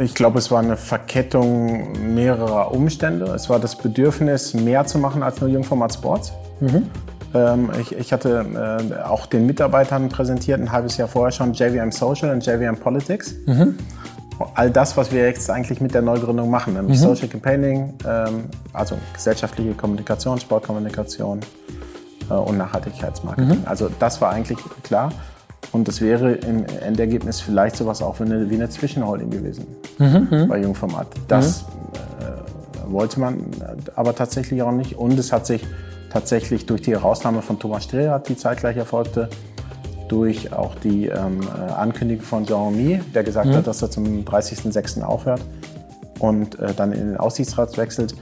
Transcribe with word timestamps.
Ich 0.00 0.14
glaube, 0.14 0.38
es 0.38 0.50
war 0.50 0.60
eine 0.60 0.76
Verkettung 0.76 2.14
mehrerer 2.14 2.72
Umstände. 2.72 3.26
Es 3.26 3.48
war 3.48 3.58
das 3.58 3.76
Bedürfnis, 3.76 4.54
mehr 4.54 4.86
zu 4.86 4.98
machen 4.98 5.22
als 5.22 5.40
nur 5.40 5.50
Jungformat 5.50 5.94
Sports. 5.94 6.32
Mhm. 6.60 6.90
Ähm, 7.34 7.70
ich, 7.80 7.92
ich, 7.92 8.12
hatte 8.12 8.46
äh, 8.90 9.02
auch 9.02 9.26
den 9.26 9.46
Mitarbeitern 9.46 10.08
präsentiert, 10.08 10.60
ein 10.60 10.72
halbes 10.72 10.96
Jahr 10.96 11.08
vorher 11.08 11.32
schon, 11.32 11.52
JVM 11.52 11.90
Social 11.90 12.30
und 12.30 12.44
JVM 12.44 12.76
Politics. 12.76 13.34
Mhm. 13.46 13.78
All 14.54 14.70
das, 14.70 14.96
was 14.96 15.12
wir 15.12 15.24
jetzt 15.24 15.50
eigentlich 15.50 15.80
mit 15.80 15.94
der 15.94 16.02
Neugründung 16.02 16.50
machen, 16.50 16.74
nämlich 16.74 16.98
mhm. 16.98 17.02
Social 17.02 17.28
Campaigning, 17.28 17.94
ähm, 18.06 18.44
also 18.72 18.96
gesellschaftliche 19.14 19.72
Kommunikation, 19.72 20.38
Sportkommunikation 20.38 21.40
äh, 22.30 22.34
und 22.34 22.58
Nachhaltigkeitsmarketing. 22.58 23.60
Mhm. 23.60 23.66
Also 23.66 23.90
das 23.98 24.20
war 24.20 24.30
eigentlich 24.30 24.58
klar. 24.82 25.10
Und 25.72 25.88
das 25.88 26.00
wäre 26.00 26.32
im 26.32 26.64
Endergebnis 26.64 27.40
vielleicht 27.40 27.76
sowas 27.76 28.02
auch 28.02 28.20
wie 28.20 28.24
eine, 28.24 28.50
wie 28.50 28.54
eine 28.54 28.68
Zwischenholding 28.68 29.30
gewesen 29.30 29.66
mhm, 29.98 30.28
mhm. 30.30 30.48
bei 30.48 30.60
Jungformat. 30.60 31.08
Das 31.28 31.62
mhm. 31.62 32.88
äh, 32.88 32.92
wollte 32.92 33.20
man 33.20 33.44
aber 33.94 34.14
tatsächlich 34.14 34.62
auch 34.62 34.72
nicht. 34.72 34.96
Und 34.96 35.18
es 35.18 35.32
hat 35.32 35.46
sich 35.46 35.64
tatsächlich 36.10 36.66
durch 36.66 36.82
die 36.82 36.92
Herausnahme 36.92 37.42
von 37.42 37.58
Thomas 37.58 37.84
Streher, 37.84 38.18
die 38.20 38.36
zeitgleich 38.36 38.76
erfolgte, 38.76 39.28
durch 40.08 40.52
auch 40.52 40.74
die 40.76 41.06
ähm, 41.06 41.40
äh, 41.42 41.72
Ankündigung 41.72 42.24
von 42.24 42.46
Jean-Mi, 42.46 43.00
der 43.14 43.24
gesagt 43.24 43.48
mhm. 43.48 43.54
hat, 43.54 43.66
dass 43.66 43.82
er 43.82 43.90
zum 43.90 44.24
30.06. 44.24 45.02
aufhört 45.02 45.40
und 46.20 46.58
äh, 46.58 46.72
dann 46.74 46.92
in 46.92 47.08
den 47.08 47.16
Aussichtsrat 47.16 47.76
wechselt, 47.76 48.14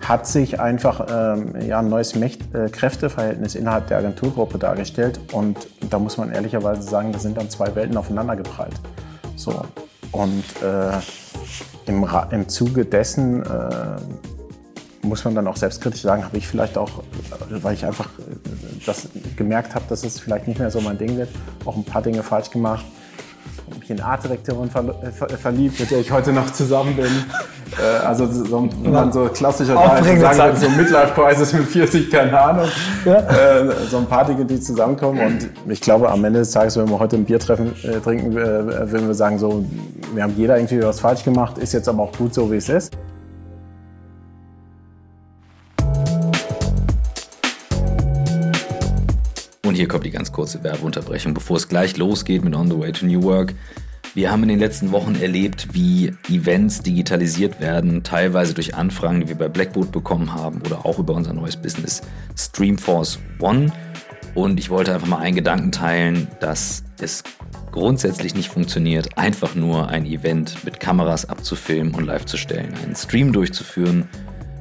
hat 0.00 0.26
sich 0.26 0.60
einfach 0.60 1.06
ähm, 1.10 1.54
ja, 1.66 1.80
ein 1.80 1.88
neues 1.88 2.14
Mächt 2.14 2.54
äh, 2.54 2.68
Kräfteverhältnis 2.68 3.54
innerhalb 3.54 3.86
der 3.88 3.98
Agenturgruppe 3.98 4.58
dargestellt. 4.58 5.20
Und 5.32 5.68
da 5.88 5.98
muss 5.98 6.16
man 6.16 6.32
ehrlicherweise 6.32 6.82
sagen, 6.82 7.12
da 7.12 7.18
sind 7.18 7.36
dann 7.36 7.50
zwei 7.50 7.74
Welten 7.74 7.96
aufeinander 7.96 8.36
geprallt. 8.36 8.74
So. 9.36 9.62
Und 10.12 10.44
äh, 10.62 10.98
im, 11.86 12.06
im 12.30 12.48
Zuge 12.48 12.84
dessen 12.84 13.42
äh, 13.44 13.96
muss 15.02 15.24
man 15.24 15.34
dann 15.34 15.46
auch 15.46 15.56
selbstkritisch 15.56 16.02
sagen, 16.02 16.24
habe 16.24 16.36
ich 16.36 16.48
vielleicht 16.48 16.76
auch, 16.78 16.98
äh, 16.98 17.62
weil 17.62 17.74
ich 17.74 17.84
einfach 17.84 18.08
äh, 18.18 18.84
das 18.86 19.08
gemerkt 19.36 19.74
habe, 19.74 19.84
dass 19.88 20.02
es 20.02 20.18
vielleicht 20.18 20.48
nicht 20.48 20.58
mehr 20.58 20.70
so 20.70 20.80
mein 20.80 20.98
Ding 20.98 21.16
wird, 21.16 21.28
auch 21.64 21.76
ein 21.76 21.84
paar 21.84 22.02
Dinge 22.02 22.22
falsch 22.22 22.50
gemacht 22.50 22.84
in 23.90 24.00
Artdirektorin 24.00 24.70
ver 24.70 24.84
ver 25.12 25.28
verliebt, 25.28 25.80
mit 25.80 25.90
der 25.90 26.00
ich 26.00 26.10
heute 26.10 26.32
noch 26.32 26.50
zusammen 26.52 26.96
bin. 26.96 27.06
Äh, 27.78 28.04
also 28.04 28.26
so, 28.26 28.68
wenn 28.82 28.92
man 28.92 29.12
so 29.12 29.26
klassischerweise 29.26 30.18
sagen 30.18 30.38
würde, 30.38 30.56
so 30.56 30.68
Midlife-Crisis 30.70 31.52
mit 31.52 31.68
40, 31.68 32.10
keine 32.10 32.40
Ahnung. 32.40 32.66
Ja. 33.04 33.18
Äh, 33.20 33.70
so 33.88 33.98
ein 33.98 34.06
paar 34.06 34.24
Dinge, 34.24 34.44
die 34.44 34.58
zusammenkommen. 34.58 35.20
Und 35.20 35.48
ich 35.70 35.80
glaube, 35.80 36.10
am 36.10 36.24
Ende 36.24 36.40
des 36.40 36.50
Tages, 36.50 36.76
wenn 36.76 36.88
wir 36.88 36.98
heute 36.98 37.14
ein 37.14 37.24
Bier 37.24 37.38
treffen, 37.38 37.72
äh, 37.84 38.00
trinken, 38.00 38.32
äh, 38.32 38.90
würden 38.90 39.06
wir 39.06 39.14
sagen, 39.14 39.38
so, 39.38 39.64
wir 40.12 40.24
haben 40.24 40.34
jeder 40.36 40.56
irgendwie 40.56 40.82
was 40.82 40.98
falsch 40.98 41.22
gemacht, 41.22 41.58
ist 41.58 41.72
jetzt 41.72 41.88
aber 41.88 42.02
auch 42.02 42.12
gut 42.18 42.34
so, 42.34 42.50
wie 42.50 42.56
es 42.56 42.68
ist. 42.68 42.92
Hier 49.80 49.88
kommt 49.88 50.04
die 50.04 50.10
ganz 50.10 50.30
kurze 50.30 50.62
Werbeunterbrechung, 50.62 51.32
bevor 51.32 51.56
es 51.56 51.66
gleich 51.66 51.96
losgeht 51.96 52.44
mit 52.44 52.54
On 52.54 52.70
the 52.70 52.78
Way 52.78 52.92
to 52.92 53.06
New 53.06 53.22
Work. 53.22 53.54
Wir 54.12 54.30
haben 54.30 54.42
in 54.42 54.50
den 54.50 54.58
letzten 54.58 54.92
Wochen 54.92 55.14
erlebt, 55.14 55.68
wie 55.72 56.12
Events 56.28 56.82
digitalisiert 56.82 57.62
werden, 57.62 58.02
teilweise 58.02 58.52
durch 58.52 58.74
Anfragen, 58.74 59.22
die 59.22 59.28
wir 59.28 59.36
bei 59.36 59.48
Blackboard 59.48 59.90
bekommen 59.90 60.34
haben 60.34 60.60
oder 60.66 60.84
auch 60.84 60.98
über 60.98 61.14
unser 61.14 61.32
neues 61.32 61.56
Business 61.56 62.02
Streamforce 62.36 63.20
One. 63.40 63.72
Und 64.34 64.60
ich 64.60 64.68
wollte 64.68 64.92
einfach 64.92 65.08
mal 65.08 65.20
einen 65.20 65.36
Gedanken 65.36 65.72
teilen, 65.72 66.28
dass 66.40 66.84
es 67.00 67.24
grundsätzlich 67.72 68.34
nicht 68.34 68.50
funktioniert, 68.50 69.16
einfach 69.16 69.54
nur 69.54 69.88
ein 69.88 70.04
Event 70.04 70.62
mit 70.62 70.78
Kameras 70.78 71.24
abzufilmen 71.24 71.94
und 71.94 72.04
live 72.04 72.26
zu 72.26 72.36
stellen, 72.36 72.74
einen 72.84 72.96
Stream 72.96 73.32
durchzuführen 73.32 74.10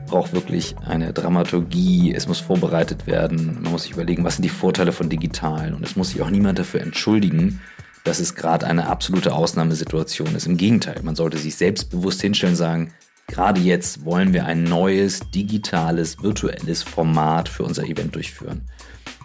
braucht 0.10 0.34
wirklich 0.34 0.76
eine 0.86 1.14
Dramaturgie, 1.14 2.14
es 2.14 2.28
muss 2.28 2.40
vorbereitet 2.40 3.08
werden, 3.08 3.60
man 3.62 3.72
muss 3.72 3.84
sich 3.84 3.92
überlegen, 3.92 4.24
was 4.24 4.36
sind 4.36 4.44
die 4.44 4.50
Vorteile 4.50 4.92
von 4.92 5.10
Digitalen 5.10 5.74
und 5.74 5.84
es 5.84 5.96
muss 5.96 6.10
sich 6.10 6.22
auch 6.22 6.30
niemand 6.30 6.60
dafür 6.60 6.82
entschuldigen, 6.82 7.62
dass 8.04 8.20
es 8.20 8.36
gerade 8.36 8.66
eine 8.66 8.88
absolute 8.88 9.34
Ausnahmesituation 9.34 10.36
ist. 10.36 10.48
Im 10.48 10.58
Gegenteil, 10.58 11.02
man 11.04 11.16
sollte 11.16 11.38
sich 11.38 11.56
selbstbewusst 11.56 12.22
hinstellen 12.22 12.54
und 12.54 12.58
sagen, 12.58 12.94
gerade 13.28 13.62
jetzt 13.62 14.04
wollen 14.04 14.34
wir 14.34 14.46
ein 14.46 14.64
neues, 14.64 15.22
digitales, 15.34 16.22
virtuelles 16.22 16.82
Format 16.82 17.48
für 17.48 17.64
unser 17.64 17.84
Event 17.86 18.16
durchführen. 18.16 18.62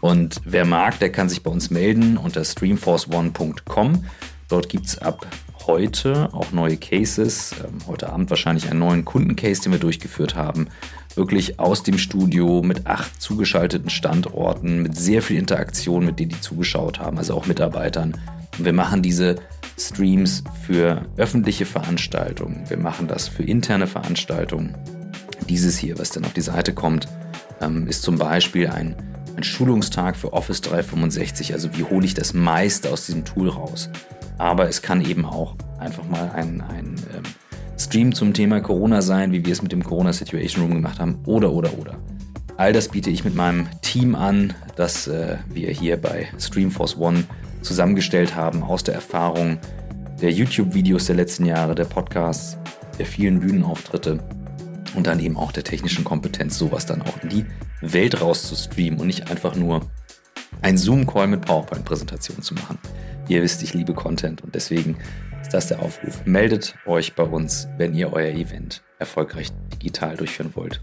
Und 0.00 0.40
wer 0.44 0.66
mag, 0.66 0.98
der 0.98 1.10
kann 1.10 1.30
sich 1.30 1.42
bei 1.42 1.50
uns 1.50 1.70
melden 1.70 2.18
unter 2.18 2.44
streamforceone.com. 2.44 4.04
Dort 4.48 4.68
gibt 4.68 4.86
es 4.86 4.98
ab 4.98 5.26
heute 5.66 6.28
auch 6.32 6.52
neue 6.52 6.76
Cases. 6.76 7.54
Ähm, 7.64 7.78
heute 7.86 8.12
Abend 8.12 8.30
wahrscheinlich 8.30 8.70
einen 8.70 8.80
neuen 8.80 9.04
Kundencase, 9.04 9.62
den 9.62 9.72
wir 9.72 9.78
durchgeführt 9.78 10.34
haben. 10.34 10.68
Wirklich 11.14 11.60
aus 11.60 11.82
dem 11.82 11.98
Studio 11.98 12.62
mit 12.62 12.86
acht 12.86 13.20
zugeschalteten 13.20 13.90
Standorten, 13.90 14.82
mit 14.82 14.96
sehr 14.96 15.22
viel 15.22 15.38
Interaktion 15.38 16.04
mit 16.04 16.18
denen, 16.18 16.30
die 16.30 16.40
zugeschaut 16.40 16.98
haben, 16.98 17.18
also 17.18 17.34
auch 17.34 17.46
Mitarbeitern. 17.46 18.16
Und 18.58 18.64
wir 18.64 18.72
machen 18.72 19.02
diese 19.02 19.36
Streams 19.78 20.44
für 20.66 21.06
öffentliche 21.16 21.66
Veranstaltungen. 21.66 22.64
Wir 22.68 22.78
machen 22.78 23.08
das 23.08 23.28
für 23.28 23.42
interne 23.42 23.86
Veranstaltungen. 23.86 24.76
Dieses 25.48 25.76
hier, 25.76 25.98
was 25.98 26.10
dann 26.10 26.24
auf 26.24 26.32
die 26.32 26.40
Seite 26.40 26.72
kommt, 26.72 27.08
ähm, 27.60 27.86
ist 27.86 28.02
zum 28.02 28.18
Beispiel 28.18 28.68
ein, 28.68 28.96
ein 29.36 29.44
Schulungstag 29.44 30.16
für 30.16 30.32
Office 30.32 30.60
365. 30.60 31.52
Also 31.52 31.76
wie 31.76 31.84
hole 31.84 32.06
ich 32.06 32.14
das 32.14 32.34
meiste 32.34 32.90
aus 32.90 33.06
diesem 33.06 33.24
Tool 33.24 33.48
raus? 33.48 33.90
Aber 34.38 34.68
es 34.68 34.82
kann 34.82 35.04
eben 35.04 35.24
auch 35.24 35.54
einfach 35.78 36.04
mal 36.08 36.30
ein, 36.34 36.60
ein 36.60 36.96
ähm, 37.14 37.22
Stream 37.78 38.14
zum 38.14 38.32
Thema 38.32 38.60
Corona 38.60 39.02
sein, 39.02 39.32
wie 39.32 39.44
wir 39.44 39.52
es 39.52 39.62
mit 39.62 39.72
dem 39.72 39.82
Corona 39.82 40.12
Situation 40.12 40.64
Room 40.64 40.74
gemacht 40.74 40.98
haben, 40.98 41.18
oder, 41.26 41.52
oder, 41.52 41.76
oder. 41.78 41.96
All 42.56 42.72
das 42.72 42.88
biete 42.88 43.10
ich 43.10 43.24
mit 43.24 43.34
meinem 43.34 43.66
Team 43.82 44.14
an, 44.14 44.54
das 44.76 45.08
äh, 45.08 45.36
wir 45.48 45.70
hier 45.70 45.96
bei 45.96 46.28
Streamforce 46.38 46.96
One 46.96 47.24
zusammengestellt 47.62 48.36
haben 48.36 48.62
aus 48.62 48.84
der 48.84 48.94
Erfahrung 48.94 49.58
der 50.20 50.30
YouTube-Videos 50.30 51.06
der 51.06 51.16
letzten 51.16 51.46
Jahre, 51.46 51.74
der 51.74 51.84
Podcasts, 51.84 52.56
der 52.98 53.06
vielen 53.06 53.40
Bühnenauftritte 53.40 54.18
und 54.94 55.06
dann 55.06 55.18
eben 55.18 55.36
auch 55.36 55.50
der 55.50 55.64
technischen 55.64 56.04
Kompetenz, 56.04 56.56
sowas 56.56 56.86
dann 56.86 57.02
auch 57.02 57.22
in 57.22 57.28
die 57.28 57.46
Welt 57.80 58.20
raus 58.20 58.44
zu 58.44 58.54
streamen 58.54 59.00
und 59.00 59.08
nicht 59.08 59.30
einfach 59.30 59.56
nur 59.56 59.80
ein 60.62 60.78
Zoom-Call 60.78 61.26
mit 61.26 61.42
PowerPoint-Präsentation 61.42 62.40
zu 62.40 62.54
machen. 62.54 62.78
Ihr 63.26 63.42
wisst, 63.42 63.62
ich 63.62 63.72
liebe 63.72 63.94
Content 63.94 64.44
und 64.44 64.54
deswegen 64.54 64.98
ist 65.40 65.54
das 65.54 65.68
der 65.68 65.80
Aufruf. 65.80 66.26
Meldet 66.26 66.74
euch 66.84 67.14
bei 67.14 67.22
uns, 67.22 67.66
wenn 67.78 67.94
ihr 67.94 68.12
euer 68.12 68.32
Event 68.32 68.82
erfolgreich 68.98 69.48
digital 69.72 70.14
durchführen 70.16 70.50
wollt. 70.54 70.78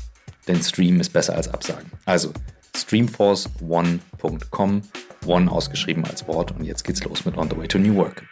Denn 0.47 0.59
Stream 0.59 0.99
ist 0.99 1.13
besser 1.13 1.35
als 1.35 1.47
Absagen. 1.47 1.91
Also 2.05 2.33
streamforceone.com, 2.75 4.81
One 5.27 5.51
ausgeschrieben 5.51 6.03
als 6.05 6.27
Wort 6.27 6.51
und 6.51 6.63
jetzt 6.63 6.83
geht's 6.83 7.03
los 7.03 7.25
mit 7.25 7.37
On 7.37 7.47
the 7.47 7.55
Way 7.55 7.67
to 7.67 7.77
New 7.77 7.95
Work. 7.95 8.23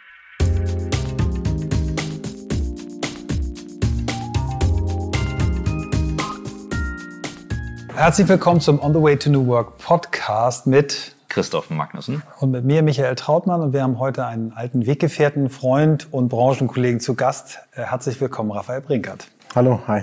Herzlich 7.94 8.26
willkommen 8.26 8.60
zum 8.60 8.80
On 8.80 8.92
the 8.92 9.00
Way 9.00 9.16
to 9.18 9.30
New 9.30 9.46
Work 9.46 9.78
Podcast 9.78 10.66
mit 10.66 11.14
Christoph 11.30 11.70
Magnussen. 11.70 12.22
Und 12.40 12.50
mit 12.50 12.64
mir 12.64 12.82
Michael 12.82 13.14
Trautmann 13.14 13.62
und 13.62 13.72
wir 13.72 13.82
haben 13.82 13.98
heute 13.98 14.26
einen 14.26 14.52
alten 14.52 14.86
Weggefährten, 14.86 15.48
Freund 15.48 16.12
und 16.12 16.28
Branchenkollegen 16.28 17.00
zu 17.00 17.14
Gast. 17.14 17.60
Äh, 17.72 17.84
herzlich 17.84 18.20
willkommen, 18.20 18.50
Raphael 18.50 18.82
Brinkert. 18.82 19.28
Hallo, 19.54 19.80
hi. 19.86 20.02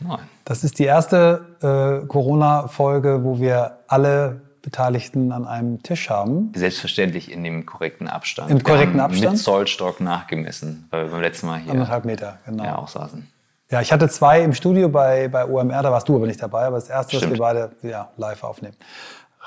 Moin. 0.00 0.20
Das 0.44 0.62
ist 0.62 0.78
die 0.78 0.84
erste 0.84 1.46
äh, 1.60 2.06
Corona-Folge, 2.06 3.24
wo 3.24 3.40
wir 3.40 3.78
alle 3.88 4.42
Beteiligten 4.60 5.32
an 5.32 5.46
einem 5.46 5.82
Tisch 5.82 6.10
haben. 6.10 6.52
Selbstverständlich 6.54 7.32
in 7.32 7.42
dem 7.42 7.64
korrekten 7.64 8.06
Abstand. 8.06 8.50
Im 8.50 8.62
korrekten 8.62 9.00
Abstand? 9.00 9.32
Mit 9.32 9.42
Zollstock 9.42 10.00
nachgemessen, 10.00 10.88
weil 10.90 11.04
wir 11.04 11.12
beim 11.12 11.22
letzten 11.22 11.46
Mal 11.46 11.60
hier 11.60 11.72
anderthalb 11.72 12.04
Meter, 12.04 12.38
genau. 12.44 12.64
Ja, 12.64 12.76
auch 12.76 12.88
saßen. 12.88 13.26
Ja, 13.70 13.80
ich 13.80 13.92
hatte 13.92 14.08
zwei 14.08 14.42
im 14.42 14.52
Studio 14.52 14.88
bei, 14.88 15.28
bei 15.28 15.46
OMR, 15.46 15.82
da 15.82 15.90
warst 15.90 16.08
du 16.08 16.16
aber 16.16 16.26
nicht 16.26 16.40
dabei, 16.40 16.66
aber 16.66 16.76
das 16.76 16.88
erste, 16.88 17.16
Stimmt. 17.16 17.32
dass 17.32 17.38
wir 17.38 17.42
beide 17.42 17.70
ja, 17.82 18.10
live 18.16 18.44
aufnehmen. 18.44 18.76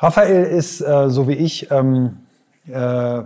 Raphael 0.01 0.45
ist, 0.45 0.81
äh, 0.81 1.09
so 1.09 1.27
wie 1.27 1.33
ich, 1.33 1.69
ähm, 1.71 2.17
äh, 2.67 3.21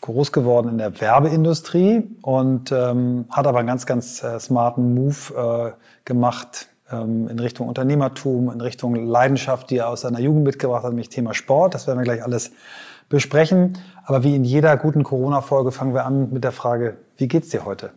groß 0.00 0.32
geworden 0.32 0.68
in 0.68 0.78
der 0.78 1.00
Werbeindustrie 1.00 2.04
und 2.22 2.72
ähm, 2.72 3.24
hat 3.30 3.46
aber 3.46 3.58
einen 3.58 3.68
ganz, 3.68 3.86
ganz 3.86 4.22
äh, 4.22 4.38
smarten 4.38 4.94
Move 4.94 5.72
äh, 5.72 5.72
gemacht 6.04 6.68
ähm, 6.92 7.28
in 7.28 7.38
Richtung 7.38 7.68
Unternehmertum, 7.68 8.50
in 8.50 8.60
Richtung 8.60 8.94
Leidenschaft, 8.94 9.70
die 9.70 9.78
er 9.78 9.88
aus 9.88 10.02
seiner 10.02 10.20
Jugend 10.20 10.44
mitgebracht 10.44 10.82
hat, 10.82 10.90
nämlich 10.90 11.08
Thema 11.08 11.32
Sport. 11.32 11.74
Das 11.74 11.86
werden 11.86 11.98
wir 11.98 12.04
gleich 12.04 12.22
alles 12.22 12.52
besprechen. 13.08 13.78
Aber 14.04 14.22
wie 14.24 14.34
in 14.34 14.44
jeder 14.44 14.76
guten 14.76 15.04
Corona-Folge 15.04 15.72
fangen 15.72 15.94
wir 15.94 16.04
an 16.04 16.30
mit 16.32 16.44
der 16.44 16.52
Frage, 16.52 16.96
wie 17.16 17.28
geht's 17.28 17.48
dir 17.48 17.64
heute? 17.64 17.90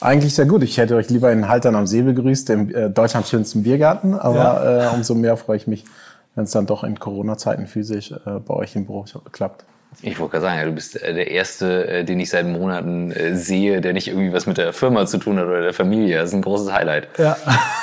Eigentlich 0.00 0.34
sehr 0.34 0.46
gut. 0.46 0.62
Ich 0.62 0.78
hätte 0.78 0.96
euch 0.96 1.10
lieber 1.10 1.30
in 1.30 1.48
Haltern 1.48 1.76
am 1.76 1.86
See 1.86 2.02
begrüßt, 2.02 2.48
dem 2.48 2.74
äh, 2.74 2.90
Deutschlands 2.90 3.28
schönsten 3.30 3.62
Biergarten. 3.62 4.14
Aber 4.14 4.64
ja. 4.64 4.92
äh, 4.92 4.94
umso 4.94 5.14
mehr 5.14 5.36
freue 5.36 5.58
ich 5.58 5.66
mich, 5.66 5.84
wenn 6.34 6.44
es 6.44 6.50
dann 6.50 6.66
doch 6.66 6.84
in 6.84 6.98
Corona-Zeiten 6.98 7.66
physisch 7.66 8.12
äh, 8.12 8.38
bei 8.40 8.54
euch 8.54 8.76
im 8.76 8.86
Büro 8.86 9.04
klappt. 9.32 9.64
Ich 10.02 10.18
wollte 10.18 10.32
gerade 10.32 10.44
sagen, 10.44 10.68
du 10.68 10.74
bist 10.74 11.02
äh, 11.02 11.12
der 11.12 11.30
Erste, 11.30 11.88
äh, 11.88 12.04
den 12.04 12.20
ich 12.20 12.30
seit 12.30 12.46
Monaten 12.46 13.10
äh, 13.10 13.34
sehe, 13.34 13.80
der 13.80 13.92
nicht 13.92 14.08
irgendwie 14.08 14.32
was 14.32 14.46
mit 14.46 14.56
der 14.58 14.72
Firma 14.72 15.06
zu 15.06 15.18
tun 15.18 15.38
hat 15.38 15.46
oder 15.46 15.62
der 15.62 15.72
Familie. 15.72 16.18
Das 16.18 16.30
ist 16.30 16.34
ein 16.34 16.42
großes 16.42 16.72
Highlight. 16.72 17.08
Ja. 17.18 17.36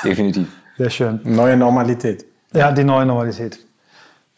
Definitiv. 0.04 0.48
Sehr 0.78 0.90
schön. 0.90 1.20
Neue 1.24 1.56
Normalität. 1.56 2.24
Ja, 2.54 2.72
die 2.72 2.84
neue 2.84 3.04
Normalität. 3.04 3.58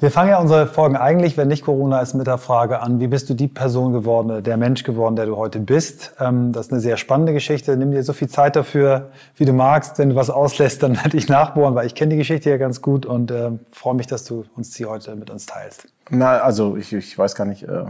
Wir 0.01 0.11
fangen 0.11 0.31
ja 0.31 0.41
unsere 0.41 0.67
Folgen 0.67 0.97
eigentlich, 0.97 1.37
wenn 1.37 1.49
nicht 1.49 1.63
Corona 1.63 2.01
ist, 2.01 2.15
mit 2.15 2.27
der 2.27 2.39
Frage 2.39 2.81
an, 2.81 3.01
wie 3.01 3.07
bist 3.07 3.29
du 3.29 3.35
die 3.35 3.49
Person 3.49 3.93
geworden, 3.93 4.43
der 4.43 4.57
Mensch 4.57 4.83
geworden, 4.83 5.15
der 5.15 5.27
du 5.27 5.37
heute 5.37 5.61
bist? 5.61 6.15
Ähm, 6.19 6.53
das 6.53 6.67
ist 6.67 6.73
eine 6.73 6.81
sehr 6.81 6.97
spannende 6.97 7.35
Geschichte. 7.35 7.77
Nimm 7.77 7.91
dir 7.91 8.03
so 8.03 8.15
viel 8.15 8.31
Zeit 8.31 8.57
dafür, 8.57 9.11
wie 9.37 9.45
du 9.45 9.53
magst. 9.53 9.99
Wenn 9.99 10.09
du 10.09 10.15
was 10.15 10.31
auslässt, 10.31 10.83
dann 10.83 10.97
werde 11.05 11.19
ich 11.19 11.29
nachbohren, 11.29 11.75
weil 11.75 11.87
ich 11.87 11.95
kenne 11.95 12.13
die 12.13 12.17
Geschichte 12.17 12.49
ja 12.49 12.57
ganz 12.57 12.81
gut 12.81 13.05
und 13.05 13.31
äh, 13.31 13.51
freue 13.73 13.95
mich, 13.95 14.07
dass 14.07 14.25
du 14.25 14.47
uns 14.57 14.71
die 14.71 14.87
heute 14.87 15.15
mit 15.17 15.29
uns 15.29 15.45
teilst. 15.45 15.87
Na, 16.09 16.39
also 16.39 16.79
ich, 16.79 16.95
ich 16.95 17.19
weiß 17.19 17.35
gar 17.35 17.45
nicht, 17.45 17.65
äh, 17.65 17.85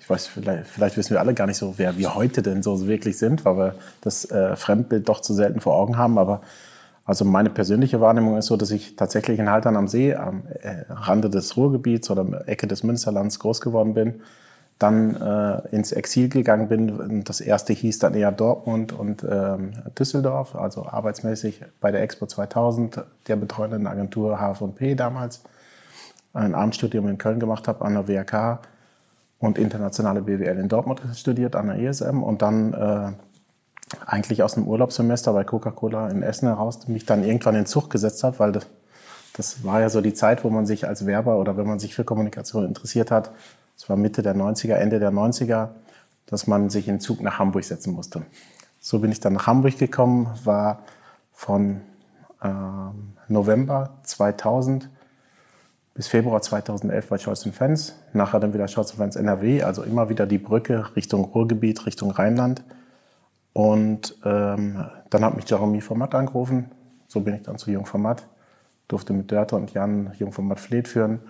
ich 0.00 0.10
weiß, 0.10 0.26
vielleicht, 0.26 0.66
vielleicht 0.66 0.96
wissen 0.96 1.14
wir 1.14 1.20
alle 1.20 1.32
gar 1.32 1.46
nicht 1.46 1.58
so, 1.58 1.74
wer 1.76 1.96
wir 1.96 2.16
heute 2.16 2.42
denn 2.42 2.64
so 2.64 2.88
wirklich 2.88 3.18
sind, 3.18 3.44
weil 3.44 3.56
wir 3.56 3.74
das 4.00 4.28
äh, 4.32 4.56
Fremdbild 4.56 5.08
doch 5.08 5.20
zu 5.20 5.32
selten 5.32 5.60
vor 5.60 5.76
Augen 5.76 5.96
haben. 5.96 6.18
Aber 6.18 6.40
also 7.06 7.24
meine 7.24 7.50
persönliche 7.50 8.00
Wahrnehmung 8.00 8.36
ist 8.36 8.46
so, 8.46 8.56
dass 8.56 8.72
ich 8.72 8.96
tatsächlich 8.96 9.38
in 9.38 9.48
Haltern 9.48 9.76
am 9.76 9.86
See, 9.86 10.14
am 10.14 10.42
äh, 10.60 10.84
Rande 10.90 11.30
des 11.30 11.56
Ruhrgebiets 11.56 12.10
oder 12.10 12.48
Ecke 12.48 12.66
des 12.66 12.82
Münsterlands 12.82 13.38
groß 13.38 13.60
geworden 13.60 13.94
bin, 13.94 14.22
dann 14.80 15.14
äh, 15.14 15.68
ins 15.74 15.92
Exil 15.92 16.28
gegangen 16.28 16.68
bin. 16.68 17.22
Das 17.22 17.40
erste 17.40 17.72
hieß 17.72 18.00
dann 18.00 18.14
eher 18.14 18.32
Dortmund 18.32 18.92
und 18.92 19.24
ähm, 19.28 19.70
Düsseldorf, 19.96 20.56
also 20.56 20.84
arbeitsmäßig 20.84 21.62
bei 21.80 21.92
der 21.92 22.02
Expo 22.02 22.26
2000, 22.26 23.04
der 23.28 23.36
betreuenden 23.36 23.86
Agentur 23.86 24.40
H&P 24.40 24.96
damals, 24.96 25.42
ein 26.34 26.56
Abendstudium 26.56 27.06
in 27.08 27.18
Köln 27.18 27.38
gemacht 27.38 27.68
habe 27.68 27.84
an 27.84 27.94
der 27.94 28.08
WRK 28.08 28.58
und 29.38 29.58
internationale 29.58 30.22
BWL 30.22 30.58
in 30.58 30.68
Dortmund 30.68 31.00
studiert 31.14 31.54
an 31.54 31.68
der 31.68 31.78
ESM 31.78 32.22
und 32.22 32.42
dann 32.42 32.74
äh, 32.74 33.12
eigentlich 34.04 34.42
aus 34.42 34.54
dem 34.54 34.66
Urlaubssemester 34.66 35.32
bei 35.32 35.44
Coca-Cola 35.44 36.08
in 36.08 36.22
Essen 36.22 36.48
heraus 36.48 36.88
mich 36.88 37.06
dann 37.06 37.24
irgendwann 37.24 37.54
in 37.54 37.66
Zug 37.66 37.90
gesetzt 37.90 38.24
habe, 38.24 38.38
weil 38.38 38.52
das, 38.52 38.66
das 39.34 39.64
war 39.64 39.80
ja 39.80 39.88
so 39.88 40.00
die 40.00 40.14
Zeit, 40.14 40.44
wo 40.44 40.50
man 40.50 40.66
sich 40.66 40.86
als 40.88 41.06
Werber 41.06 41.38
oder 41.38 41.56
wenn 41.56 41.66
man 41.66 41.78
sich 41.78 41.94
für 41.94 42.04
Kommunikation 42.04 42.64
interessiert 42.64 43.10
hat, 43.10 43.30
es 43.76 43.88
war 43.88 43.96
Mitte 43.96 44.22
der 44.22 44.34
90er, 44.34 44.74
Ende 44.74 44.98
der 44.98 45.12
90er, 45.12 45.68
dass 46.26 46.46
man 46.46 46.70
sich 46.70 46.88
in 46.88 46.98
Zug 46.98 47.20
nach 47.20 47.38
Hamburg 47.38 47.64
setzen 47.64 47.92
musste. 47.92 48.22
So 48.80 48.98
bin 48.98 49.12
ich 49.12 49.20
dann 49.20 49.34
nach 49.34 49.46
Hamburg 49.46 49.78
gekommen, 49.78 50.28
war 50.44 50.80
von 51.32 51.82
äh, 52.42 52.48
November 53.28 53.90
2000 54.02 54.88
bis 55.94 56.08
Februar 56.08 56.42
2011 56.42 57.08
bei 57.08 57.18
Scholz 57.18 57.48
Fans, 57.52 57.94
nachher 58.12 58.40
dann 58.40 58.52
wieder 58.52 58.68
Scholz 58.68 58.92
Fans 58.92 59.16
NRW, 59.16 59.62
also 59.62 59.82
immer 59.82 60.08
wieder 60.08 60.26
die 60.26 60.38
Brücke 60.38 60.94
Richtung 60.94 61.24
Ruhrgebiet, 61.24 61.86
Richtung 61.86 62.10
Rheinland. 62.10 62.62
Und 63.56 64.14
ähm, 64.22 64.84
dann 65.08 65.24
hat 65.24 65.34
mich 65.34 65.48
Jeremy 65.48 65.80
Format 65.80 66.14
angerufen. 66.14 66.70
So 67.08 67.20
bin 67.20 67.36
ich 67.36 67.42
dann 67.44 67.56
zu 67.56 67.70
Jungformat. 67.70 68.26
Durfte 68.86 69.14
mit 69.14 69.32
Dörte 69.32 69.56
und 69.56 69.72
Jan 69.72 70.12
Jungformat 70.18 70.60
Fleet 70.60 70.86
führen 70.86 71.20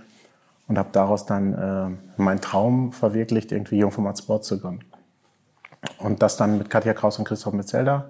und 0.66 0.76
habe 0.76 0.88
daraus 0.90 1.24
dann 1.24 1.54
äh, 1.54 2.20
meinen 2.20 2.40
Traum 2.40 2.90
verwirklicht, 2.90 3.52
irgendwie 3.52 3.78
Jungformat 3.78 4.18
Sport 4.18 4.44
zu 4.44 4.58
gründen. 4.58 4.84
Und 5.98 6.20
das 6.20 6.36
dann 6.36 6.58
mit 6.58 6.68
Katja 6.68 6.94
Kraus 6.94 7.16
und 7.20 7.28
Christoph 7.28 7.54
Metzelder 7.54 8.06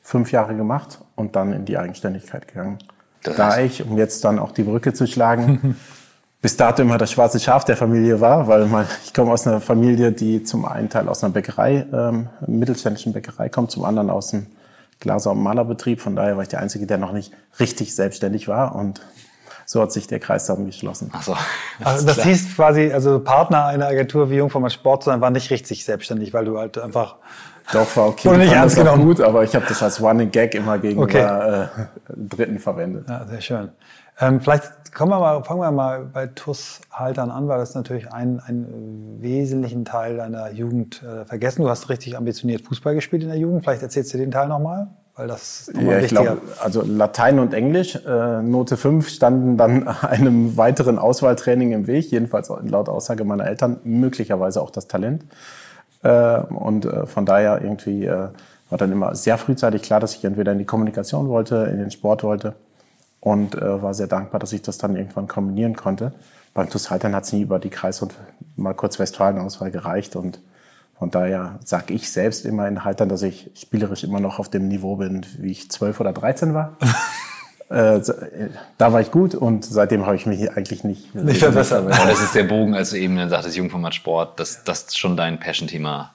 fünf 0.00 0.32
Jahre 0.32 0.56
gemacht 0.56 1.00
und 1.14 1.36
dann 1.36 1.52
in 1.52 1.66
die 1.66 1.76
Eigenständigkeit 1.76 2.48
gegangen. 2.48 2.78
Das 3.24 3.36
da 3.36 3.60
ich, 3.60 3.84
um 3.84 3.98
jetzt 3.98 4.24
dann 4.24 4.38
auch 4.38 4.52
die 4.52 4.62
Brücke 4.62 4.94
zu 4.94 5.06
schlagen, 5.06 5.76
bis 6.44 6.58
dato 6.58 6.82
immer 6.82 6.98
das 6.98 7.10
schwarze 7.10 7.40
Schaf 7.40 7.64
der 7.64 7.74
Familie 7.74 8.20
war, 8.20 8.46
weil 8.46 8.66
man, 8.66 8.84
ich 9.02 9.14
komme 9.14 9.32
aus 9.32 9.46
einer 9.46 9.62
Familie, 9.62 10.12
die 10.12 10.42
zum 10.42 10.66
einen 10.66 10.90
Teil 10.90 11.08
aus 11.08 11.24
einer 11.24 11.32
Bäckerei, 11.32 11.86
ähm, 11.90 12.28
mittelständischen 12.46 13.14
Bäckerei 13.14 13.48
kommt, 13.48 13.70
zum 13.70 13.82
anderen 13.86 14.10
aus 14.10 14.34
einem 14.34 14.48
Glaser- 15.00 15.30
und 15.30 15.42
Malerbetrieb. 15.42 16.02
Von 16.02 16.16
daher 16.16 16.36
war 16.36 16.42
ich 16.42 16.50
der 16.50 16.60
Einzige, 16.60 16.86
der 16.86 16.98
noch 16.98 17.12
nicht 17.12 17.32
richtig 17.58 17.94
selbstständig 17.94 18.46
war 18.46 18.74
und 18.74 19.00
so 19.64 19.80
hat 19.80 19.90
sich 19.90 20.06
der 20.06 20.20
Kreis 20.20 20.44
dann 20.44 20.66
geschlossen. 20.66 21.10
Ach 21.14 21.22
so. 21.22 21.34
Also 21.82 22.06
das 22.06 22.22
hieß 22.22 22.56
quasi, 22.56 22.92
also 22.92 23.20
Partner 23.20 23.64
einer 23.64 23.86
Agentur 23.86 24.28
wie 24.28 24.36
Jungformat 24.36 24.74
Sport 24.74 25.04
zu 25.04 25.08
sein, 25.08 25.22
war 25.22 25.30
nicht 25.30 25.50
richtig 25.50 25.86
selbstständig, 25.86 26.34
weil 26.34 26.44
du 26.44 26.58
halt 26.58 26.76
einfach 26.76 27.16
doch, 27.72 27.96
war 27.96 28.08
okay. 28.08 28.28
Wurde 28.28 28.40
nicht 28.40 28.52
ernst 28.52 28.76
genommen. 28.76 29.02
gut, 29.02 29.22
aber 29.22 29.44
ich 29.44 29.54
habe 29.54 29.64
das 29.66 29.82
als 29.82 29.98
Running 29.98 30.30
Gag 30.30 30.54
immer 30.54 30.76
gegenüber 30.76 31.04
okay. 31.04 31.82
äh, 31.82 32.14
Dritten 32.14 32.58
verwendet. 32.58 33.08
Ja, 33.08 33.24
sehr 33.24 33.40
schön. 33.40 33.70
Ähm, 34.20 34.40
vielleicht 34.40 34.94
kommen 34.94 35.10
wir 35.10 35.18
mal, 35.18 35.42
fangen 35.42 35.60
wir 35.60 35.70
mal 35.72 36.04
bei 36.04 36.28
TUS 36.28 36.80
Haltern 36.90 37.30
an, 37.30 37.48
weil 37.48 37.58
das 37.58 37.74
natürlich 37.74 38.12
einen, 38.12 38.40
einen 38.40 39.16
wesentlichen 39.20 39.84
Teil 39.84 40.16
deiner 40.16 40.52
Jugend 40.52 41.02
äh, 41.02 41.24
vergessen. 41.24 41.62
Du 41.62 41.68
hast 41.68 41.88
richtig 41.88 42.16
ambitioniert 42.16 42.62
Fußball 42.62 42.94
gespielt 42.94 43.22
in 43.22 43.28
der 43.28 43.38
Jugend. 43.38 43.64
Vielleicht 43.64 43.82
erzählst 43.82 44.14
du 44.14 44.18
den 44.18 44.30
Teil 44.30 44.48
nochmal, 44.48 44.88
weil 45.16 45.26
das 45.26 45.68
ist 45.68 45.80
ja, 45.80 45.98
ich 45.98 46.08
glaube, 46.08 46.38
also 46.62 46.82
Latein 46.82 47.40
und 47.40 47.52
Englisch, 47.54 47.96
äh, 48.06 48.42
Note 48.42 48.76
5 48.76 49.08
standen 49.08 49.56
dann 49.56 49.88
einem 50.02 50.56
weiteren 50.56 50.98
Auswahltraining 50.98 51.72
im 51.72 51.86
Weg, 51.88 52.10
jedenfalls 52.12 52.48
laut 52.62 52.88
Aussage 52.88 53.24
meiner 53.24 53.46
Eltern, 53.46 53.80
möglicherweise 53.82 54.62
auch 54.62 54.70
das 54.70 54.86
Talent. 54.86 55.24
Äh, 56.04 56.38
und 56.38 56.84
äh, 56.84 57.06
von 57.06 57.26
daher 57.26 57.60
irgendwie 57.62 58.06
äh, 58.06 58.28
war 58.70 58.78
dann 58.78 58.92
immer 58.92 59.16
sehr 59.16 59.38
frühzeitig 59.38 59.82
klar, 59.82 59.98
dass 59.98 60.14
ich 60.14 60.24
entweder 60.24 60.52
in 60.52 60.58
die 60.58 60.64
Kommunikation 60.64 61.28
wollte, 61.28 61.68
in 61.70 61.78
den 61.78 61.90
Sport 61.90 62.22
wollte 62.22 62.54
und 63.24 63.54
äh, 63.54 63.82
war 63.82 63.94
sehr 63.94 64.06
dankbar, 64.06 64.38
dass 64.38 64.52
ich 64.52 64.60
das 64.60 64.76
dann 64.76 64.96
irgendwann 64.96 65.26
kombinieren 65.26 65.74
konnte. 65.74 66.12
Beim 66.52 66.68
TuS 66.68 66.90
Haltern 66.90 67.14
hat 67.14 67.24
es 67.24 67.32
nie 67.32 67.40
über 67.40 67.58
die 67.58 67.70
Kreis- 67.70 68.02
und 68.02 68.14
mal 68.54 68.74
kurz 68.74 68.98
Westfalen-Auswahl 68.98 69.70
gereicht 69.70 70.14
und 70.14 70.40
von 70.98 71.10
daher 71.10 71.58
sage 71.64 71.94
ich 71.94 72.12
selbst 72.12 72.44
immer 72.44 72.68
in 72.68 72.84
Haltern, 72.84 73.08
dass 73.08 73.22
ich 73.22 73.50
spielerisch 73.54 74.04
immer 74.04 74.20
noch 74.20 74.38
auf 74.38 74.50
dem 74.50 74.68
Niveau 74.68 74.96
bin, 74.96 75.24
wie 75.38 75.50
ich 75.50 75.70
zwölf 75.70 76.00
oder 76.00 76.12
dreizehn 76.12 76.52
war. 76.52 76.76
äh, 77.70 77.98
da 78.76 78.92
war 78.92 79.00
ich 79.00 79.10
gut 79.10 79.34
und 79.34 79.64
seitdem 79.64 80.04
habe 80.04 80.16
ich 80.16 80.26
mich 80.26 80.52
eigentlich 80.52 80.84
nicht, 80.84 81.14
nicht 81.14 81.38
verbessert. 81.38 81.86
Und 81.86 81.90
das 81.90 82.20
ist 82.20 82.34
der 82.34 82.44
Bogen, 82.44 82.74
als 82.74 82.90
du 82.90 82.98
eben 82.98 83.16
dann 83.16 83.30
sagtest, 83.30 83.56
Jungformat 83.56 83.94
Sport, 83.94 84.38
dass 84.38 84.64
das 84.64 84.94
schon 84.96 85.16
dein 85.16 85.40
Passion-Thema 85.40 86.13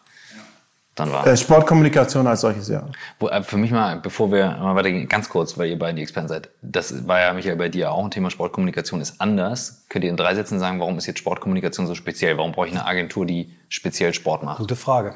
dann 1.00 1.12
war. 1.12 1.26
Äh, 1.26 1.38
Sportkommunikation 1.38 2.28
als 2.28 2.42
solches, 2.42 2.68
ja. 2.68 2.84
Äh, 3.22 3.44
für 3.44 3.58
mich 3.58 3.72
mal, 3.72 4.00
bevor 4.00 4.32
wir 4.32 4.58
mal 4.60 4.76
weitergehen, 4.76 5.08
ganz 5.08 5.30
kurz, 5.30 5.58
weil 5.58 5.70
ihr 5.70 5.80
beiden 5.80 5.96
die 5.96 6.02
Experten 6.02 6.28
seid. 6.28 6.50
Das 6.62 7.08
war 7.08 7.20
ja, 7.20 7.34
Michael, 7.34 7.56
bei 7.56 7.70
dir 7.70 7.92
auch 7.92 8.04
ein 8.04 8.12
Thema. 8.12 8.30
Sportkommunikation 8.30 9.02
ist 9.02 9.20
anders. 9.20 9.86
Könnt 9.90 10.04
ihr 10.04 10.12
in 10.12 10.18
drei 10.18 10.36
Sätzen 10.36 10.60
sagen, 10.60 10.80
warum 10.80 10.98
ist 10.98 11.06
jetzt 11.06 11.20
Sportkommunikation 11.20 11.88
so 11.88 11.96
speziell? 11.96 12.38
Warum 12.38 12.52
brauche 12.52 12.68
ich 12.68 12.74
eine 12.74 12.86
Agentur, 12.86 13.26
die 13.26 13.54
speziell 13.70 14.14
Sport 14.14 14.44
macht? 14.44 14.60
Gute 14.60 14.76
Frage. 14.76 15.16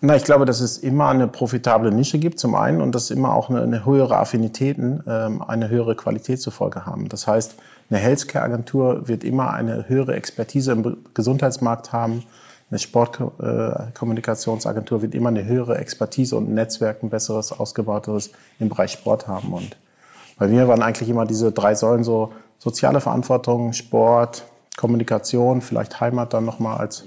Na, 0.00 0.14
ich 0.14 0.22
glaube, 0.22 0.44
dass 0.44 0.60
es 0.60 0.78
immer 0.78 1.08
eine 1.08 1.26
profitable 1.26 1.90
Nische 1.90 2.20
gibt, 2.20 2.38
zum 2.38 2.54
einen, 2.54 2.80
und 2.80 2.94
dass 2.94 3.10
immer 3.10 3.34
auch 3.34 3.50
eine, 3.50 3.62
eine 3.62 3.84
höhere 3.84 4.16
Affinitäten, 4.16 5.02
ähm, 5.08 5.42
eine 5.42 5.68
höhere 5.68 5.96
Qualität 5.96 6.40
zur 6.40 6.52
Folge 6.52 6.86
haben. 6.86 7.08
Das 7.08 7.26
heißt, 7.26 7.56
eine 7.90 7.98
Healthcare-Agentur 7.98 9.08
wird 9.08 9.24
immer 9.24 9.52
eine 9.52 9.88
höhere 9.88 10.14
Expertise 10.14 10.70
im 10.72 10.98
Gesundheitsmarkt 11.14 11.92
haben, 11.92 12.22
eine 12.70 12.78
Sportkommunikationsagentur 12.78 15.02
wird 15.02 15.14
immer 15.14 15.30
eine 15.30 15.44
höhere 15.44 15.78
Expertise 15.78 16.36
und 16.36 16.50
ein 16.50 16.54
Netzwerk, 16.54 17.02
ein 17.02 17.08
besseres, 17.08 17.52
ausgebauteres 17.52 18.30
im 18.58 18.68
Bereich 18.68 18.92
Sport 18.92 19.26
haben. 19.26 19.54
Und 19.54 19.78
bei 20.38 20.48
mir 20.48 20.68
waren 20.68 20.82
eigentlich 20.82 21.08
immer 21.08 21.24
diese 21.24 21.50
drei 21.50 21.74
Säulen 21.74 22.04
so 22.04 22.34
soziale 22.58 23.00
Verantwortung, 23.00 23.72
Sport, 23.72 24.44
Kommunikation, 24.76 25.62
vielleicht 25.62 26.00
Heimat 26.00 26.34
dann 26.34 26.44
nochmal 26.44 26.78
als 26.78 27.04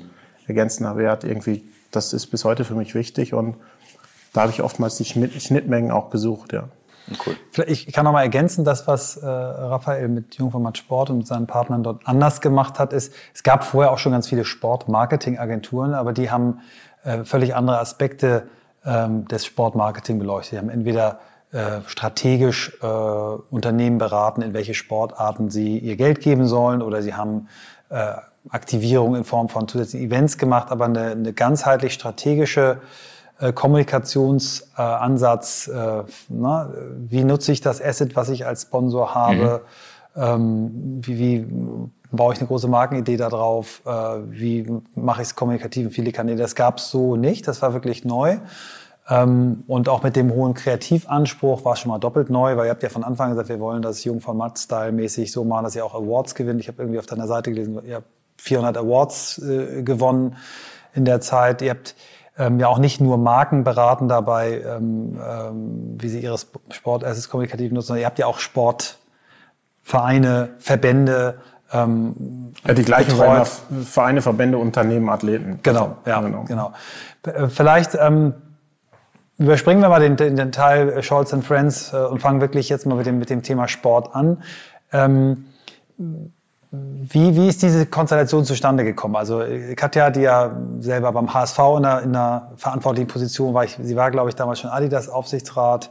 ergänzender 0.47 0.97
Wert. 0.97 1.23
Irgendwie, 1.23 1.63
das 1.91 2.13
ist 2.13 2.27
bis 2.27 2.43
heute 2.43 2.65
für 2.65 2.75
mich 2.75 2.95
wichtig 2.95 3.33
und 3.33 3.55
da 4.33 4.41
habe 4.41 4.51
ich 4.51 4.61
oftmals 4.61 4.95
die 4.95 5.05
Schnittmengen 5.05 5.91
auch 5.91 6.09
gesucht, 6.09 6.53
ja. 6.53 6.69
Cool. 7.25 7.35
Ich 7.67 7.91
kann 7.91 8.05
noch 8.05 8.13
mal 8.13 8.21
ergänzen, 8.21 8.63
das, 8.63 8.87
was 8.87 9.17
äh, 9.17 9.25
Raphael 9.25 10.07
mit 10.07 10.35
Jungformat 10.35 10.77
Sport 10.77 11.09
und 11.09 11.27
seinen 11.27 11.47
Partnern 11.47 11.83
dort 11.83 12.07
anders 12.07 12.41
gemacht 12.41 12.79
hat, 12.79 12.93
ist, 12.93 13.13
es 13.33 13.43
gab 13.43 13.63
vorher 13.63 13.91
auch 13.91 13.97
schon 13.97 14.11
ganz 14.11 14.27
viele 14.27 14.45
Sportmarketing-Agenturen, 14.45 15.93
aber 15.93 16.13
die 16.13 16.31
haben 16.31 16.61
äh, 17.03 17.23
völlig 17.23 17.55
andere 17.55 17.79
Aspekte 17.79 18.47
ähm, 18.85 19.27
des 19.27 19.45
Sportmarketing 19.45 20.19
beleuchtet. 20.19 20.53
Die 20.53 20.57
haben 20.57 20.69
entweder 20.69 21.19
äh, 21.51 21.81
strategisch 21.85 22.77
äh, 22.81 22.85
Unternehmen 22.85 23.97
beraten, 23.97 24.41
in 24.41 24.53
welche 24.53 24.73
Sportarten 24.73 25.49
sie 25.49 25.77
ihr 25.77 25.97
Geld 25.97 26.21
geben 26.21 26.47
sollen, 26.47 26.81
oder 26.81 27.01
sie 27.01 27.13
haben 27.13 27.47
äh, 27.89 28.13
Aktivierung 28.49 29.15
in 29.15 29.23
Form 29.23 29.49
von 29.49 29.67
zusätzlichen 29.67 30.07
Events 30.07 30.37
gemacht, 30.37 30.71
aber 30.71 30.85
eine, 30.85 31.11
eine 31.11 31.33
ganzheitlich 31.33 31.93
strategische 31.93 32.81
Kommunikationsansatz, 33.53 35.67
äh, 35.67 36.03
na, 36.29 36.69
wie 36.97 37.23
nutze 37.23 37.51
ich 37.51 37.61
das 37.61 37.81
Asset, 37.81 38.15
was 38.15 38.29
ich 38.29 38.45
als 38.45 38.61
Sponsor 38.63 39.15
habe, 39.15 39.61
mhm. 40.15 40.21
ähm, 40.21 41.01
wie, 41.01 41.19
wie 41.19 41.47
baue 42.11 42.33
ich 42.33 42.39
eine 42.39 42.47
große 42.47 42.67
Markenidee 42.67 43.17
da 43.17 43.29
drauf, 43.29 43.81
äh, 43.85 43.89
wie 44.29 44.67
mache 44.95 45.21
ich 45.21 45.29
es 45.29 45.35
kommunikativ 45.35 45.85
in 45.85 45.91
viele 45.91 46.11
Kanäle. 46.11 46.37
Das 46.37 46.55
gab 46.55 46.77
es 46.77 46.89
so 46.89 47.15
nicht, 47.15 47.47
das 47.47 47.61
war 47.61 47.73
wirklich 47.73 48.05
neu. 48.05 48.37
Ähm, 49.09 49.63
und 49.67 49.89
auch 49.89 50.03
mit 50.03 50.15
dem 50.15 50.31
hohen 50.31 50.53
Kreativanspruch 50.53 51.65
war 51.65 51.73
es 51.73 51.79
schon 51.79 51.89
mal 51.89 51.99
doppelt 51.99 52.29
neu, 52.29 52.55
weil 52.55 52.65
ihr 52.65 52.71
habt 52.71 52.83
ja 52.83 52.89
von 52.89 53.03
Anfang 53.03 53.31
gesagt, 53.31 53.49
wir 53.49 53.59
wollen 53.59 53.81
das 53.81 54.03
Jungformat-Style-mäßig 54.03 55.31
so 55.31 55.43
machen, 55.43 55.63
dass 55.63 55.75
ihr 55.75 55.83
auch 55.83 55.95
Awards 55.95 56.35
gewinnt. 56.35 56.61
Ich 56.61 56.67
habe 56.67 56.81
irgendwie 56.81 56.99
auf 56.99 57.07
deiner 57.07 57.27
Seite 57.27 57.51
gelesen, 57.51 57.79
ihr 57.85 57.95
habt 57.95 58.07
400 58.37 58.77
Awards 58.77 59.39
äh, 59.39 59.83
gewonnen 59.83 60.37
in 60.93 61.05
der 61.05 61.21
Zeit. 61.21 61.61
Ihr 61.61 61.71
habt 61.71 61.95
ähm, 62.37 62.59
ja 62.59 62.67
auch 62.67 62.79
nicht 62.79 63.01
nur 63.01 63.17
Marken 63.17 63.63
beraten 63.63 64.07
dabei, 64.07 64.61
ähm, 64.61 65.19
ähm, 65.21 65.97
wie 65.99 66.09
sie 66.09 66.19
ihre 66.19 66.37
Sportassets 66.37 67.29
kommunikativ 67.29 67.71
nutzen, 67.71 67.87
sondern 67.87 68.01
ihr 68.01 68.07
habt 68.07 68.19
ja 68.19 68.25
auch 68.25 68.39
Sportvereine, 68.39 70.49
Verbände. 70.57 71.39
Ähm, 71.73 72.53
ja, 72.65 72.73
die 72.73 72.83
gleichen 72.83 73.17
betreut. 73.17 73.47
Vereine, 73.85 74.21
Verbände, 74.21 74.57
Unternehmen, 74.57 75.09
Athleten. 75.09 75.59
Genau, 75.63 75.97
ja, 76.05 76.21
genau. 76.21 76.43
genau. 76.43 76.73
Äh, 77.23 77.47
vielleicht 77.47 77.95
ähm, 77.95 78.33
überspringen 79.37 79.81
wir 79.81 79.89
mal 79.89 79.99
den, 79.99 80.15
den, 80.15 80.35
den 80.35 80.51
Teil 80.51 81.01
Scholz 81.03 81.33
and 81.33 81.45
Friends 81.45 81.93
äh, 81.93 81.97
und 81.97 82.19
fangen 82.19 82.41
wirklich 82.41 82.69
jetzt 82.69 82.85
mal 82.85 82.95
mit 82.95 83.05
dem, 83.05 83.19
mit 83.19 83.29
dem 83.29 83.43
Thema 83.43 83.67
Sport 83.67 84.15
an. 84.15 84.43
Ähm, 84.91 85.45
wie, 86.71 87.35
wie 87.35 87.49
ist 87.49 87.61
diese 87.61 87.85
Konstellation 87.85 88.45
zustande 88.45 88.85
gekommen? 88.85 89.17
Also 89.17 89.43
Katja, 89.75 90.09
die 90.09 90.21
ja 90.21 90.55
selber 90.79 91.11
beim 91.11 91.33
HSV 91.33 91.59
in 91.59 91.63
einer, 91.85 92.01
in 92.01 92.15
einer 92.15 92.51
verantwortlichen 92.55 93.07
Position 93.07 93.53
war, 93.53 93.65
ich, 93.65 93.77
sie 93.81 93.95
war, 93.97 94.09
glaube 94.09 94.29
ich, 94.29 94.35
damals 94.35 94.59
schon 94.59 94.69
Adidas 94.69 95.09
Aufsichtsrat. 95.09 95.89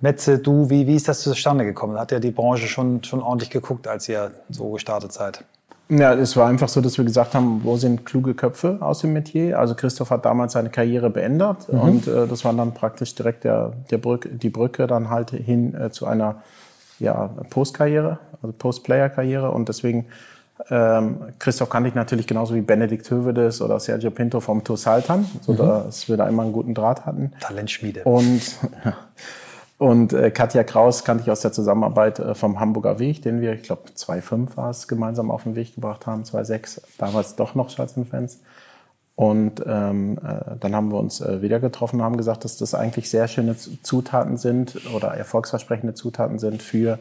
Metze, 0.00 0.38
du, 0.38 0.70
wie, 0.70 0.86
wie 0.86 0.96
ist 0.96 1.08
das 1.08 1.20
zustande 1.20 1.64
gekommen? 1.64 1.98
Hat 1.98 2.10
ja 2.10 2.20
die 2.20 2.30
Branche 2.30 2.68
schon, 2.68 3.04
schon 3.04 3.22
ordentlich 3.22 3.50
geguckt, 3.50 3.86
als 3.86 4.08
ihr 4.08 4.32
so 4.48 4.70
gestartet 4.70 5.12
seid? 5.12 5.44
Ja, 5.90 6.14
es 6.14 6.34
war 6.36 6.48
einfach 6.48 6.68
so, 6.68 6.80
dass 6.80 6.96
wir 6.96 7.04
gesagt 7.04 7.34
haben, 7.34 7.60
wo 7.62 7.76
sind 7.76 8.06
kluge 8.06 8.34
Köpfe 8.34 8.78
aus 8.80 9.00
dem 9.00 9.12
Metier? 9.12 9.58
Also 9.58 9.74
Christoph 9.74 10.10
hat 10.10 10.24
damals 10.24 10.54
seine 10.54 10.70
Karriere 10.70 11.10
beendet 11.10 11.70
mhm. 11.70 11.80
und 11.80 12.08
äh, 12.08 12.26
das 12.26 12.44
war 12.44 12.54
dann 12.54 12.72
praktisch 12.72 13.14
direkt 13.14 13.44
der, 13.44 13.72
der 13.90 13.98
Brücke, 13.98 14.30
die 14.30 14.48
Brücke 14.48 14.86
dann 14.86 15.10
halt 15.10 15.30
hin 15.30 15.74
äh, 15.74 15.90
zu 15.90 16.06
einer 16.06 16.36
ja, 17.04 17.30
Postkarriere, 17.50 18.18
also 18.42 18.52
Post-Player-Karriere. 18.56 19.50
Und 19.50 19.68
deswegen, 19.68 20.06
ähm, 20.70 21.18
Christoph 21.38 21.70
kannte 21.70 21.88
ich 21.88 21.94
natürlich 21.94 22.26
genauso 22.26 22.54
wie 22.54 22.60
Benedikt 22.60 23.10
Hövedes 23.10 23.62
oder 23.62 23.78
Sergio 23.78 24.10
Pinto 24.10 24.40
vom 24.40 24.64
Tour 24.64 24.76
Saltan, 24.76 25.26
so 25.42 25.52
mhm. 25.52 25.56
dass 25.58 26.08
wir 26.08 26.16
da 26.16 26.28
immer 26.28 26.42
einen 26.42 26.52
guten 26.52 26.74
Draht 26.74 27.06
hatten. 27.06 27.32
Talentschmiede. 27.40 28.04
Und, 28.04 28.42
und 29.78 30.12
äh, 30.12 30.30
Katja 30.30 30.64
Kraus 30.64 31.04
kannte 31.04 31.24
ich 31.24 31.30
aus 31.30 31.40
der 31.40 31.52
Zusammenarbeit 31.52 32.18
äh, 32.18 32.34
vom 32.34 32.58
Hamburger 32.58 32.98
Weg, 32.98 33.22
den 33.22 33.40
wir, 33.40 33.52
ich 33.52 33.62
glaube, 33.62 33.82
2,5 33.96 34.56
war 34.56 34.70
es, 34.70 34.88
gemeinsam 34.88 35.30
auf 35.30 35.44
den 35.44 35.54
Weg 35.54 35.74
gebracht 35.74 36.06
haben, 36.06 36.22
2,6, 36.22 36.80
damals 36.98 37.36
doch 37.36 37.54
noch 37.54 37.70
Schatzenfans. 37.70 38.40
Und 39.16 39.62
ähm, 39.64 40.18
äh, 40.18 40.56
dann 40.58 40.74
haben 40.74 40.90
wir 40.90 40.98
uns 40.98 41.20
äh, 41.20 41.40
wieder 41.40 41.60
getroffen 41.60 42.00
und 42.00 42.02
haben 42.02 42.16
gesagt, 42.16 42.44
dass 42.44 42.56
das 42.56 42.74
eigentlich 42.74 43.08
sehr 43.08 43.28
schöne 43.28 43.56
Zutaten 43.56 44.36
sind 44.36 44.76
oder 44.94 45.08
erfolgsversprechende 45.08 45.94
Zutaten 45.94 46.40
sind 46.40 46.62
für 46.62 46.98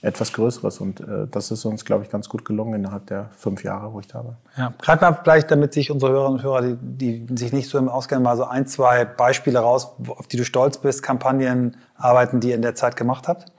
etwas 0.00 0.32
Größeres. 0.32 0.80
Und 0.80 1.00
äh, 1.00 1.26
das 1.30 1.50
ist 1.50 1.66
uns, 1.66 1.84
glaube 1.84 2.04
ich, 2.04 2.10
ganz 2.10 2.30
gut 2.30 2.46
gelungen 2.46 2.74
innerhalb 2.76 3.06
der 3.08 3.28
fünf 3.36 3.62
Jahre, 3.62 3.92
wo 3.92 4.00
ich 4.00 4.06
da 4.06 4.24
war. 4.24 4.38
Ja, 4.56 4.72
gerade 4.80 5.04
mal 5.04 5.20
vielleicht, 5.22 5.50
damit 5.50 5.74
sich 5.74 5.90
unsere 5.90 6.12
Hörerinnen 6.12 6.38
und 6.38 6.42
Hörer, 6.42 6.62
die, 6.80 7.26
die 7.26 7.36
sich 7.36 7.52
nicht 7.52 7.68
so 7.68 7.76
im 7.76 7.90
Auskennen, 7.90 8.24
mal 8.24 8.38
so 8.38 8.44
ein, 8.44 8.66
zwei 8.66 9.04
Beispiele 9.04 9.58
raus, 9.58 9.92
auf 10.08 10.28
die 10.28 10.38
du 10.38 10.44
stolz 10.46 10.78
bist, 10.78 11.02
Kampagnen, 11.02 11.76
Arbeiten, 11.94 12.40
die 12.40 12.48
ihr 12.48 12.54
in 12.54 12.62
der 12.62 12.74
Zeit 12.74 12.96
gemacht 12.96 13.28
habt 13.28 13.52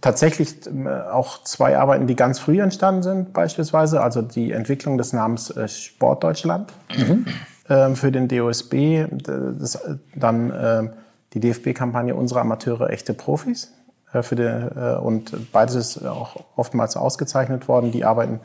tatsächlich 0.00 0.66
äh, 0.66 0.88
auch 1.10 1.44
zwei 1.44 1.78
Arbeiten, 1.78 2.06
die 2.06 2.16
ganz 2.16 2.38
früh 2.38 2.60
entstanden 2.60 3.02
sind, 3.02 3.32
beispielsweise. 3.32 4.02
Also 4.02 4.22
die 4.22 4.52
Entwicklung 4.52 4.98
des 4.98 5.12
Namens 5.12 5.50
äh, 5.50 5.68
Sportdeutschland 5.68 6.72
mhm. 6.96 7.26
Ähm, 7.68 7.94
für 7.94 8.10
den 8.10 8.26
DOSB, 8.26 9.06
das, 9.12 9.78
dann 10.16 10.52
ähm, 10.52 10.90
die 11.32 11.38
DFB-Kampagne 11.38 12.12
Unsere 12.14 12.40
Amateure, 12.40 12.90
echte 12.90 13.14
Profis. 13.14 13.72
Äh, 14.12 14.22
für 14.22 14.34
die, 14.34 15.00
und 15.00 15.52
beides 15.52 15.76
ist 15.76 16.04
auch 16.04 16.36
oftmals 16.56 16.96
ausgezeichnet 16.96 17.68
worden. 17.68 17.92
Die 17.92 18.04
Arbeiten 18.04 18.40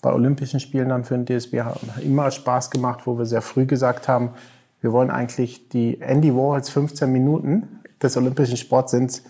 bei 0.00 0.10
Olympischen 0.10 0.58
Spielen 0.58 0.88
dann 0.88 1.04
für 1.04 1.18
den 1.18 1.26
DSB 1.26 1.60
haben 1.60 1.90
immer 2.02 2.30
Spaß 2.30 2.70
gemacht, 2.70 3.00
wo 3.04 3.18
wir 3.18 3.26
sehr 3.26 3.42
früh 3.42 3.66
gesagt 3.66 4.08
haben, 4.08 4.30
wir 4.80 4.92
wollen 4.92 5.10
eigentlich 5.10 5.68
die 5.68 6.00
Andy 6.00 6.34
Warhols 6.34 6.70
15 6.70 7.12
Minuten 7.12 7.80
des 8.02 8.16
olympischen 8.16 8.56
Sports 8.56 8.90
sind 8.90 9.22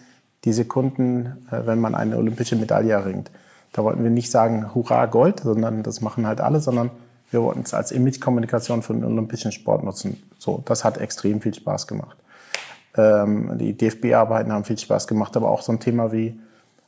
die 0.45 0.53
Sekunden, 0.53 1.47
äh, 1.51 1.67
wenn 1.67 1.81
man 1.81 1.95
eine 1.95 2.17
olympische 2.17 2.57
Medaille 2.57 2.93
erringt. 2.93 3.31
Da 3.73 3.85
wollten 3.85 4.03
wir 4.03 4.11
nicht 4.11 4.31
sagen, 4.31 4.75
hurra, 4.75 5.07
Gold, 5.07 5.41
sondern 5.41 5.83
das 5.83 6.01
machen 6.01 6.27
halt 6.27 6.41
alle, 6.41 6.61
sondern 6.61 6.91
wir 7.31 7.43
wollten 7.43 7.63
es 7.63 7.73
als 7.73 7.91
Image-Kommunikation 7.93 8.83
für 8.83 8.93
den 8.93 9.05
olympischen 9.05 9.53
Sport 9.53 9.85
nutzen. 9.85 10.23
So, 10.39 10.63
das 10.67 10.85
hat 10.85 10.99
extrem 10.99 11.41
viel 11.41 11.55
Spaß 11.55 11.87
gemacht. 11.87 12.17
Ähm, 12.97 13.57
die 13.59 13.73
DFB-Arbeiten 13.73 14.53
haben 14.53 14.65
viel 14.65 14.79
Spaß 14.79 15.07
gemacht, 15.07 15.37
aber 15.37 15.51
auch 15.51 15.63
so 15.63 15.73
ein 15.73 15.81
Thema 15.81 16.13
wie 16.13 16.39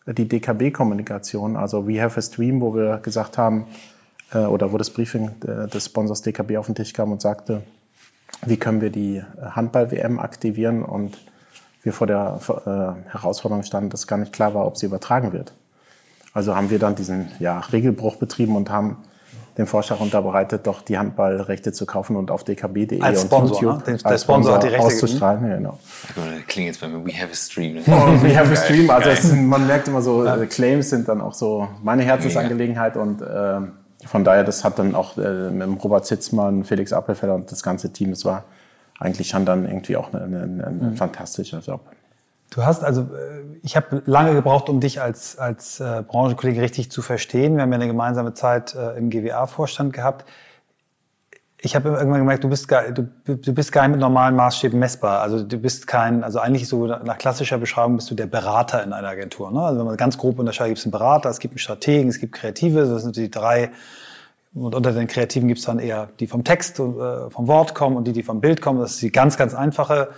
die 0.06 0.28
DKB-Kommunikation, 0.28 1.56
also 1.56 1.88
We 1.88 2.02
Have 2.02 2.18
a 2.18 2.23
Stream, 2.23 2.61
wo 2.61 2.75
wir 2.75 2.99
gesagt 2.99 3.38
haben, 3.38 3.66
äh, 4.32 4.38
oder 4.38 4.73
wo 4.73 4.76
das 4.76 4.90
Briefing 4.90 5.30
äh, 5.46 5.66
des 5.68 5.87
Sponsors 5.87 6.20
DKB 6.20 6.58
auf 6.58 6.66
den 6.66 6.75
Tisch 6.75 6.92
kam 6.92 7.11
und 7.11 7.23
sagte, 7.23 7.62
wie 8.44 8.58
können 8.58 8.82
wir 8.82 8.90
die 8.90 9.23
Handball-WM 9.40 10.18
aktivieren 10.18 10.82
und 10.82 11.16
wir 11.84 11.92
vor 11.92 12.06
der 12.06 12.40
äh, 12.48 13.10
Herausforderung 13.10 13.62
standen, 13.62 13.90
dass 13.90 14.06
gar 14.06 14.16
nicht 14.16 14.32
klar 14.32 14.54
war, 14.54 14.66
ob 14.66 14.76
sie 14.76 14.86
übertragen 14.86 15.32
wird. 15.32 15.52
Also 16.32 16.56
haben 16.56 16.70
wir 16.70 16.78
dann 16.78 16.96
diesen 16.96 17.28
ja, 17.38 17.60
Regelbruch 17.60 18.16
betrieben 18.16 18.56
und 18.56 18.70
haben 18.70 18.96
den 19.56 19.66
Vorschlag 19.66 20.00
unterbreitet, 20.00 20.66
doch 20.66 20.82
die 20.82 20.98
Handballrechte 20.98 21.72
zu 21.72 21.86
kaufen 21.86 22.16
und 22.16 22.32
auf 22.32 22.42
dkb.de 22.42 23.00
und 23.00 23.16
Sponsor, 23.16 23.62
YouTube 23.62 23.86
ne? 23.86 23.98
der 23.98 24.18
Sponsor, 24.18 24.54
hat 24.54 24.64
die 24.64 24.68
Rechte 24.68 24.84
auszustrahlen. 24.84 25.48
Ja, 25.48 25.56
genau. 25.56 25.78
Klingt 26.48 26.66
jetzt 26.68 26.80
bei 26.80 26.88
mir, 26.88 27.06
we 27.06 27.12
have 27.12 27.30
a 27.30 27.36
stream. 27.36 27.76
Oh, 27.86 28.22
we 28.22 28.36
have 28.36 28.50
a 28.50 28.56
stream. 28.56 28.90
Also 28.90 29.10
es, 29.10 29.32
man 29.32 29.66
merkt 29.68 29.86
immer 29.86 30.02
so, 30.02 30.24
ja. 30.24 30.44
Claims 30.46 30.90
sind 30.90 31.06
dann 31.06 31.20
auch 31.20 31.34
so 31.34 31.68
meine 31.84 32.02
Herzensangelegenheit 32.02 32.96
und 32.96 33.22
äh, 33.22 33.60
von 34.04 34.24
daher, 34.24 34.42
das 34.42 34.64
hat 34.64 34.78
dann 34.80 34.96
auch 34.96 35.16
äh, 35.18 35.50
mit 35.50 35.84
Robert 35.84 36.04
Zitzmann, 36.04 36.64
Felix 36.64 36.92
Appelfelder 36.92 37.36
und 37.36 37.52
das 37.52 37.62
ganze 37.62 37.92
Team, 37.92 38.10
es 38.10 38.24
war 38.24 38.44
eigentlich 38.98 39.28
schon 39.28 39.44
dann 39.44 39.66
irgendwie 39.66 39.96
auch 39.96 40.12
ein, 40.12 40.60
ein 40.60 40.90
mhm. 40.90 40.96
fantastischer 40.96 41.60
Job. 41.60 41.80
Du 42.50 42.64
hast 42.64 42.84
also, 42.84 43.02
äh, 43.02 43.42
ich 43.62 43.76
habe 43.76 44.02
lange 44.06 44.32
gebraucht, 44.32 44.68
um 44.68 44.78
dich 44.80 45.00
als, 45.00 45.38
als 45.38 45.80
äh, 45.80 46.04
Branchenkollege 46.06 46.60
richtig 46.60 46.90
zu 46.90 47.02
verstehen. 47.02 47.56
Wir 47.56 47.62
haben 47.62 47.72
ja 47.72 47.76
eine 47.76 47.88
gemeinsame 47.88 48.34
Zeit 48.34 48.74
äh, 48.74 48.96
im 48.96 49.10
GWA-Vorstand 49.10 49.92
gehabt. 49.92 50.24
Ich 51.60 51.74
habe 51.74 51.88
irgendwann 51.88 52.20
gemerkt, 52.20 52.44
du 52.44 52.48
bist, 52.48 52.68
gar, 52.68 52.84
du, 52.92 53.08
du 53.24 53.54
bist 53.54 53.72
gar 53.72 53.82
nicht 53.82 53.92
mit 53.92 54.00
normalen 54.00 54.36
Maßstäben 54.36 54.78
messbar. 54.78 55.22
Also 55.22 55.42
du 55.42 55.56
bist 55.56 55.86
kein, 55.86 56.22
also 56.22 56.38
eigentlich 56.38 56.68
so 56.68 56.86
nach 56.86 57.16
klassischer 57.16 57.58
Beschreibung 57.58 57.96
bist 57.96 58.10
du 58.10 58.14
der 58.14 58.26
Berater 58.26 58.84
in 58.84 58.92
einer 58.92 59.08
Agentur. 59.08 59.50
Ne? 59.50 59.60
Also 59.60 59.78
wenn 59.80 59.86
man 59.86 59.96
ganz 59.96 60.18
grob 60.18 60.38
unterscheidet, 60.38 60.72
gibt 60.72 60.80
es 60.80 60.84
einen 60.84 60.92
Berater, 60.92 61.30
es 61.30 61.40
gibt 61.40 61.52
einen 61.52 61.58
Strategen, 61.58 62.08
es 62.10 62.20
gibt 62.20 62.34
Kreative, 62.34 62.84
das 62.84 63.02
sind 63.02 63.16
die 63.16 63.30
drei 63.30 63.70
und 64.54 64.75
unter 64.75 64.92
den 64.92 65.08
Kreativen 65.08 65.49
gibt's 65.49 65.64
dann 65.64 65.78
eher 65.78 66.08
die 66.20 66.26
vom 66.26 66.44
Text, 66.44 66.78
äh, 66.78 67.30
vom 67.30 67.49
Wort 67.49 67.75
kommen 67.75 67.96
und 67.96 68.06
die, 68.06 68.12
die 68.12 68.23
vom 68.23 68.40
Bild 68.40 68.61
kommen. 68.61 68.80
Das 68.80 68.92
ist 68.92 69.02
die 69.02 69.11
ganz, 69.11 69.37
ganz 69.37 69.54
einfache. 69.54 70.11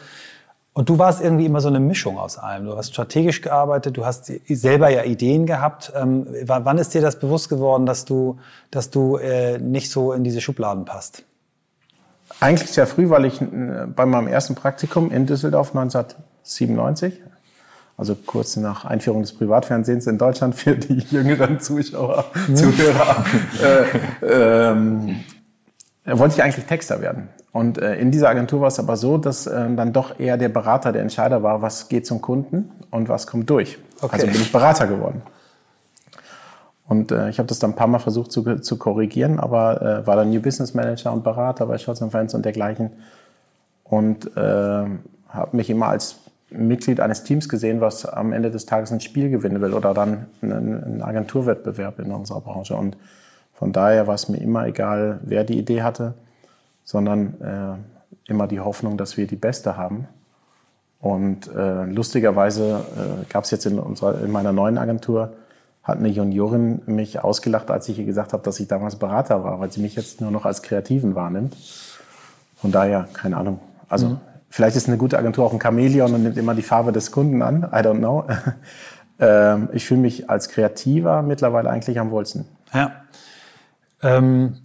Und 0.74 0.90
du 0.90 0.98
warst 0.98 1.22
irgendwie 1.22 1.46
immer 1.46 1.62
so 1.62 1.68
eine 1.68 1.80
Mischung 1.80 2.18
aus 2.18 2.36
allem. 2.36 2.66
Du 2.66 2.76
hast 2.76 2.90
strategisch 2.90 3.40
gearbeitet, 3.40 3.96
du 3.96 4.04
hast 4.04 4.30
selber 4.46 4.90
ja 4.90 5.04
Ideen 5.04 5.46
gehabt. 5.46 5.90
Ähm, 5.96 6.26
wann 6.44 6.76
ist 6.76 6.92
dir 6.92 7.00
das 7.00 7.18
bewusst 7.18 7.48
geworden, 7.48 7.86
dass 7.86 8.04
du, 8.04 8.38
dass 8.70 8.90
du 8.90 9.16
äh, 9.16 9.58
nicht 9.58 9.90
so 9.90 10.12
in 10.12 10.22
diese 10.22 10.42
Schubladen 10.42 10.84
passt? 10.84 11.24
Eigentlich 12.40 12.70
sehr 12.70 12.86
früh, 12.86 13.08
weil 13.08 13.24
ich 13.24 13.40
äh, 13.40 13.86
bei 13.86 14.04
meinem 14.04 14.28
ersten 14.28 14.54
Praktikum 14.54 15.10
in 15.10 15.24
Düsseldorf 15.24 15.74
1997 15.74 17.22
also 17.96 18.14
kurz 18.14 18.56
nach 18.56 18.84
Einführung 18.84 19.22
des 19.22 19.32
Privatfernsehens 19.32 20.06
in 20.06 20.18
Deutschland 20.18 20.54
für 20.54 20.76
die 20.76 20.98
jüngeren 21.10 21.60
Zuschauer. 21.60 22.26
Zuhörer, 22.54 23.24
äh, 24.22 24.70
ähm, 24.70 25.24
wollte 26.04 26.34
ich 26.36 26.42
eigentlich 26.42 26.66
Texter 26.66 27.00
werden. 27.00 27.28
Und 27.52 27.78
äh, 27.78 27.96
in 27.96 28.10
dieser 28.10 28.28
Agentur 28.28 28.60
war 28.60 28.68
es 28.68 28.78
aber 28.78 28.96
so, 28.96 29.16
dass 29.16 29.46
äh, 29.46 29.74
dann 29.74 29.94
doch 29.94 30.20
eher 30.20 30.36
der 30.36 30.50
Berater 30.50 30.92
der 30.92 31.00
Entscheider 31.00 31.42
war, 31.42 31.62
was 31.62 31.88
geht 31.88 32.06
zum 32.06 32.20
Kunden 32.20 32.70
und 32.90 33.08
was 33.08 33.26
kommt 33.26 33.48
durch. 33.48 33.78
Okay. 34.02 34.16
Also 34.16 34.26
bin 34.26 34.36
ich 34.36 34.52
Berater 34.52 34.86
geworden. 34.86 35.22
Und 36.86 37.10
äh, 37.10 37.30
ich 37.30 37.38
habe 37.38 37.48
das 37.48 37.58
dann 37.58 37.70
ein 37.70 37.76
paar 37.76 37.86
Mal 37.86 37.98
versucht 37.98 38.30
zu, 38.30 38.58
zu 38.60 38.76
korrigieren, 38.76 39.40
aber 39.40 39.80
äh, 39.80 40.06
war 40.06 40.16
dann 40.16 40.30
New 40.30 40.40
Business 40.40 40.74
Manager 40.74 41.12
und 41.12 41.24
Berater 41.24 41.66
bei 41.66 41.78
Scholz 41.78 42.04
Fans 42.10 42.34
und 42.34 42.44
dergleichen. 42.44 42.90
Und 43.84 44.36
äh, 44.36 44.40
habe 44.40 45.56
mich 45.56 45.70
immer 45.70 45.88
als 45.88 46.16
Mitglied 46.50 47.00
eines 47.00 47.24
Teams 47.24 47.48
gesehen, 47.48 47.80
was 47.80 48.06
am 48.06 48.32
Ende 48.32 48.50
des 48.50 48.66
Tages 48.66 48.92
ein 48.92 49.00
Spiel 49.00 49.30
gewinnen 49.30 49.60
will 49.60 49.74
oder 49.74 49.94
dann 49.94 50.26
einen 50.42 51.02
Agenturwettbewerb 51.02 51.98
in 51.98 52.12
unserer 52.12 52.40
Branche. 52.40 52.76
Und 52.76 52.96
von 53.52 53.72
daher 53.72 54.06
war 54.06 54.14
es 54.14 54.28
mir 54.28 54.38
immer 54.38 54.66
egal, 54.66 55.20
wer 55.22 55.44
die 55.44 55.58
Idee 55.58 55.82
hatte, 55.82 56.14
sondern 56.84 57.40
äh, 57.40 58.30
immer 58.30 58.46
die 58.46 58.60
Hoffnung, 58.60 58.96
dass 58.96 59.16
wir 59.16 59.26
die 59.26 59.36
Beste 59.36 59.76
haben. 59.76 60.06
Und 61.00 61.52
äh, 61.54 61.84
lustigerweise 61.84 62.84
äh, 62.96 63.32
gab 63.32 63.44
es 63.44 63.50
jetzt 63.50 63.66
in, 63.66 63.78
unserer, 63.78 64.22
in 64.22 64.30
meiner 64.30 64.52
neuen 64.52 64.78
Agentur, 64.78 65.34
hat 65.82 65.98
eine 65.98 66.08
Juniorin 66.08 66.82
mich 66.86 67.22
ausgelacht, 67.22 67.70
als 67.70 67.88
ich 67.88 67.98
ihr 67.98 68.04
gesagt 68.06 68.32
habe, 68.32 68.42
dass 68.42 68.58
ich 68.58 68.66
damals 68.66 68.96
Berater 68.96 69.44
war, 69.44 69.60
weil 69.60 69.70
sie 69.70 69.80
mich 69.80 69.94
jetzt 69.94 70.20
nur 70.20 70.30
noch 70.30 70.44
als 70.44 70.62
Kreativen 70.62 71.14
wahrnimmt. 71.14 71.56
Von 72.56 72.72
daher, 72.72 73.08
keine 73.12 73.36
Ahnung. 73.36 73.60
Also 73.88 74.08
mhm. 74.08 74.20
Vielleicht 74.48 74.76
ist 74.76 74.88
eine 74.88 74.96
gute 74.96 75.18
Agentur 75.18 75.44
auch 75.44 75.52
ein 75.52 75.60
Chamäleon 75.60 76.14
und 76.14 76.22
nimmt 76.22 76.38
immer 76.38 76.54
die 76.54 76.62
Farbe 76.62 76.92
des 76.92 77.10
Kunden 77.10 77.42
an. 77.42 77.62
I 77.64 77.76
don't 77.76 77.98
know. 77.98 78.24
Ähm, 79.18 79.70
ich 79.72 79.86
fühle 79.86 80.00
mich 80.00 80.28
als 80.28 80.48
Kreativer 80.50 81.22
mittlerweile 81.22 81.70
eigentlich 81.70 81.98
am 81.98 82.10
wohlsten. 82.10 82.46
Ja. 82.72 83.04
Ähm, 84.02 84.58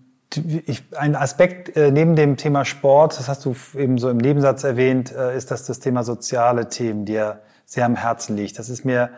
ich, 0.66 0.84
ein 0.98 1.16
Aspekt 1.16 1.76
äh, 1.76 1.92
neben 1.92 2.16
dem 2.16 2.38
Thema 2.38 2.66
Sport, 2.66 3.18
das 3.18 3.28
hast 3.28 3.46
du 3.46 3.56
eben 3.78 3.98
so 3.98 4.10
im 4.10 4.18
Nebensatz 4.18 4.64
erwähnt, 4.64 5.14
äh, 5.14 5.36
ist 5.36 5.52
das 5.52 5.66
das 5.66 5.80
Thema 5.80 6.04
soziale 6.04 6.70
Themen, 6.70 7.06
dir 7.06 7.42
sehr 7.66 7.86
am 7.86 7.96
Herzen 7.96 8.36
liegt. 8.36 8.60
Das 8.60 8.70
ist 8.70 8.86
mir 8.86 9.10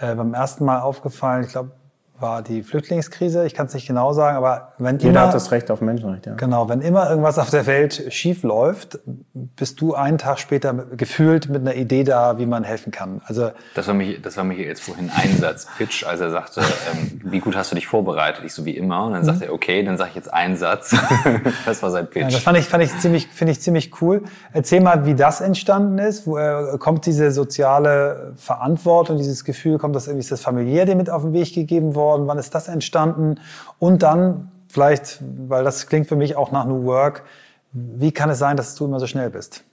äh, 0.00 0.14
beim 0.14 0.34
ersten 0.34 0.64
Mal 0.64 0.80
aufgefallen. 0.80 1.44
Ich 1.44 1.50
glaube, 1.50 1.72
war 2.20 2.42
die 2.42 2.62
Flüchtlingskrise. 2.62 3.44
Ich 3.44 3.54
kann 3.54 3.66
es 3.66 3.74
nicht 3.74 3.88
genau 3.88 4.12
sagen, 4.12 4.36
aber 4.36 4.72
wenn 4.78 4.98
Jeder 4.98 5.10
immer, 5.10 5.20
hat 5.26 5.34
das 5.34 5.50
Recht 5.50 5.70
auf 5.70 5.80
Menschenrechte. 5.80 6.30
Ja. 6.30 6.36
Genau, 6.36 6.68
wenn 6.68 6.80
immer 6.80 7.10
irgendwas 7.10 7.38
auf 7.38 7.50
der 7.50 7.66
Welt 7.66 8.04
schief 8.10 8.44
läuft, 8.44 9.00
bist 9.34 9.80
du 9.80 9.94
einen 9.94 10.18
Tag 10.18 10.38
später 10.38 10.72
gefühlt 10.96 11.48
mit 11.48 11.62
einer 11.62 11.74
Idee 11.74 12.04
da, 12.04 12.38
wie 12.38 12.46
man 12.46 12.62
helfen 12.62 12.92
kann. 12.92 13.20
Also 13.26 13.50
das 13.74 13.88
war 13.88 13.94
mich, 13.94 14.22
das 14.22 14.36
war 14.36 14.44
mich 14.44 14.58
jetzt 14.58 14.82
vorhin 14.82 15.10
Einsatz-Pitch, 15.14 16.04
als 16.06 16.20
er 16.20 16.30
sagte, 16.30 16.60
ähm, 16.92 17.20
wie 17.24 17.40
gut 17.40 17.56
hast 17.56 17.72
du 17.72 17.74
dich 17.74 17.88
vorbereitet? 17.88 18.44
Ich 18.44 18.54
so 18.54 18.64
wie 18.64 18.76
immer. 18.76 19.06
Und 19.06 19.14
dann 19.14 19.22
mhm. 19.22 19.26
sagte 19.26 19.46
er, 19.46 19.52
okay, 19.52 19.82
dann 19.82 19.96
sage 19.96 20.10
ich 20.10 20.16
jetzt 20.16 20.32
einen 20.32 20.56
Satz. 20.56 20.94
das 21.66 21.82
war 21.82 21.90
sein 21.90 22.06
Pitch. 22.06 22.22
Ja, 22.22 22.30
das 22.30 22.42
fand 22.42 22.58
ich, 22.58 22.66
fand 22.66 22.84
ich 22.84 22.96
ziemlich, 23.00 23.26
finde 23.26 23.52
ich 23.52 23.60
ziemlich 23.60 24.00
cool. 24.00 24.22
Erzähl 24.52 24.80
mal, 24.80 25.04
wie 25.04 25.14
das 25.14 25.40
entstanden 25.40 25.98
ist. 25.98 26.28
Wo, 26.28 26.38
äh, 26.38 26.78
kommt 26.78 27.06
diese 27.06 27.32
soziale 27.32 28.34
Verantwortung, 28.36 29.16
dieses 29.16 29.44
Gefühl, 29.44 29.78
kommt 29.78 29.96
das 29.96 30.06
irgendwie, 30.06 30.20
ist 30.20 30.30
das 30.30 30.40
familiär 30.40 30.86
dir 30.86 30.94
mit 30.94 31.10
auf 31.10 31.22
den 31.22 31.32
Weg 31.32 31.52
gegeben 31.52 31.94
worden? 31.94 32.04
Worden? 32.14 32.28
Wann 32.28 32.38
ist 32.38 32.54
das 32.54 32.68
entstanden? 32.68 33.40
Und 33.78 34.02
dann 34.02 34.50
vielleicht, 34.68 35.20
weil 35.48 35.64
das 35.64 35.86
klingt 35.86 36.08
für 36.08 36.16
mich 36.16 36.36
auch 36.36 36.52
nach 36.52 36.64
New 36.64 36.84
Work, 36.84 37.24
wie 37.72 38.12
kann 38.12 38.30
es 38.30 38.38
sein, 38.38 38.56
dass 38.56 38.74
du 38.74 38.84
immer 38.84 39.00
so 39.00 39.06
schnell 39.06 39.30
bist? 39.30 39.64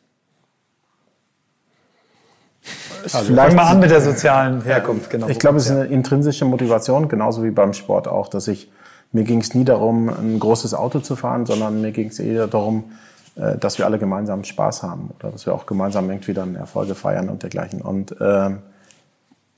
Also 3.04 3.20
vielleicht 3.20 3.56
mal 3.56 3.68
an 3.68 3.80
mit 3.80 3.90
der 3.90 4.02
sozialen 4.02 4.62
Herkunft. 4.64 5.10
Genau. 5.10 5.28
Ich 5.28 5.40
glaube, 5.40 5.58
es 5.58 5.66
ist 5.66 5.72
eine 5.72 5.86
intrinsische 5.86 6.46
Motivation, 6.46 7.08
genauso 7.08 7.44
wie 7.44 7.52
beim 7.52 7.74
Sport 7.74 8.08
auch, 8.08 8.28
dass 8.28 8.48
ich 8.48 8.72
mir 9.12 9.24
ging 9.24 9.42
es 9.42 9.54
nie 9.54 9.66
darum, 9.66 10.10
ein 10.10 10.40
großes 10.40 10.74
Auto 10.74 11.00
zu 11.00 11.16
fahren, 11.16 11.46
sondern 11.46 11.82
mir 11.82 11.92
ging 11.92 12.08
es 12.08 12.20
eher 12.20 12.48
darum, 12.48 12.92
äh, 13.36 13.58
dass 13.58 13.78
wir 13.78 13.86
alle 13.86 14.00
gemeinsam 14.00 14.44
Spaß 14.44 14.84
haben 14.84 15.10
oder 15.20 15.32
dass 15.32 15.46
wir 15.46 15.54
auch 15.54 15.66
gemeinsam 15.66 16.10
irgendwie 16.10 16.34
dann 16.34 16.56
Erfolge 16.56 16.96
feiern 16.96 17.30
und 17.30 17.44
dergleichen. 17.44 17.82
Und 17.82 18.12
äh, 18.22 18.52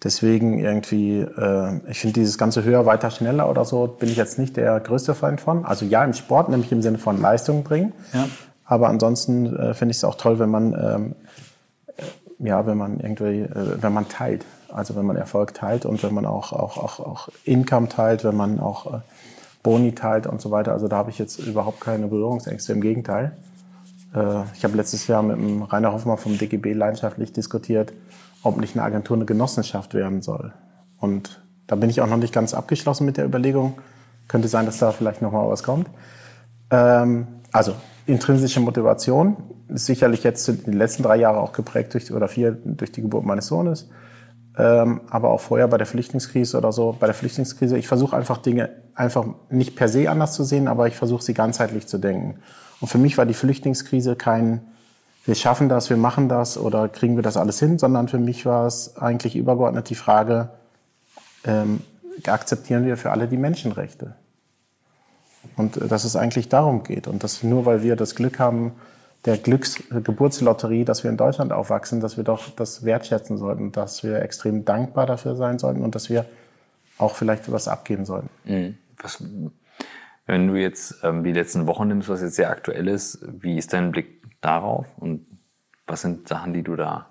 Deswegen 0.03 0.60
irgendwie, 0.60 1.19
äh, 1.19 1.79
ich 1.89 2.00
finde 2.00 2.15
dieses 2.15 2.38
ganze 2.38 2.63
höher, 2.63 2.86
weiter, 2.86 3.10
schneller 3.10 3.50
oder 3.50 3.63
so, 3.63 3.88
bin 3.88 4.10
ich 4.10 4.17
jetzt 4.17 4.38
nicht 4.38 4.57
der 4.57 4.79
größte 4.79 5.15
Freund 5.15 5.39
von. 5.39 5.63
Also 5.65 5.86
ja, 5.86 6.03
im 6.03 6.13
Sport, 6.13 6.50
nämlich 6.50 6.72
im 6.72 6.81
Sinne 6.81 6.98
von 6.98 7.22
Leistung 7.22 7.63
bringen. 7.63 7.93
Ja. 8.13 8.27
Aber 8.65 8.89
ansonsten 8.89 9.55
äh, 9.55 9.74
finde 9.74 9.91
ich 9.91 9.98
es 9.98 10.03
auch 10.03 10.15
toll, 10.15 10.39
wenn 10.39 10.50
man, 10.50 10.74
ähm, 10.74 11.15
äh, 11.95 12.48
ja, 12.48 12.65
wenn 12.65 12.77
man 12.77 13.00
irgendwie, 13.00 13.41
äh, 13.41 13.81
wenn 13.81 13.93
man 13.93 14.10
teilt. 14.10 14.45
Also 14.69 14.95
wenn 14.95 15.05
man 15.05 15.15
Erfolg 15.15 15.53
teilt 15.53 15.86
und 15.86 16.03
wenn 16.03 16.13
man 16.13 16.25
auch, 16.25 16.51
auch, 16.51 16.77
auch, 16.77 17.00
auch 17.00 17.29
Income 17.45 17.88
teilt, 17.89 18.24
wenn 18.24 18.36
man 18.36 18.60
auch 18.60 18.93
äh, 18.93 18.98
Boni 19.62 19.93
teilt 19.93 20.27
und 20.27 20.41
so 20.41 20.51
weiter. 20.51 20.74
Also 20.74 20.89
da 20.89 20.98
habe 20.98 21.12
ich 21.12 21.19
jetzt 21.19 21.39
überhaupt 21.39 21.79
keine 21.79 22.07
Berührungsängste, 22.07 22.74
im 22.74 22.81
Gegenteil. 22.81 23.38
Äh, 24.13 24.43
ich 24.55 24.63
habe 24.63 24.75
letztes 24.75 25.07
Jahr 25.07 25.24
mit 25.24 25.38
dem 25.38 25.63
Rainer 25.63 25.93
Hoffmann 25.93 26.17
vom 26.17 26.38
DGB 26.38 26.74
leidenschaftlich 26.74 27.31
diskutiert, 27.31 27.93
ob 28.44 28.58
nicht 28.60 28.76
eine 28.76 28.84
Agentur 28.84 29.18
eine 29.18 29.26
Genossenschaft 29.26 29.94
werden 29.94 30.22
soll. 30.22 30.54
Und 30.98 31.42
da 31.68 31.76
bin 31.76 31.90
ich 31.90 32.02
auch 32.02 32.08
noch 32.08 32.18
nicht 32.18 32.34
ganz 32.34 32.54
abgeschlossen 32.54 33.06
mit 33.06 33.18
der 33.18 33.26
Überlegung. 33.26 33.76
Könnte 34.28 34.48
sein, 34.48 34.66
dass 34.66 34.78
da 34.78 34.92
vielleicht 34.92 35.22
noch 35.22 35.32
mal 35.32 35.50
was 35.50 35.64
kommt. 35.64 35.90
Ähm, 36.70 37.28
also 37.52 37.74
intrinsische 38.06 38.60
Motivation 38.60 39.38
ist 39.70 39.86
sicherlich 39.86 40.24
jetzt 40.24 40.48
in 40.50 40.64
den 40.64 40.74
letzten 40.74 41.04
drei 41.04 41.18
Jahren 41.18 41.38
auch 41.38 41.54
geprägt 41.54 41.94
durch 41.94 42.12
oder 42.12 42.28
vier 42.28 42.52
durch 42.52 42.92
die 42.92 43.02
Geburt 43.02 43.26
meines 43.26 43.48
Sohnes. 43.48 43.90
Ähm, 44.56 45.02
aber 45.10 45.30
auch 45.30 45.42
vorher 45.42 45.68
bei 45.68 45.78
der 45.78 45.88
Flüchtlingskrise 45.88 46.58
oder 46.58 46.72
so. 46.72 46.96
Bei 47.00 47.08
der 47.08 47.16
Flüchtlingskrise, 47.16 47.78
ich 47.78 47.88
versuche 47.88 48.16
einfach 48.16 48.38
Dinge 48.38 48.70
einfach 48.94 49.26
nicht 49.50 49.76
per 49.76 49.88
se 49.88 50.10
anders 50.10 50.34
zu 50.34 50.44
sehen, 50.44 50.68
aber 50.68 50.88
ich 50.88 50.96
versuche 50.96 51.24
sie 51.24 51.34
ganzheitlich 51.34 51.88
zu 51.88 51.98
denken. 51.98 52.36
Und 52.80 52.88
für 52.88 52.98
mich 52.98 53.18
war 53.18 53.26
die 53.26 53.34
Flüchtlingskrise 53.34 54.16
kein 54.16 54.62
wir 55.25 55.36
schaffen 55.36 55.70
das, 55.70 55.89
wir 55.89 55.98
machen 55.98 56.27
das 56.27 56.58
oder 56.58 56.89
kriegen 56.89 57.15
wir 57.15 57.24
das 57.24 57.38
alles 57.38 57.60
hin, 57.60 57.80
sondern 57.80 58.08
für 58.08 58.20
mich 58.20 58.46
war 58.46 58.65
es 58.68 58.98
eigentlich 58.98 59.36
übergeordnet 59.36 59.90
die 59.90 59.96
Frage, 59.96 60.50
ähm, 61.46 61.81
akzeptieren 62.25 62.86
wir 62.86 62.98
für 62.98 63.12
alle 63.12 63.27
die 63.27 63.38
Menschenrechte? 63.38 64.16
Und 65.55 65.77
äh, 65.77 65.88
dass 65.88 66.03
es 66.03 66.16
eigentlich 66.16 66.50
darum 66.50 66.83
geht 66.83 67.07
und 67.07 67.24
dass 67.24 67.44
nur 67.44 67.66
weil 67.66 67.83
wir 67.83 67.96
das 67.96 68.16
Glück 68.16 68.40
haben, 68.40 68.74
der 69.25 69.38
Glücksgeburtslotterie, 69.38 70.83
dass 70.83 71.03
wir 71.03 71.12
in 71.12 71.16
Deutschland 71.16 71.53
aufwachsen, 71.53 72.01
dass 72.01 72.18
wir 72.18 72.25
doch 72.25 72.50
das 72.50 72.83
wertschätzen 72.83 73.38
sollten, 73.38 73.72
dass 73.72 74.03
wir 74.03 74.22
extrem 74.22 74.66
dankbar 74.66 75.05
dafür 75.05 75.38
sein 75.38 75.59
sollten 75.59 75.81
und 75.81 75.96
dass 75.96 76.09
wir 76.09 76.25
auch 76.98 77.16
vielleicht 77.16 77.50
was 77.50 77.70
abgeben 77.70 78.05
sollten. 78.05 78.29
Mhm. 78.44 78.77
Was, 79.01 79.24
wenn 80.25 80.48
du 80.48 80.55
jetzt 80.55 80.96
ähm, 81.03 81.24
die 81.24 81.31
letzten 81.31 81.68
Wochen 81.68 81.88
nimmst, 81.88 82.09
was 82.09 82.22
jetzt 82.22 82.36
sehr 82.36 82.50
aktuell 82.50 82.88
ist, 82.88 83.20
wie 83.22 83.57
ist 83.57 83.72
dein 83.72 83.92
Blick 83.92 84.23
darauf? 84.46 84.86
Und 84.98 85.25
was 85.88 86.01
sind 86.01 86.27
Sachen, 86.27 86.53
die 86.53 86.64
du 86.64 86.75
da 86.75 87.08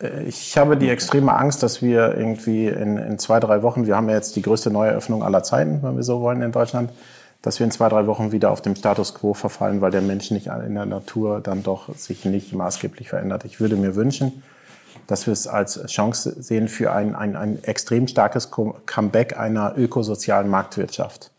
äh, 0.00 0.24
ich 0.24 0.56
habe 0.56 0.76
die 0.76 0.88
extreme 0.88 1.34
Angst, 1.34 1.62
dass 1.62 1.82
wir 1.82 2.16
irgendwie 2.16 2.66
in, 2.66 2.98
in, 2.98 3.18
zwei, 3.18 3.40
drei 3.40 3.62
Wochen, 3.62 3.86
wir 3.86 3.96
haben 3.96 4.08
ja 4.08 4.16
jetzt 4.16 4.36
die 4.36 4.42
größte 4.42 4.70
Neueröffnung 4.70 5.22
aller 5.22 5.42
Zeiten, 5.42 5.82
wenn 5.82 5.96
wir 5.96 6.02
so 6.02 6.20
wollen, 6.20 6.42
in 6.42 6.52
Deutschland, 6.52 6.90
dass 7.42 7.58
wir 7.58 7.64
in 7.64 7.70
zwei, 7.70 7.88
drei 7.88 8.06
Wochen 8.06 8.32
wieder 8.32 8.50
auf 8.50 8.62
dem 8.62 8.74
Status 8.74 9.14
quo 9.14 9.34
verfallen, 9.34 9.80
weil 9.80 9.90
der 9.90 10.00
Mensch 10.00 10.30
nicht 10.30 10.46
in 10.46 10.74
der 10.74 10.86
Natur 10.86 11.40
dann 11.40 11.62
doch 11.62 11.94
sich 11.94 12.24
nicht 12.24 12.54
maßgeblich 12.54 13.10
verändert. 13.10 13.44
Ich 13.44 13.60
würde 13.60 13.76
mir 13.76 13.94
wünschen, 13.94 14.42
dass 15.06 15.26
wir 15.26 15.32
es 15.32 15.46
als 15.46 15.84
Chance 15.86 16.42
sehen 16.42 16.68
für 16.68 16.92
ein, 16.92 17.14
ein, 17.14 17.36
ein 17.36 17.62
extrem 17.62 18.08
starkes 18.08 18.50
Comeback 18.50 19.38
einer 19.38 19.76
ökosozialen 19.76 20.48
Marktwirtschaft. 20.48 21.32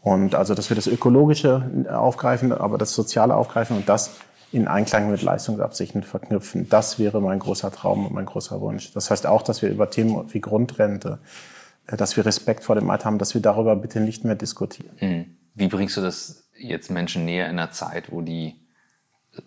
Und 0.00 0.36
also, 0.36 0.54
dass 0.54 0.70
wir 0.70 0.76
das 0.76 0.86
Ökologische 0.86 1.68
aufgreifen, 1.90 2.52
aber 2.52 2.78
das 2.78 2.92
Soziale 2.92 3.34
aufgreifen 3.34 3.76
und 3.76 3.88
das 3.88 4.12
in 4.52 4.68
Einklang 4.68 5.10
mit 5.10 5.22
Leistungsabsichten 5.22 6.02
verknüpfen. 6.02 6.68
Das 6.68 6.98
wäre 6.98 7.20
mein 7.20 7.38
großer 7.38 7.70
Traum 7.72 8.06
und 8.06 8.12
mein 8.12 8.26
großer 8.26 8.60
Wunsch. 8.60 8.92
Das 8.92 9.10
heißt 9.10 9.26
auch, 9.26 9.42
dass 9.42 9.62
wir 9.62 9.70
über 9.70 9.90
Themen 9.90 10.32
wie 10.32 10.40
Grundrente, 10.40 11.18
äh, 11.86 11.96
dass 11.96 12.16
wir 12.16 12.24
Respekt 12.24 12.64
vor 12.64 12.74
dem 12.74 12.88
Alter 12.90 13.06
haben, 13.06 13.18
dass 13.18 13.34
wir 13.34 13.42
darüber 13.42 13.76
bitte 13.76 14.00
nicht 14.00 14.24
mehr 14.24 14.36
diskutieren. 14.36 14.96
Hm. 14.98 15.36
Wie 15.54 15.68
bringst 15.68 15.96
du 15.96 16.00
das 16.00 16.48
jetzt 16.58 16.90
Menschen 16.90 17.24
näher 17.24 17.46
in 17.46 17.58
einer 17.58 17.70
Zeit, 17.70 18.12
wo 18.12 18.22
die 18.22 18.54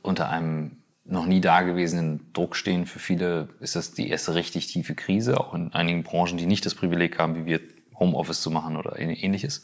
unter 0.02 0.30
einem 0.30 0.78
noch 1.06 1.26
nie 1.26 1.42
dagewesenen 1.42 2.32
Druck 2.34 2.56
stehen? 2.56 2.86
Für 2.86 3.00
viele 3.00 3.50
ist 3.60 3.76
das 3.76 3.94
die 3.94 4.10
erste 4.10 4.36
richtig 4.36 4.68
tiefe 4.68 4.96
Krise, 4.96 5.40
auch 5.40 5.54
in 5.54 5.74
einigen 5.74 6.04
Branchen, 6.04 6.38
die 6.38 6.46
nicht 6.46 6.66
das 6.66 6.76
Privileg 6.76 7.18
haben, 7.18 7.36
wie 7.36 7.46
wir 7.46 7.62
Homeoffice 8.00 8.42
zu 8.42 8.52
machen 8.52 8.78
oder 8.78 8.98
ähnliches. 8.98 9.64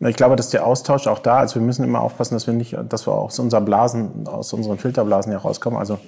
Ich 0.00 0.16
glaube, 0.16 0.36
dass 0.36 0.50
der 0.50 0.66
Austausch 0.66 1.06
auch 1.06 1.20
da 1.20 1.44
ist. 1.44 1.54
Wir 1.54 1.62
müssen 1.62 1.84
immer 1.84 2.00
aufpassen, 2.00 2.34
dass 2.34 2.46
wir 2.46 2.54
nicht, 2.54 2.76
dass 2.88 3.06
wir 3.06 3.12
aus 3.12 3.38
unseren 3.38 3.64
Blasen, 3.64 4.26
aus 4.26 4.52
unseren 4.52 4.78
Filterblasen 4.78 5.32
herauskommen. 5.32 5.78
Also 5.78 5.98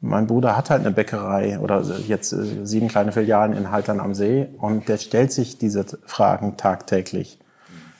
mein 0.00 0.26
Bruder 0.26 0.56
hat 0.56 0.70
halt 0.70 0.80
eine 0.80 0.90
Bäckerei 0.90 1.58
oder 1.58 1.82
jetzt 2.06 2.32
äh, 2.32 2.66
sieben 2.66 2.88
kleine 2.88 3.12
Filialen 3.12 3.56
in 3.56 3.70
Haltern 3.70 4.00
am 4.00 4.14
See 4.14 4.48
und 4.58 4.88
der 4.88 4.98
stellt 4.98 5.32
sich 5.32 5.58
diese 5.58 5.84
Fragen 6.04 6.56
tagtäglich. 6.56 7.38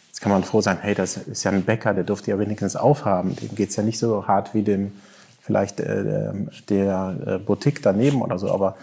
Jetzt 0.08 0.20
kann 0.20 0.32
man 0.32 0.44
froh 0.44 0.60
sein, 0.60 0.78
hey, 0.80 0.94
das 0.94 1.16
ist 1.16 1.44
ja 1.44 1.50
ein 1.50 1.64
Bäcker, 1.64 1.94
der 1.94 2.04
durfte 2.04 2.30
ja 2.30 2.38
wenigstens 2.38 2.76
aufhaben. 2.76 3.36
Dem 3.36 3.54
geht's 3.54 3.76
ja 3.76 3.82
nicht 3.82 3.98
so 3.98 4.26
hart 4.26 4.54
wie 4.54 4.62
dem 4.62 4.92
vielleicht 5.40 5.80
äh, 5.80 6.32
der 6.68 7.16
äh, 7.26 7.38
Boutique 7.38 7.82
daneben 7.82 8.22
oder 8.22 8.38
so. 8.38 8.50
Aber 8.50 8.76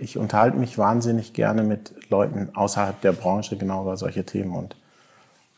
ich 0.00 0.16
unterhalte 0.16 0.56
mich 0.56 0.78
wahnsinnig 0.78 1.32
gerne 1.32 1.62
mit 1.62 1.92
Leuten 2.10 2.50
außerhalb 2.54 3.00
der 3.00 3.12
Branche 3.12 3.56
genau 3.56 3.82
über 3.82 3.96
solche 3.96 4.24
Themen 4.24 4.54
und 4.54 4.76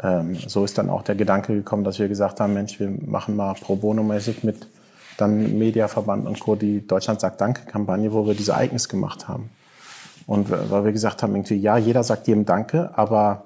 ähm, 0.02 0.34
so 0.34 0.64
ist 0.64 0.78
dann 0.78 0.90
auch 0.90 1.02
der 1.02 1.14
Gedanke 1.14 1.54
gekommen, 1.54 1.84
dass 1.84 1.98
wir 1.98 2.08
gesagt 2.08 2.40
haben, 2.40 2.54
Mensch, 2.54 2.80
wir 2.80 2.90
machen 3.06 3.36
mal 3.36 3.54
pro 3.54 3.76
bono 3.76 4.02
mäßig 4.02 4.42
mit 4.42 4.66
dann 5.16 5.58
Mediaverband 5.58 6.26
und 6.26 6.40
Co. 6.40 6.56
die 6.56 6.86
Deutschland 6.86 7.20
sagt 7.20 7.40
Danke-Kampagne, 7.40 8.12
wo 8.12 8.26
wir 8.26 8.34
diese 8.34 8.52
Ereignis 8.52 8.88
gemacht 8.88 9.28
haben. 9.28 9.50
Und 10.26 10.50
weil 10.50 10.84
wir 10.84 10.92
gesagt 10.92 11.22
haben, 11.22 11.34
irgendwie, 11.34 11.56
ja, 11.56 11.76
jeder 11.76 12.02
sagt 12.02 12.26
jedem 12.28 12.44
Danke, 12.44 12.90
aber 12.96 13.44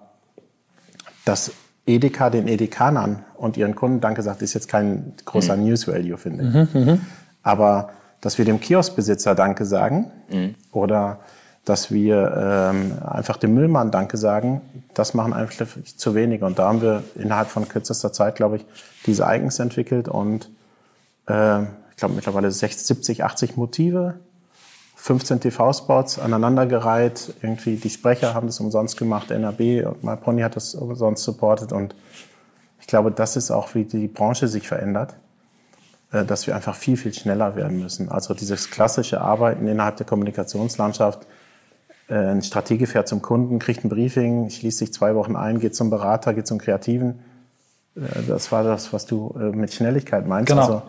dass 1.25 1.53
Edeka 1.87 2.31
den 2.31 2.49
Edekanern 2.49 3.25
und 3.37 3.57
ihren 3.57 3.75
Kunden 3.75 4.01
Danke 4.01 4.23
sagt, 4.23 4.43
ist 4.43 4.55
jetzt 4.55 4.69
kein 4.69 5.15
großer 5.25 5.57
mhm. 5.57 5.65
News-Value, 5.65 6.17
finde 6.17 6.45
ich. 6.45 6.75
Mhm, 6.75 6.85
mhm, 6.85 7.01
aber 7.43 7.91
dass 8.21 8.39
wir 8.39 8.45
dem 8.45 8.61
Kioskbesitzer 8.61 9.35
Danke 9.35 9.65
sagen 9.65 10.11
mhm. 10.31 10.55
oder 10.73 11.21
dass 11.67 11.91
wir 11.91 12.33
ähm, 12.73 12.93
einfach 13.05 13.37
dem 13.37 13.53
Müllmann 13.55 13.91
Danke 13.91 14.17
sagen, 14.17 14.61
das 14.95 15.15
machen 15.15 15.33
einfach 15.33 15.67
zu 15.97 16.15
wenig. 16.15 16.43
Und 16.43 16.61
da 16.61 16.69
haben 16.69 16.81
wir 16.81 17.03
innerhalb 17.17 17.49
von 17.49 17.69
kürzester 17.69 18.13
Zeit, 18.13 18.37
glaube 18.37 18.57
ich, 18.57 18.65
diese 19.05 19.27
Eigens 19.27 19.59
entwickelt 19.59 20.09
und 20.09 20.49
äh, 21.27 21.63
ich 21.63 21.97
glaube 21.97 22.15
mittlerweile 22.15 22.53
60, 22.53 22.87
70, 22.87 23.25
80 23.25 23.57
Motive, 23.57 24.15
15 24.95 25.41
TV-Spots 25.41 26.21
aneinandergereiht. 26.21 27.35
Irgendwie 27.43 27.77
die 27.77 27.91
Sprecher 27.91 28.33
haben 28.33 28.47
das 28.47 28.61
umsonst 28.61 28.97
gemacht, 28.97 29.31
NAB 29.31 29.87
und 29.87 30.05
MyPony 30.05 30.43
hat 30.43 30.55
das 30.55 30.77
umsonst 30.77 31.25
supportet. 31.25 31.73
Und 31.73 31.97
ich 32.81 32.87
glaube, 32.87 33.11
das 33.11 33.35
ist 33.35 33.51
auch, 33.51 33.75
wie 33.75 33.85
die 33.85 34.07
Branche 34.07 34.47
sich 34.47 34.69
verändert, 34.69 35.17
äh, 36.13 36.25
dass 36.25 36.47
wir 36.47 36.55
einfach 36.55 36.77
viel, 36.77 36.97
viel 36.97 37.13
schneller 37.13 37.57
werden 37.57 37.81
müssen. 37.81 38.09
Also 38.09 38.35
dieses 38.35 38.71
klassische 38.71 39.21
Arbeiten 39.21 39.67
innerhalb 39.67 39.97
der 39.97 40.07
Kommunikationslandschaft 40.07 41.27
ein 42.15 42.43
Stratege 42.43 42.87
fährt 42.87 43.09
zum 43.09 43.21
Kunden, 43.23 43.59
kriegt 43.59 43.85
ein 43.85 43.89
Briefing, 43.89 44.49
schließt 44.51 44.79
sich 44.79 44.93
zwei 44.93 45.15
Wochen 45.15 45.35
ein, 45.35 45.59
geht 45.59 45.75
zum 45.75 45.91
Berater, 45.91 46.35
geht 46.35 46.47
zum 46.47 46.59
Kreativen. 46.59 47.21
Äh, 47.97 48.23
das 48.29 48.53
war 48.53 48.63
das, 48.63 48.93
was 48.93 49.07
du 49.07 49.35
äh, 49.39 49.57
mit 49.57 49.73
Schnelligkeit 49.75 50.27
meinst. 50.27 50.49
Genau. 50.49 50.63
Also 50.63 50.83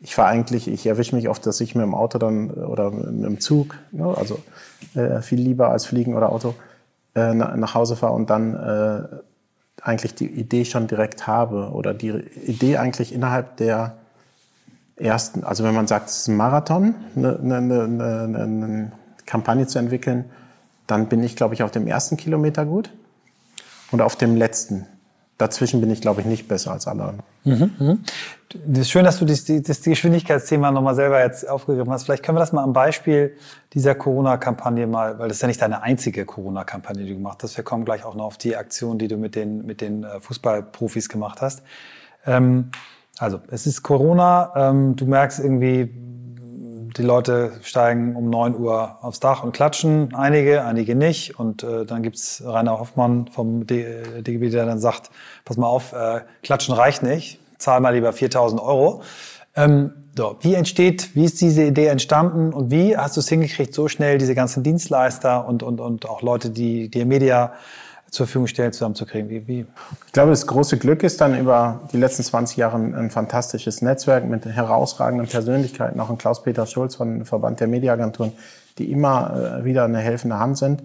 ich 0.00 0.14
fahre 0.14 0.28
eigentlich, 0.28 0.68
ich 0.68 0.86
erwische 0.86 1.14
mich 1.16 1.28
oft, 1.28 1.46
dass 1.46 1.60
ich 1.60 1.74
mit 1.74 1.82
dem 1.82 1.94
Auto 1.94 2.18
dann 2.18 2.50
oder 2.50 2.90
mit 2.90 3.24
dem 3.24 3.40
Zug, 3.40 3.76
ne, 3.92 4.14
also 4.16 4.38
äh, 4.94 5.22
viel 5.22 5.40
lieber 5.40 5.70
als 5.70 5.86
Fliegen 5.86 6.14
oder 6.14 6.30
Auto, 6.30 6.54
äh, 7.14 7.32
nach 7.32 7.74
Hause 7.74 7.96
fahre 7.96 8.12
und 8.12 8.28
dann 8.28 8.54
äh, 8.54 9.02
eigentlich 9.80 10.14
die 10.14 10.26
Idee 10.26 10.64
schon 10.64 10.88
direkt 10.88 11.26
habe 11.26 11.70
oder 11.70 11.94
die 11.94 12.10
Idee 12.10 12.76
eigentlich 12.76 13.14
innerhalb 13.14 13.56
der 13.56 13.96
ersten, 14.96 15.44
also 15.44 15.64
wenn 15.64 15.74
man 15.74 15.86
sagt, 15.86 16.08
es 16.08 16.18
ist 16.18 16.28
ein 16.28 16.36
Marathon, 16.36 16.94
eine, 17.16 17.38
eine, 17.38 17.82
eine, 17.84 18.38
eine 18.42 18.92
Kampagne 19.26 19.66
zu 19.66 19.78
entwickeln, 19.78 20.26
dann 20.86 21.08
bin 21.08 21.22
ich, 21.22 21.36
glaube 21.36 21.54
ich, 21.54 21.62
auf 21.62 21.70
dem 21.70 21.86
ersten 21.86 22.16
Kilometer 22.16 22.64
gut 22.64 22.90
und 23.90 24.00
auf 24.00 24.16
dem 24.16 24.36
letzten. 24.36 24.86
Dazwischen 25.36 25.80
bin 25.80 25.90
ich, 25.90 26.00
glaube 26.00 26.20
ich, 26.20 26.26
nicht 26.28 26.46
besser 26.46 26.70
als 26.70 26.86
alle 26.86 27.02
anderen. 27.02 27.22
Mhm, 27.44 27.70
mh. 27.78 27.96
Das 28.66 28.82
ist 28.82 28.90
schön, 28.90 29.04
dass 29.04 29.18
du 29.18 29.24
das, 29.24 29.44
das 29.44 29.82
Geschwindigkeitsthema 29.82 30.70
nochmal 30.70 30.94
selber 30.94 31.20
jetzt 31.20 31.48
aufgegriffen 31.48 31.92
hast. 31.92 32.04
Vielleicht 32.04 32.22
können 32.22 32.36
wir 32.36 32.40
das 32.40 32.52
mal 32.52 32.62
am 32.62 32.72
Beispiel 32.72 33.36
dieser 33.72 33.96
Corona-Kampagne 33.96 34.86
mal, 34.86 35.18
weil 35.18 35.26
das 35.26 35.38
ist 35.38 35.42
ja 35.42 35.48
nicht 35.48 35.60
deine 35.60 35.82
einzige 35.82 36.24
Corona-Kampagne, 36.24 37.02
die 37.02 37.08
du 37.08 37.16
gemacht 37.16 37.42
hast. 37.42 37.56
Wir 37.56 37.64
kommen 37.64 37.84
gleich 37.84 38.04
auch 38.04 38.14
noch 38.14 38.26
auf 38.26 38.38
die 38.38 38.56
Aktion, 38.56 38.96
die 38.98 39.08
du 39.08 39.16
mit 39.16 39.34
den, 39.34 39.66
mit 39.66 39.80
den 39.80 40.04
äh, 40.04 40.20
Fußballprofis 40.20 41.08
gemacht 41.08 41.42
hast. 41.42 41.62
Ähm, 42.26 42.70
also, 43.18 43.40
es 43.48 43.66
ist 43.66 43.82
Corona, 43.82 44.52
ähm, 44.54 44.94
du 44.94 45.06
merkst 45.06 45.40
irgendwie, 45.40 45.92
die 46.96 47.02
Leute 47.02 47.52
steigen 47.62 48.14
um 48.16 48.30
9 48.30 48.56
Uhr 48.56 48.98
aufs 49.02 49.20
Dach 49.20 49.42
und 49.42 49.52
klatschen, 49.52 50.14
einige, 50.14 50.64
einige 50.64 50.94
nicht. 50.94 51.38
Und 51.38 51.62
äh, 51.62 51.84
dann 51.84 52.02
gibt's 52.02 52.42
Rainer 52.44 52.78
Hoffmann 52.78 53.28
vom 53.28 53.66
DGB, 53.66 54.50
der 54.50 54.66
dann 54.66 54.78
sagt, 54.78 55.10
pass 55.44 55.56
mal 55.56 55.66
auf, 55.66 55.92
äh, 55.92 56.20
klatschen 56.42 56.74
reicht 56.74 57.02
nicht, 57.02 57.40
zahl 57.58 57.80
mal 57.80 57.94
lieber 57.94 58.12
4000 58.12 58.60
Euro. 58.60 59.02
Ähm, 59.56 59.92
so, 60.16 60.36
wie 60.40 60.54
entsteht, 60.54 61.16
wie 61.16 61.24
ist 61.24 61.40
diese 61.40 61.64
Idee 61.64 61.86
entstanden 61.86 62.52
und 62.52 62.70
wie 62.70 62.96
hast 62.96 63.16
du 63.16 63.20
es 63.20 63.28
hingekriegt, 63.28 63.74
so 63.74 63.88
schnell 63.88 64.18
diese 64.18 64.34
ganzen 64.34 64.62
Dienstleister 64.62 65.46
und, 65.46 65.62
und, 65.62 65.80
und 65.80 66.08
auch 66.08 66.22
Leute, 66.22 66.50
die 66.50 66.88
dir 66.88 67.04
Media 67.04 67.52
zur 68.14 68.26
Verfügung 68.26 68.46
stellen, 68.46 68.72
zusammenzukriegen? 68.72 69.28
Wie, 69.28 69.46
wie? 69.46 69.66
Ich 70.06 70.12
glaube, 70.12 70.30
das 70.30 70.46
große 70.46 70.78
Glück 70.78 71.02
ist 71.02 71.20
dann 71.20 71.38
über 71.38 71.80
die 71.92 71.96
letzten 71.96 72.22
20 72.22 72.56
Jahre 72.56 72.76
ein, 72.76 72.94
ein 72.94 73.10
fantastisches 73.10 73.82
Netzwerk 73.82 74.24
mit 74.24 74.46
herausragenden 74.46 75.26
Persönlichkeiten, 75.28 76.00
auch 76.00 76.10
ein 76.10 76.18
Klaus-Peter 76.18 76.66
Schulz 76.66 76.94
von 76.94 77.24
Verband 77.24 77.60
der 77.60 77.66
Mediaagenturen, 77.66 78.32
die 78.78 78.90
immer 78.90 79.60
äh, 79.60 79.64
wieder 79.64 79.84
eine 79.84 79.98
helfende 79.98 80.38
Hand 80.38 80.58
sind. 80.58 80.82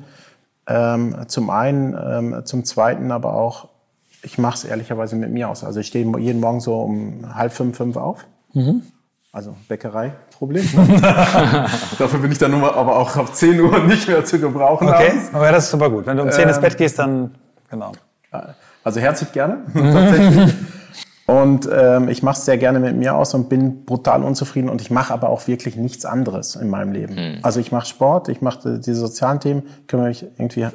Ähm, 0.67 1.15
zum 1.27 1.49
einen, 1.49 1.97
ähm, 2.01 2.41
zum 2.45 2.65
zweiten 2.65 3.11
aber 3.11 3.33
auch, 3.33 3.69
ich 4.21 4.37
mache 4.37 4.55
es 4.55 4.63
ehrlicherweise 4.63 5.15
mit 5.15 5.31
mir 5.31 5.49
aus. 5.49 5.63
Also 5.63 5.79
ich 5.79 5.87
stehe 5.87 6.05
jeden 6.19 6.41
Morgen 6.41 6.59
so 6.59 6.81
um 6.81 7.33
halb 7.33 7.53
fünf, 7.53 7.77
fünf 7.77 7.95
auf. 7.95 8.25
Mhm. 8.53 8.83
Also 9.31 9.55
Bäckerei-Problem. 9.67 10.28
Ne? 10.41 10.61
Dafür 11.99 12.19
bin 12.19 12.31
ich 12.31 12.37
dann 12.37 12.51
nur 12.51 12.75
aber 12.75 12.97
auch 12.97 13.15
auf 13.17 13.33
10 13.33 13.59
Uhr 13.59 13.79
nicht 13.79 14.07
mehr 14.07 14.23
zu 14.25 14.39
gebrauchen. 14.39 14.87
Okay, 14.87 15.09
abends. 15.09 15.29
aber 15.33 15.51
das 15.51 15.65
ist 15.65 15.71
super 15.71 15.89
gut. 15.89 16.05
Wenn 16.05 16.17
du 16.17 16.23
um 16.23 16.31
10 16.31 16.43
ähm, 16.43 16.49
ins 16.49 16.59
Bett 16.59 16.77
gehst, 16.77 16.99
dann 16.99 17.35
genau. 17.69 17.91
Also 18.83 18.99
herzlich 18.99 19.31
gerne, 19.31 19.57
tatsächlich. 19.73 20.55
Und 21.25 21.69
ähm, 21.71 22.09
ich 22.09 22.23
mache 22.23 22.39
es 22.39 22.45
sehr 22.45 22.57
gerne 22.57 22.79
mit 22.79 22.95
mir 22.95 23.15
aus 23.15 23.35
und 23.35 23.49
bin 23.49 23.85
brutal 23.85 24.23
unzufrieden 24.23 24.67
und 24.67 24.81
ich 24.81 24.89
mache 24.89 25.13
aber 25.13 25.29
auch 25.29 25.47
wirklich 25.47 25.75
nichts 25.75 26.03
anderes 26.05 26.55
in 26.55 26.69
meinem 26.69 26.91
Leben. 26.91 27.13
Mhm. 27.13 27.39
Also 27.43 27.59
ich 27.59 27.71
mache 27.71 27.85
Sport, 27.85 28.29
ich 28.29 28.41
mache 28.41 28.79
diese 28.79 28.99
sozialen 28.99 29.39
Themen, 29.39 29.63
kümmere 29.87 30.07
mich 30.07 30.25
irgendwie 30.37 30.67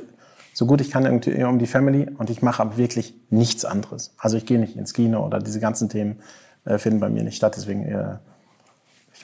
so 0.55 0.67
gut 0.67 0.81
ich 0.81 0.91
kann 0.91 1.05
irgendwie 1.05 1.43
um 1.43 1.59
die 1.59 1.67
Family 1.67 2.09
und 2.17 2.31
ich 2.31 2.41
mache 2.41 2.63
aber 2.63 2.77
wirklich 2.77 3.15
nichts 3.29 3.65
anderes. 3.65 4.15
Also 4.17 4.37
ich 4.37 4.47
gehe 4.47 4.59
nicht 4.59 4.77
ins 4.77 4.95
Kino 4.95 5.27
oder 5.27 5.41
diese 5.41 5.59
ganzen 5.59 5.89
Themen 5.89 6.21
äh, 6.65 6.79
finden 6.79 7.01
bei 7.01 7.09
mir 7.09 7.25
nicht 7.25 7.37
statt. 7.37 7.55
Deswegen 7.57 7.85
äh, 7.85 8.19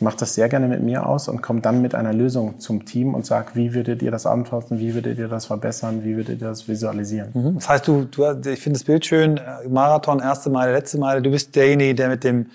ich 0.01 0.03
mache 0.03 0.17
das 0.17 0.35
sehr 0.35 0.49
gerne 0.49 0.67
mit 0.67 0.83
mir 0.83 1.05
aus 1.05 1.29
und 1.29 1.43
komme 1.43 1.61
dann 1.61 1.83
mit 1.83 1.95
einer 1.95 2.15
Lösung 2.15 2.59
zum 2.59 2.87
Team 2.87 3.13
und 3.13 3.27
sage, 3.27 3.51
wie 3.53 3.75
würdet 3.75 4.01
ihr 4.01 4.11
das 4.11 4.25
anfassen, 4.25 4.81
wie 4.81 4.95
würdet 4.95 5.19
ihr 5.19 5.29
das 5.29 5.45
verbessern, 5.45 6.05
wie 6.05 6.17
würdet 6.17 6.41
ihr 6.41 6.49
das 6.49 6.69
visualisieren. 6.69 7.29
Mhm. 7.35 7.55
Das 7.57 7.69
heißt, 7.69 7.87
du, 7.87 8.05
du 8.05 8.25
ich 8.49 8.61
finde 8.61 8.79
das 8.79 8.85
Bild 8.85 9.05
schön, 9.05 9.39
Marathon, 9.69 10.21
erste 10.21 10.49
Meile, 10.49 10.73
letzte 10.73 10.97
Meile, 10.97 11.21
du 11.21 11.31
bist 11.31 11.55
derjenige, 11.55 11.95
der 11.95 12.09
mit 12.09 12.25
dem 12.25 12.47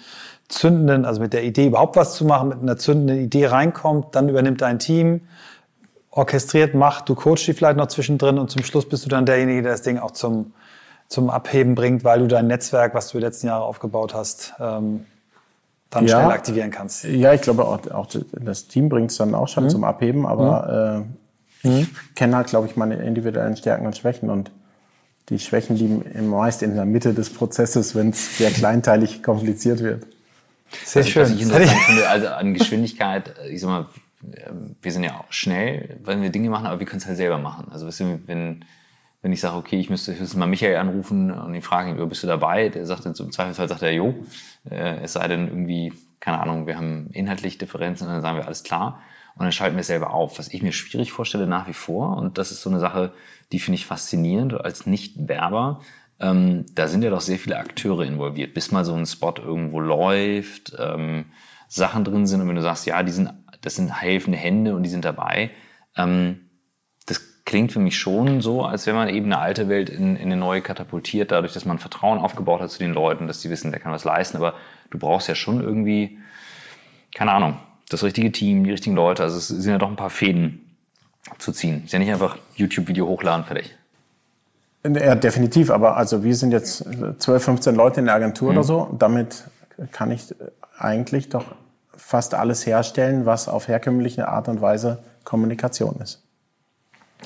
zündenden, 0.48 1.06
also 1.06 1.22
mit 1.22 1.34
der 1.34 1.44
Idee 1.44 1.68
überhaupt 1.68 1.96
was 1.98 2.16
zu 2.16 2.26
machen, 2.26 2.50
mit 2.50 2.64
einer 2.64 2.78
zündenden 2.78 3.20
Idee 3.20 3.46
reinkommt, 3.46 4.16
dann 4.16 4.28
übernimmt 4.28 4.62
dein 4.62 4.80
Team, 4.80 5.22
orchestriert, 6.10 6.74
macht, 6.74 7.08
du 7.10 7.14
coachst 7.14 7.46
die 7.46 7.54
vielleicht 7.54 7.78
noch 7.78 7.90
zwischendrin 7.90 8.40
und 8.40 8.50
zum 8.50 8.64
Schluss 8.64 8.90
bist 8.90 9.06
du 9.06 9.10
dann 9.10 9.28
derjenige, 9.28 9.62
der 9.62 9.74
das 9.74 9.84
Ding 9.84 10.00
auch 10.00 10.12
zum, 10.12 10.54
zum 11.10 11.30
Abheben 11.30 11.76
bringt, 11.76 12.04
weil 12.04 12.22
du 12.22 12.28
dein 12.28 12.48
Netzwerk, 12.48 12.96
was 12.96 13.10
du 13.10 13.20
die 13.20 13.24
letzten 13.24 13.46
Jahre 13.46 13.66
aufgebaut 13.66 14.16
hast, 14.16 14.56
ähm, 14.60 15.06
dann 15.96 16.08
ja, 16.08 16.20
schnell 16.20 16.32
aktivieren 16.32 16.72
kannst. 16.72 17.04
Ja, 17.06 17.34
ich 17.34 17.42
glaube 17.42 17.66
auch, 17.66 17.90
auch 17.92 18.08
das 18.32 18.68
Team 18.68 18.90
bringt 18.90 19.12
es 19.12 19.18
dann 19.18 19.34
auch 19.34 19.48
schon 19.48 19.66
mhm. 19.66 19.70
zum 19.70 19.84
Abheben, 19.84 20.26
aber 20.26 21.00
mhm. 21.00 21.04
äh, 21.64 21.80
ich 21.82 21.88
mhm. 21.88 21.96
kenne 22.16 22.36
halt, 22.36 22.48
glaube 22.48 22.68
ich, 22.68 22.76
meine 22.76 22.96
individuellen 22.96 23.58
Stärken 23.58 23.86
und 23.86 23.98
Schwächen 23.98 24.30
und 24.30 24.52
die 25.30 25.40
Schwächen 25.40 25.76
liegen 25.76 26.30
meist 26.30 26.62
in 26.62 26.76
der 26.76 26.86
Mitte 26.86 27.14
des 27.14 27.32
Prozesses, 27.32 27.96
wenn 27.96 28.10
es 28.10 28.38
sehr 28.38 28.52
kleinteilig 28.52 29.24
kompliziert 29.24 29.82
wird. 29.82 30.06
Sehr 30.84 31.02
also, 31.02 31.12
schön. 31.12 31.22
Was 31.24 31.32
ich 31.32 31.42
interessant 31.42 31.82
finde, 31.82 32.10
also 32.10 32.28
an 32.28 32.54
Geschwindigkeit, 32.54 33.34
ich 33.50 33.62
sag 33.62 33.70
mal, 33.70 33.86
wir 34.82 34.92
sind 34.92 35.04
ja 35.04 35.20
auch 35.20 35.32
schnell, 35.32 35.98
weil 36.04 36.22
wir 36.22 36.30
Dinge 36.30 36.50
machen, 36.50 36.68
aber 36.68 36.80
wir 36.80 36.88
können 36.88 37.00
es 37.00 37.08
halt 37.08 37.18
selber 37.18 37.38
machen. 37.38 37.68
Also 37.72 37.88
wenn, 38.26 38.66
wenn 39.26 39.34
ich 39.34 39.42
sage, 39.42 39.58
okay, 39.58 39.80
ich 39.80 39.90
müsste, 39.90 40.14
ich 40.14 40.20
müsste 40.20 40.38
mal 40.38 40.46
Michael 40.46 40.76
anrufen 40.76 41.32
und 41.32 41.56
ihn 41.56 41.64
fragen, 41.64 41.98
bist 42.08 42.22
du 42.22 42.28
dabei? 42.28 42.70
Der 42.70 42.86
sagt 42.86 43.08
dann 43.08 43.16
zum 43.16 43.32
Zweifelsfall, 43.32 43.68
sagt 43.68 43.82
er, 43.82 43.92
jo. 43.92 44.14
Äh, 44.70 45.00
es 45.02 45.14
sei 45.14 45.28
denn 45.28 45.48
irgendwie, 45.48 45.94
keine 46.20 46.40
Ahnung, 46.40 46.68
wir 46.68 46.78
haben 46.78 47.10
inhaltlich 47.12 47.58
Differenzen, 47.58 48.08
dann 48.08 48.22
sagen 48.22 48.38
wir 48.38 48.46
alles 48.46 48.64
klar. 48.64 49.02
Und 49.34 49.42
dann 49.42 49.52
schalten 49.52 49.78
wir 49.78 49.82
es 49.82 49.88
selber 49.88 50.14
auf. 50.14 50.38
Was 50.38 50.54
ich 50.54 50.62
mir 50.62 50.72
schwierig 50.72 51.12
vorstelle 51.12 51.48
nach 51.48 51.68
wie 51.68 51.74
vor, 51.74 52.18
und 52.18 52.38
das 52.38 52.52
ist 52.52 52.62
so 52.62 52.70
eine 52.70 52.80
Sache, 52.80 53.14
die 53.52 53.60
finde 53.60 53.78
ich 53.78 53.88
faszinierend 53.88 54.54
als 54.54 54.86
Nicht-Werber, 54.86 55.82
ähm, 56.20 56.68
da 56.76 56.88
sind 56.88 57.04
ja 57.04 57.10
doch 57.10 57.22
sehr 57.22 57.40
viele 57.40 57.58
Akteure 57.58 58.02
involviert, 58.02 58.54
bis 58.54 58.72
mal 58.72 58.86
so 58.86 58.94
ein 58.94 59.08
Spot 59.08 59.34
irgendwo 59.40 59.80
läuft, 59.80 60.76
ähm, 60.78 61.26
Sachen 61.68 62.04
drin 62.04 62.28
sind 62.28 62.42
und 62.42 62.48
wenn 62.48 62.58
du 62.58 62.62
sagst, 62.62 62.86
ja, 62.86 63.02
die 63.02 63.12
sind, 63.12 63.34
das 63.62 63.74
sind 63.74 63.92
helfende 63.92 64.38
Hände 64.38 64.76
und 64.76 64.84
die 64.84 64.90
sind 64.90 65.04
dabei, 65.04 65.50
ähm, 65.98 66.45
klingt 67.46 67.72
für 67.72 67.80
mich 67.80 67.98
schon 67.98 68.42
so, 68.42 68.64
als 68.64 68.88
wenn 68.88 68.96
man 68.96 69.08
eben 69.08 69.28
eine 69.28 69.38
alte 69.38 69.70
Welt 69.70 69.90
in, 69.90 70.16
in 70.16 70.24
eine 70.24 70.36
neue 70.36 70.62
katapultiert, 70.62 71.32
dadurch, 71.32 71.54
dass 71.54 71.66
man 71.66 71.78
Vertrauen 71.78 72.20
aufgebaut 72.20 72.60
hat 72.60 72.72
zu 72.72 72.80
den 72.80 72.94
Leuten, 72.94 73.28
dass 73.28 73.42
sie 73.42 73.50
wissen, 73.50 73.72
der 73.72 73.80
kann 73.80 73.92
was 73.92 74.04
leisten. 74.04 74.38
Aber 74.38 74.56
du 74.90 74.98
brauchst 74.98 75.28
ja 75.28 75.36
schon 75.36 75.62
irgendwie, 75.62 76.18
keine 77.14 77.32
Ahnung, 77.32 77.58
das 77.90 78.04
richtige 78.04 78.32
Team, 78.32 78.64
die 78.64 78.72
richtigen 78.72 78.96
Leute. 78.96 79.24
Also 79.24 79.38
es 79.38 79.48
sind 79.48 79.72
ja 79.72 79.78
doch 79.78 79.90
ein 79.90 79.96
paar 79.96 80.10
Fäden 80.10 80.76
zu 81.38 81.52
ziehen. 81.52 81.78
Es 81.80 81.86
ist 81.86 81.92
ja 81.94 82.00
nicht 82.00 82.12
einfach 82.12 82.38
YouTube-Video 82.56 83.08
hochladen, 83.08 83.46
fertig. 83.46 83.76
Ja, 84.84 85.16
definitiv. 85.16 85.70
Aber 85.70 85.98
also 85.98 86.24
wir 86.24 86.36
sind 86.36 86.52
jetzt 86.52 86.84
12, 87.20 87.44
15 87.44 87.76
Leute 87.76 88.00
in 88.00 88.08
der 88.08 88.16
Agentur 88.16 88.52
mhm. 88.52 88.58
oder 88.58 88.64
so. 88.64 88.96
Damit 88.98 89.46
kann 89.92 90.10
ich 90.10 90.34
eigentlich 90.78 91.30
doch 91.30 91.46
fast 91.96 92.34
alles 92.34 92.66
herstellen, 92.66 93.26
was 93.26 93.48
auf 93.48 93.68
herkömmliche 93.68 94.28
Art 94.28 94.48
und 94.48 94.62
Weise 94.62 95.04
Kommunikation 95.24 95.96
ist. 96.02 96.25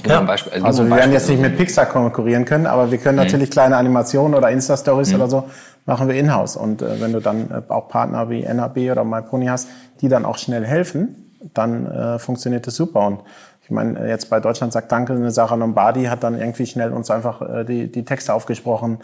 Ja. 0.06 0.22
Beispiel, 0.22 0.54
also, 0.54 0.66
also 0.66 0.84
wir 0.86 0.96
werden 0.96 1.12
jetzt 1.12 1.28
nicht 1.30 1.42
mit 1.42 1.58
Pixar 1.58 1.86
konkurrieren 1.86 2.46
können, 2.46 2.66
aber 2.68 2.90
wir 2.90 2.98
können 3.00 3.18
mhm. 3.18 3.26
natürlich 3.26 3.52
kleine 3.52 3.76
Animationen 3.76 4.34
oder 4.34 4.50
Insta-Stories 4.50 5.10
mhm. 5.10 5.16
oder 5.16 5.30
so 5.30 5.50
machen 5.86 6.08
wir 6.08 6.16
in-house. 6.16 6.56
Und 6.56 6.82
äh, 6.82 7.02
wenn 7.02 7.12
du 7.12 7.20
dann 7.20 7.52
äh, 7.52 7.62
auch 7.68 7.90
Partner 7.90 8.30
wie 8.30 8.44
NAB 8.44 8.78
oder 8.92 9.04
MyPony 9.04 9.48
hast, 9.48 9.68
die 10.02 10.08
dann 10.08 10.24
auch 10.24 10.38
schnell 10.38 10.66
helfen, 10.66 11.34
dann 11.54 11.86
äh, 11.86 12.20
funktioniert 12.20 12.68
das 12.68 12.76
super. 12.76 13.06
Und 13.08 13.22
ich 13.64 13.72
meine, 13.72 14.08
jetzt 14.08 14.30
bei 14.30 14.40
Deutschland 14.40 14.72
sagt 14.72 14.92
Danke, 14.92 15.14
eine 15.14 15.32
Sarah 15.32 15.56
Lombardi 15.56 16.06
hat 16.06 16.24
dann 16.24 16.40
irgendwie 16.40 16.66
schnell 16.66 16.92
uns 16.94 17.12
einfach 17.12 17.42
äh, 17.42 17.66
die, 17.66 17.92
die 17.92 18.06
Texte 18.06 18.34
aufgesprochen 18.34 19.00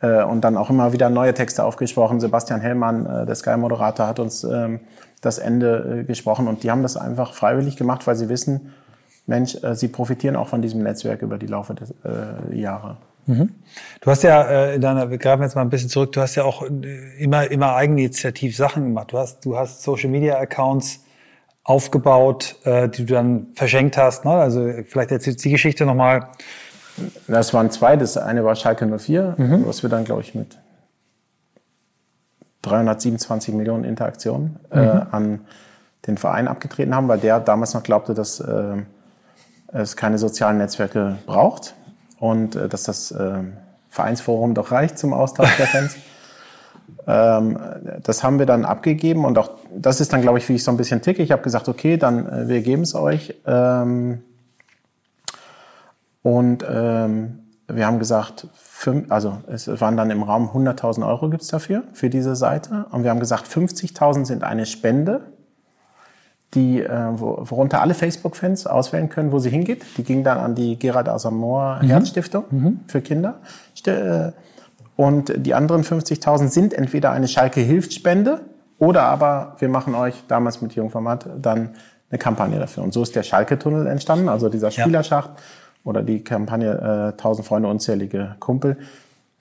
äh, 0.00 0.22
und 0.22 0.42
dann 0.42 0.56
auch 0.56 0.70
immer 0.70 0.92
wieder 0.92 1.10
neue 1.10 1.34
Texte 1.34 1.64
aufgesprochen. 1.64 2.20
Sebastian 2.20 2.60
Hellmann, 2.60 3.06
äh, 3.06 3.26
der 3.26 3.34
Sky-Moderator, 3.34 4.06
hat 4.06 4.18
uns 4.18 4.44
ähm, 4.44 4.80
das 5.20 5.38
Ende 5.38 6.00
äh, 6.00 6.04
gesprochen 6.04 6.48
und 6.48 6.62
die 6.62 6.70
haben 6.70 6.82
das 6.82 6.96
einfach 6.96 7.34
freiwillig 7.34 7.76
gemacht, 7.76 8.06
weil 8.06 8.16
sie 8.16 8.28
wissen, 8.28 8.72
Mensch, 9.26 9.56
äh, 9.62 9.74
sie 9.74 9.88
profitieren 9.88 10.36
auch 10.36 10.48
von 10.48 10.62
diesem 10.62 10.82
Netzwerk 10.82 11.22
über 11.22 11.38
die 11.38 11.46
Laufe 11.46 11.74
der 11.74 12.50
äh, 12.50 12.58
Jahre. 12.58 12.96
Mhm. 13.26 13.50
Du 14.00 14.10
hast 14.10 14.22
ja, 14.22 14.42
äh, 14.42 14.76
in 14.76 14.80
deiner, 14.80 15.10
wir 15.10 15.18
greifen 15.18 15.42
jetzt 15.42 15.56
mal 15.56 15.62
ein 15.62 15.70
bisschen 15.70 15.88
zurück, 15.88 16.12
du 16.12 16.20
hast 16.20 16.36
ja 16.36 16.44
auch 16.44 16.62
äh, 16.62 17.18
immer, 17.18 17.50
immer 17.50 17.74
eigeninitiativ 17.74 18.56
Sachen 18.56 18.84
gemacht. 18.84 19.12
Du 19.12 19.18
hast, 19.18 19.44
du 19.44 19.56
hast 19.56 19.82
Social 19.82 20.10
Media 20.10 20.38
Accounts 20.38 21.00
aufgebaut, 21.64 22.56
äh, 22.64 22.88
die 22.88 23.04
du 23.04 23.14
dann 23.14 23.48
verschenkt 23.54 23.96
hast. 23.96 24.24
Ne? 24.24 24.30
Also 24.30 24.70
vielleicht 24.86 25.10
erzählst 25.10 25.40
du 25.40 25.42
die 25.44 25.52
Geschichte 25.52 25.84
nochmal. 25.84 26.28
Das 27.26 27.52
waren 27.52 27.70
zwei. 27.70 27.96
Das 27.96 28.16
eine 28.16 28.44
war 28.44 28.54
Schalke 28.54 28.86
04, 28.86 29.34
mhm. 29.36 29.66
was 29.66 29.82
wir 29.82 29.90
dann, 29.90 30.04
glaube 30.04 30.22
ich, 30.22 30.34
mit 30.36 30.58
327 32.62 33.54
Millionen 33.54 33.84
Interaktionen 33.84 34.60
äh, 34.70 34.80
mhm. 34.80 35.02
an 35.10 35.40
den 36.06 36.16
Verein 36.16 36.46
abgetreten 36.46 36.94
haben, 36.94 37.08
weil 37.08 37.18
der 37.18 37.40
damals 37.40 37.74
noch 37.74 37.82
glaubte, 37.82 38.14
dass 38.14 38.38
äh, 38.38 38.76
es 39.72 39.96
keine 39.96 40.18
sozialen 40.18 40.58
Netzwerke 40.58 41.18
braucht 41.26 41.74
und 42.18 42.56
äh, 42.56 42.68
dass 42.68 42.84
das 42.84 43.10
äh, 43.10 43.38
Vereinsforum 43.88 44.54
doch 44.54 44.72
reicht 44.72 44.98
zum 44.98 45.12
Austausch 45.12 45.56
der 45.56 45.66
Fans. 45.66 45.96
ähm, 47.06 47.58
das 48.02 48.22
haben 48.22 48.38
wir 48.38 48.46
dann 48.46 48.64
abgegeben 48.64 49.24
und 49.24 49.38
auch 49.38 49.50
das 49.74 50.00
ist 50.00 50.12
dann, 50.12 50.22
glaube 50.22 50.38
ich, 50.38 50.48
wie 50.48 50.54
ich 50.54 50.64
so 50.64 50.70
ein 50.70 50.76
bisschen 50.76 51.02
ticke. 51.02 51.22
Ich 51.22 51.32
habe 51.32 51.42
gesagt, 51.42 51.68
okay, 51.68 51.96
dann 51.96 52.26
äh, 52.26 52.48
wir 52.48 52.62
geben 52.62 52.82
es 52.82 52.94
euch. 52.94 53.34
Ähm, 53.46 54.22
und 56.22 56.64
ähm, 56.68 57.40
wir 57.68 57.86
haben 57.86 57.98
gesagt, 57.98 58.48
also 59.08 59.38
es 59.48 59.68
waren 59.80 59.96
dann 59.96 60.10
im 60.10 60.22
Raum 60.22 60.50
100.000 60.50 61.06
Euro 61.06 61.30
gibt's 61.30 61.48
dafür, 61.48 61.82
für 61.92 62.10
diese 62.10 62.36
Seite. 62.36 62.86
Und 62.90 63.02
wir 63.02 63.10
haben 63.10 63.20
gesagt, 63.20 63.46
50.000 63.46 64.24
sind 64.24 64.44
eine 64.44 64.66
Spende 64.66 65.32
die, 66.56 66.82
äh, 66.82 66.88
worunter 66.88 67.82
alle 67.82 67.94
Facebook-Fans 67.94 68.66
auswählen 68.66 69.08
können, 69.08 69.30
wo 69.30 69.38
sie 69.38 69.50
hingeht. 69.50 69.84
Die 69.96 70.02
ging 70.02 70.24
dann 70.24 70.38
an 70.38 70.54
die 70.54 70.78
Gerald 70.78 71.08
Asamoah 71.08 71.80
mhm. 71.82 71.86
Herzstiftung 71.86 72.44
mhm. 72.50 72.80
für 72.88 73.00
Kinder. 73.00 73.36
Äh, 73.86 74.32
und 74.96 75.32
die 75.36 75.54
anderen 75.54 75.84
50.000 75.84 76.48
sind 76.48 76.74
entweder 76.74 77.12
eine 77.12 77.28
Schalke 77.28 77.60
Hilfsspende 77.60 78.40
oder 78.78 79.02
aber 79.02 79.56
wir 79.58 79.68
machen 79.68 79.94
euch 79.94 80.24
damals 80.26 80.62
mit 80.62 80.74
Jungformat 80.74 81.28
dann 81.40 81.70
eine 82.10 82.18
Kampagne 82.18 82.58
dafür. 82.58 82.82
Und 82.82 82.92
so 82.92 83.02
ist 83.02 83.14
der 83.14 83.22
Schalke-Tunnel 83.22 83.86
entstanden, 83.86 84.28
also 84.28 84.48
dieser 84.48 84.70
Spielerschacht 84.70 85.30
ja. 85.30 85.42
oder 85.84 86.02
die 86.02 86.24
Kampagne 86.24 87.12
äh, 87.12 87.12
1000 87.12 87.46
Freunde, 87.46 87.68
unzählige 87.68 88.36
Kumpel. 88.40 88.78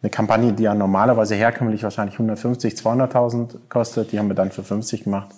Eine 0.01 0.10
Kampagne, 0.10 0.54
die 0.54 0.63
ja 0.63 0.75
normalerweise 0.75 1.36
herkömmlich 1.36 1.84
wahrscheinlich 1.84 2.15
150, 2.15 2.73
200.000 2.73 3.56
kostet, 3.69 4.12
die 4.12 4.19
haben 4.19 4.28
wir 4.28 4.36
dann 4.36 4.51
für 4.51 4.63
50 4.63 5.06
gemacht. 5.06 5.30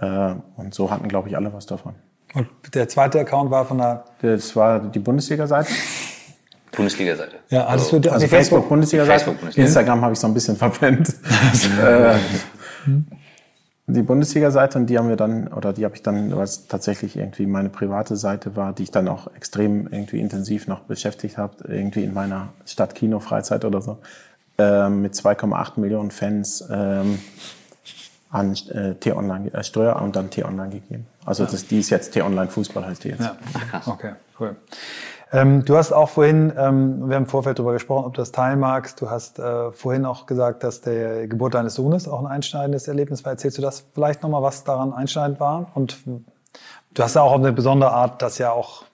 Äh, 0.00 0.34
und 0.56 0.74
so 0.74 0.90
hatten, 0.90 1.08
glaube 1.08 1.28
ich, 1.28 1.36
alle 1.36 1.52
was 1.52 1.66
davon. 1.66 1.94
Und 2.34 2.48
der 2.74 2.88
zweite 2.88 3.20
Account 3.20 3.50
war 3.50 3.66
von 3.66 3.78
der. 3.78 4.04
Das 4.22 4.54
war 4.56 4.80
die 4.80 4.98
Bundesliga-Seite. 4.98 5.70
Bundesliga-Seite. 6.72 7.36
Ja, 7.50 7.66
also, 7.66 7.96
also, 7.96 8.10
also 8.10 8.26
Facebook, 8.28 8.68
Bundesliga-Seite. 8.68 9.18
Facebook, 9.18 9.40
Bundesliga 9.40 9.66
Instagram 9.66 10.02
habe 10.02 10.12
ich 10.12 10.20
so 10.20 10.26
ein 10.26 10.34
bisschen 10.34 10.56
verpennt. 10.56 11.08
äh, 11.82 12.14
die 13.88 14.02
Bundesliga-Seite 14.02 14.78
und 14.78 14.86
die 14.86 14.96
haben 14.96 15.08
wir 15.08 15.16
dann, 15.16 15.48
oder 15.48 15.72
die 15.72 15.84
habe 15.84 15.96
ich 15.96 16.02
dann, 16.02 16.36
was 16.36 16.68
tatsächlich 16.68 17.16
irgendwie 17.16 17.46
meine 17.46 17.68
private 17.68 18.16
Seite 18.16 18.54
war, 18.54 18.72
die 18.72 18.84
ich 18.84 18.92
dann 18.92 19.08
auch 19.08 19.34
extrem 19.34 19.88
irgendwie 19.88 20.20
intensiv 20.20 20.68
noch 20.68 20.80
beschäftigt 20.80 21.36
habe, 21.36 21.56
irgendwie 21.66 22.04
in 22.04 22.14
meiner 22.14 22.50
Stadt-Kino-Freizeit 22.66 23.64
oder 23.64 23.82
so, 23.82 23.98
äh, 24.58 24.88
mit 24.88 25.14
2,8 25.14 25.80
Millionen 25.80 26.12
Fans. 26.12 26.64
Ähm, 26.70 27.18
an 28.30 28.54
äh, 28.72 28.94
T-Online, 28.94 29.52
äh, 29.52 29.64
Steuer 29.64 29.96
und 29.96 30.16
dann 30.16 30.30
T-Online 30.30 30.70
gegeben. 30.70 31.06
Also 31.24 31.44
das, 31.44 31.66
die 31.66 31.80
ist 31.80 31.90
jetzt 31.90 32.12
T-Online 32.12 32.48
Fußball 32.48 32.86
heißt 32.86 33.04
die 33.04 33.08
jetzt. 33.08 33.20
Ja. 33.20 33.36
Ach, 33.72 33.86
okay, 33.88 34.12
cool. 34.38 34.56
Ähm, 35.32 35.64
du 35.64 35.76
hast 35.76 35.92
auch 35.92 36.08
vorhin, 36.08 36.52
ähm, 36.56 37.08
wir 37.08 37.16
haben 37.16 37.24
im 37.24 37.26
Vorfeld 37.26 37.58
darüber 37.58 37.72
gesprochen, 37.72 38.04
ob 38.04 38.14
du 38.14 38.20
das 38.20 38.32
teilen 38.32 38.58
magst. 38.58 39.00
Du 39.00 39.10
hast 39.10 39.38
äh, 39.38 39.70
vorhin 39.70 40.04
auch 40.04 40.26
gesagt, 40.26 40.64
dass 40.64 40.80
der 40.80 41.28
Geburt 41.28 41.54
deines 41.54 41.74
Sohnes 41.74 42.08
auch 42.08 42.20
ein 42.20 42.26
einschneidendes 42.26 42.88
Erlebnis 42.88 43.24
war. 43.24 43.32
Erzählst 43.32 43.58
du 43.58 43.62
das 43.62 43.84
vielleicht 43.94 44.22
nochmal, 44.22 44.42
was 44.42 44.64
daran 44.64 44.92
einschneidend 44.92 45.38
war? 45.38 45.70
Und 45.74 45.98
du 46.94 47.02
hast 47.02 47.14
ja 47.14 47.22
auch 47.22 47.32
auf 47.32 47.38
eine 47.38 47.52
besondere 47.52 47.92
Art 47.92 48.22
das 48.22 48.38
ja 48.38 48.50
auch 48.50 48.84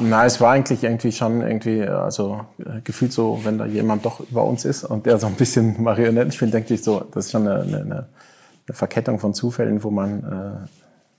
na, 0.00 0.24
es 0.24 0.40
war 0.40 0.50
eigentlich 0.50 0.82
irgendwie 0.82 1.12
schon 1.12 1.40
irgendwie, 1.40 1.82
also 1.82 2.40
äh, 2.58 2.80
gefühlt 2.82 3.12
so, 3.12 3.40
wenn 3.44 3.56
da 3.56 3.66
jemand 3.66 4.04
doch 4.04 4.18
über 4.18 4.42
uns 4.42 4.64
ist 4.64 4.82
und 4.82 5.06
der 5.06 5.18
so 5.18 5.28
ein 5.28 5.34
bisschen 5.34 5.80
Marionetten 5.80 6.32
spielt, 6.32 6.52
denke 6.52 6.74
ich 6.74 6.82
so, 6.82 7.06
das 7.12 7.26
ist 7.26 7.30
schon 7.30 7.46
eine, 7.46 7.62
eine, 7.62 7.76
eine 7.78 8.06
Verkettung 8.70 9.18
von 9.18 9.34
Zufällen, 9.34 9.82
wo 9.82 9.90
man 9.90 10.20
äh, 10.20 10.68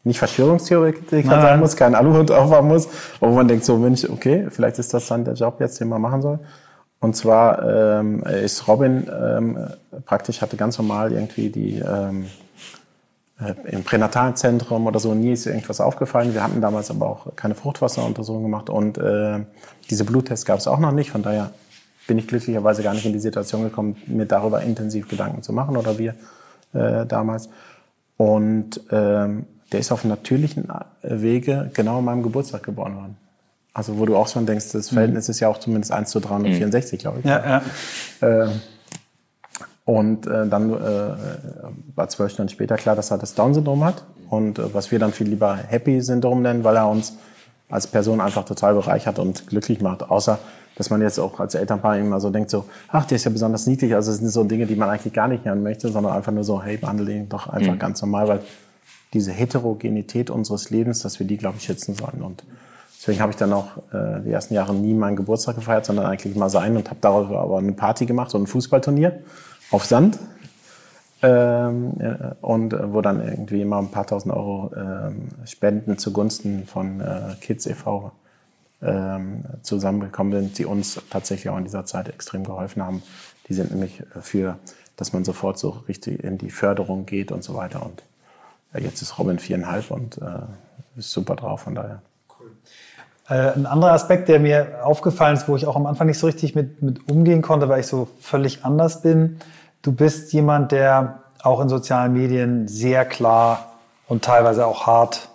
nicht 0.04 0.20
Verschwörungstheoretiker 0.20 1.42
sein 1.42 1.60
muss, 1.60 1.76
keinen 1.76 1.96
Aluhut 1.96 2.32
aufhaben 2.32 2.68
muss, 2.68 2.88
aber 3.20 3.32
wo 3.32 3.36
man 3.36 3.48
denkt 3.48 3.66
so, 3.66 3.78
Mensch, 3.78 4.06
okay, 4.10 4.48
vielleicht 4.50 4.80
ist 4.80 4.94
das 4.94 5.08
dann 5.08 5.26
der 5.26 5.34
Job 5.34 5.60
jetzt, 5.60 5.80
den 5.80 5.90
man 5.90 6.02
machen 6.02 6.22
soll. 6.22 6.40
Und 7.00 7.16
zwar 7.16 8.00
ähm, 8.00 8.24
ist 8.24 8.68
Robin 8.68 9.08
ähm, 9.12 9.58
praktisch 10.06 10.42
hatte 10.42 10.58
ganz 10.58 10.78
normal 10.78 11.12
irgendwie 11.12 11.50
die 11.50 11.78
ähm, 11.80 12.26
äh, 13.40 13.54
im 13.70 13.84
pränatalen 13.84 14.36
Zentrum 14.36 14.88
oder 14.88 15.00
so 15.00 15.14
nie 15.14 15.34
ist 15.34 15.46
irgendwas 15.46 15.82
aufgefallen. 15.82 16.34
Wir 16.34 16.44
hatten 16.44 16.62
damals 16.62 16.90
aber 16.90 17.08
auch 17.08 17.36
keine 17.36 17.54
Fruchtwasseruntersuchung 17.54 18.44
gemacht 18.44 18.70
und 18.70 18.98
äh, 18.98 19.40
diese 19.90 20.06
Bluttests 20.06 20.46
gab 20.46 20.60
es 20.60 20.68
auch 20.68 20.80
noch 20.80 20.94
nicht. 20.94 21.12
Von 21.12 21.22
daher 21.22 21.52
bin 22.08 22.18
ich 22.18 22.28
glücklicherweise 22.28 22.82
gar 22.82 22.94
nicht 22.94 23.06
in 23.06 23.14
die 23.14 23.20
Situation 23.20 23.64
gekommen, 23.64 23.98
mir 24.08 24.26
darüber 24.26 24.62
intensiv 24.62 25.08
Gedanken 25.08 25.44
zu 25.44 25.54
machen 25.54 25.76
oder 25.76 25.98
wir 25.98 26.16
äh, 26.76 27.06
damals. 27.06 27.50
Und 28.18 28.82
ähm, 28.92 29.46
der 29.72 29.80
ist 29.80 29.92
auf 29.92 30.04
natürlichen 30.06 30.68
Wege 31.02 31.72
genau 31.74 31.98
an 31.98 32.06
meinem 32.06 32.24
Geburtstag 32.24 32.64
geboren 32.64 32.96
worden. 32.96 33.18
Also 33.74 33.98
wo 34.00 34.06
du 34.06 34.16
auch 34.16 34.28
schon 34.28 34.46
denkst, 34.46 34.72
das 34.72 34.90
Verhältnis 34.90 35.28
mhm. 35.28 35.32
ist 35.32 35.40
ja 35.42 35.50
auch 35.50 35.60
zumindest 35.60 35.92
1 35.92 36.10
zu 36.10 36.22
364, 36.22 37.00
mhm. 37.00 37.02
glaube 37.02 37.20
ich. 37.20 37.26
Ja, 37.26 37.62
ja. 38.22 38.44
Äh, 38.46 38.50
und 39.84 40.26
äh, 40.26 40.48
dann 40.48 40.72
äh, 40.72 41.16
war 41.96 42.08
zwölf 42.08 42.32
Stunden 42.32 42.50
später 42.50 42.76
klar, 42.76 42.96
dass 42.96 43.12
er 43.12 43.18
das 43.18 43.36
Down-Syndrom 43.36 43.84
hat. 43.84 44.06
Und 44.30 44.60
äh, 44.60 44.74
was 44.74 44.92
wir 44.92 45.00
dann 45.00 45.12
viel 45.12 45.28
lieber 45.28 45.56
Happy-Syndrom 45.56 46.42
nennen, 46.42 46.64
weil 46.64 46.76
er 46.76 46.88
uns 46.88 47.18
als 47.70 47.88
Person 47.88 48.22
einfach 48.22 48.46
total 48.46 48.76
bereichert 48.76 49.20
und 49.20 49.48
glücklich 49.48 49.82
macht. 49.82 50.10
Außer 50.10 50.40
dass 50.76 50.90
man 50.90 51.02
jetzt 51.02 51.20
auch 51.20 51.40
als 51.40 51.56
Elternpaar 51.56 51.98
immer 51.98 52.20
so 52.20 52.30
denkt, 52.30 52.50
so, 52.50 52.66
ach, 52.90 53.06
der 53.06 53.16
ist 53.16 53.24
ja 53.24 53.32
besonders 53.32 53.66
niedlich. 53.66 53.96
Also 53.96 54.12
es 54.12 54.18
sind 54.18 54.30
so 54.30 54.44
Dinge, 54.44 54.66
die 54.66 54.76
man 54.76 54.90
eigentlich 54.90 55.14
gar 55.14 55.28
nicht 55.28 55.46
hören 55.46 55.64
möchte, 55.64 55.90
sondern 55.90 56.14
einfach 56.14 56.32
nur 56.32 56.44
so, 56.44 56.62
hey, 56.62 56.78
behandle 56.78 57.14
ihn 57.14 57.30
doch 57.30 57.48
einfach 57.48 57.74
mhm. 57.74 57.80
ganz 57.80 58.02
normal, 58.02 58.28
weil 58.28 58.40
diese 59.14 59.32
Heterogenität 59.32 60.30
unseres 60.30 60.70
Lebens, 60.70 61.02
dass 61.02 61.20
wir 61.20 61.28
die, 61.28 61.38
glaube 61.38 61.58
ich, 61.58 61.64
schützen 61.64 61.96
sollen. 61.96 62.22
Und 62.22 62.44
deswegen 63.00 63.22
habe 63.22 63.32
ich 63.32 63.38
dann 63.38 63.54
auch 63.54 63.78
äh, 63.94 64.22
die 64.26 64.32
ersten 64.32 64.54
Jahre 64.54 64.74
nie 64.74 64.94
meinen 64.94 65.16
Geburtstag 65.16 65.56
gefeiert, 65.56 65.86
sondern 65.86 66.06
eigentlich 66.06 66.36
mal 66.36 66.50
sein 66.50 66.76
und 66.76 66.90
habe 66.90 67.00
darüber 67.00 67.40
aber 67.40 67.58
eine 67.58 67.72
Party 67.72 68.06
gemacht 68.06 68.36
und 68.36 68.44
ein 68.44 68.48
Fußballturnier 68.48 69.20
auf 69.72 69.86
Sand. 69.86 70.20
Ähm, 71.22 71.94
äh, 72.00 72.16
und 72.42 72.74
äh, 72.74 72.94
wo 72.94 73.00
dann 73.00 73.26
irgendwie 73.26 73.62
immer 73.62 73.78
ein 73.78 73.90
paar 73.90 74.06
tausend 74.06 74.34
Euro 74.34 74.72
ähm, 74.76 75.30
Spenden 75.46 75.98
zugunsten 75.98 76.66
von 76.66 77.00
äh, 77.00 77.36
Kids 77.40 77.66
e.V 77.66 78.12
zusammengekommen 79.62 80.34
sind, 80.34 80.58
die 80.58 80.66
uns 80.66 81.02
tatsächlich 81.10 81.50
auch 81.50 81.58
in 81.58 81.64
dieser 81.64 81.86
Zeit 81.86 82.10
extrem 82.10 82.44
geholfen 82.44 82.84
haben. 82.84 83.02
Die 83.48 83.54
sind 83.54 83.72
nämlich 83.72 84.04
für, 84.22 84.58
dass 84.96 85.14
man 85.14 85.26
sofort 85.26 85.58
so 85.58 85.70
richtig 85.88 86.24
in 86.24 86.38
die 86.38 86.52
Förderung 86.52 87.06
geht 87.06 87.32
und 87.32 87.44
so 87.44 87.56
weiter. 87.56 87.84
Und 87.84 88.04
ja, 88.74 88.80
jetzt 88.80 89.02
ist 89.02 89.18
Robin 89.18 89.40
viereinhalb 89.40 89.92
und 89.92 90.18
äh, 90.18 91.00
ist 91.00 91.12
super 91.12 91.36
drauf, 91.36 91.62
von 91.62 91.76
daher. 91.76 92.02
Äh, 93.28 93.54
ein 93.54 93.66
anderer 93.66 93.94
Aspekt, 93.94 94.30
der 94.30 94.40
mir 94.40 94.86
aufgefallen 94.86 95.36
ist, 95.36 95.48
wo 95.48 95.56
ich 95.56 95.66
auch 95.66 95.76
am 95.76 95.86
Anfang 95.86 96.08
nicht 96.08 96.20
so 96.20 96.28
richtig 96.28 96.56
mit, 96.56 96.82
mit 96.82 97.10
umgehen 97.10 97.42
konnte, 97.42 97.70
weil 97.70 97.80
ich 97.80 97.88
so 97.88 98.08
völlig 98.20 98.64
anders 98.64 99.02
bin. 99.02 99.40
Du 99.82 99.92
bist 99.92 100.34
jemand, 100.34 100.72
der 100.72 101.24
auch 101.42 101.60
in 101.62 101.70
sozialen 101.70 102.14
Medien 102.14 102.68
sehr 102.68 103.06
klar 103.06 103.74
und 104.08 104.24
teilweise 104.24 104.66
auch 104.66 104.86
hart 104.88 105.30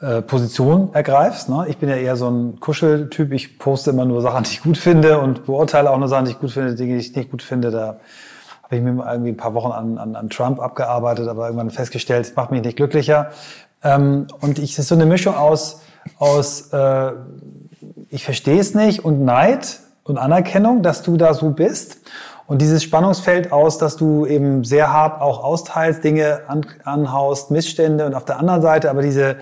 äh, 0.00 0.20
Position 0.20 0.90
ergreifst. 0.92 1.48
Ne? 1.48 1.66
Ich 1.68 1.78
bin 1.78 1.88
ja 1.88 1.96
eher 1.96 2.16
so 2.16 2.28
ein 2.28 2.60
Kuscheltyp. 2.60 3.32
Ich 3.32 3.58
poste 3.58 3.90
immer 3.90 4.04
nur 4.04 4.20
Sachen, 4.20 4.44
die 4.44 4.50
ich 4.50 4.62
gut 4.62 4.76
finde 4.76 5.20
und 5.20 5.46
beurteile 5.46 5.90
auch 5.90 5.98
nur 5.98 6.08
Sachen, 6.08 6.26
die 6.26 6.32
ich 6.32 6.38
gut 6.38 6.50
finde, 6.50 6.74
Dinge, 6.74 6.94
die 6.94 7.00
ich 7.00 7.16
nicht 7.16 7.30
gut 7.30 7.42
finde. 7.42 7.70
Da 7.70 7.96
habe 8.62 8.76
ich 8.76 8.82
mir 8.82 8.90
irgendwie 9.10 9.30
ein 9.30 9.36
paar 9.36 9.54
Wochen 9.54 9.72
an, 9.72 9.96
an, 9.96 10.16
an 10.16 10.28
Trump 10.28 10.60
abgearbeitet, 10.60 11.28
aber 11.28 11.46
irgendwann 11.46 11.70
festgestellt, 11.70 12.26
es 12.26 12.36
macht 12.36 12.50
mich 12.50 12.62
nicht 12.62 12.76
glücklicher. 12.76 13.30
Ähm, 13.82 14.26
und 14.40 14.58
ich, 14.58 14.72
es 14.72 14.80
ist 14.80 14.88
so 14.88 14.94
eine 14.94 15.06
Mischung 15.06 15.34
aus, 15.34 15.80
aus 16.18 16.72
äh, 16.72 17.12
ich 18.10 18.24
verstehe 18.24 18.60
es 18.60 18.74
nicht 18.74 19.04
und 19.04 19.24
Neid 19.24 19.80
und 20.04 20.18
Anerkennung, 20.18 20.82
dass 20.82 21.02
du 21.02 21.16
da 21.16 21.32
so 21.32 21.50
bist. 21.50 22.02
Und 22.46 22.60
dieses 22.60 22.82
Spannungsfeld 22.82 23.50
aus, 23.50 23.78
dass 23.78 23.96
du 23.96 24.26
eben 24.26 24.62
sehr 24.62 24.92
hart 24.92 25.20
auch 25.20 25.42
austeilst, 25.42 26.04
Dinge 26.04 26.42
an, 26.48 26.66
anhaust, 26.84 27.50
Missstände 27.50 28.06
und 28.06 28.14
auf 28.14 28.24
der 28.24 28.38
anderen 28.38 28.62
Seite 28.62 28.90
aber 28.90 29.02
diese 29.02 29.36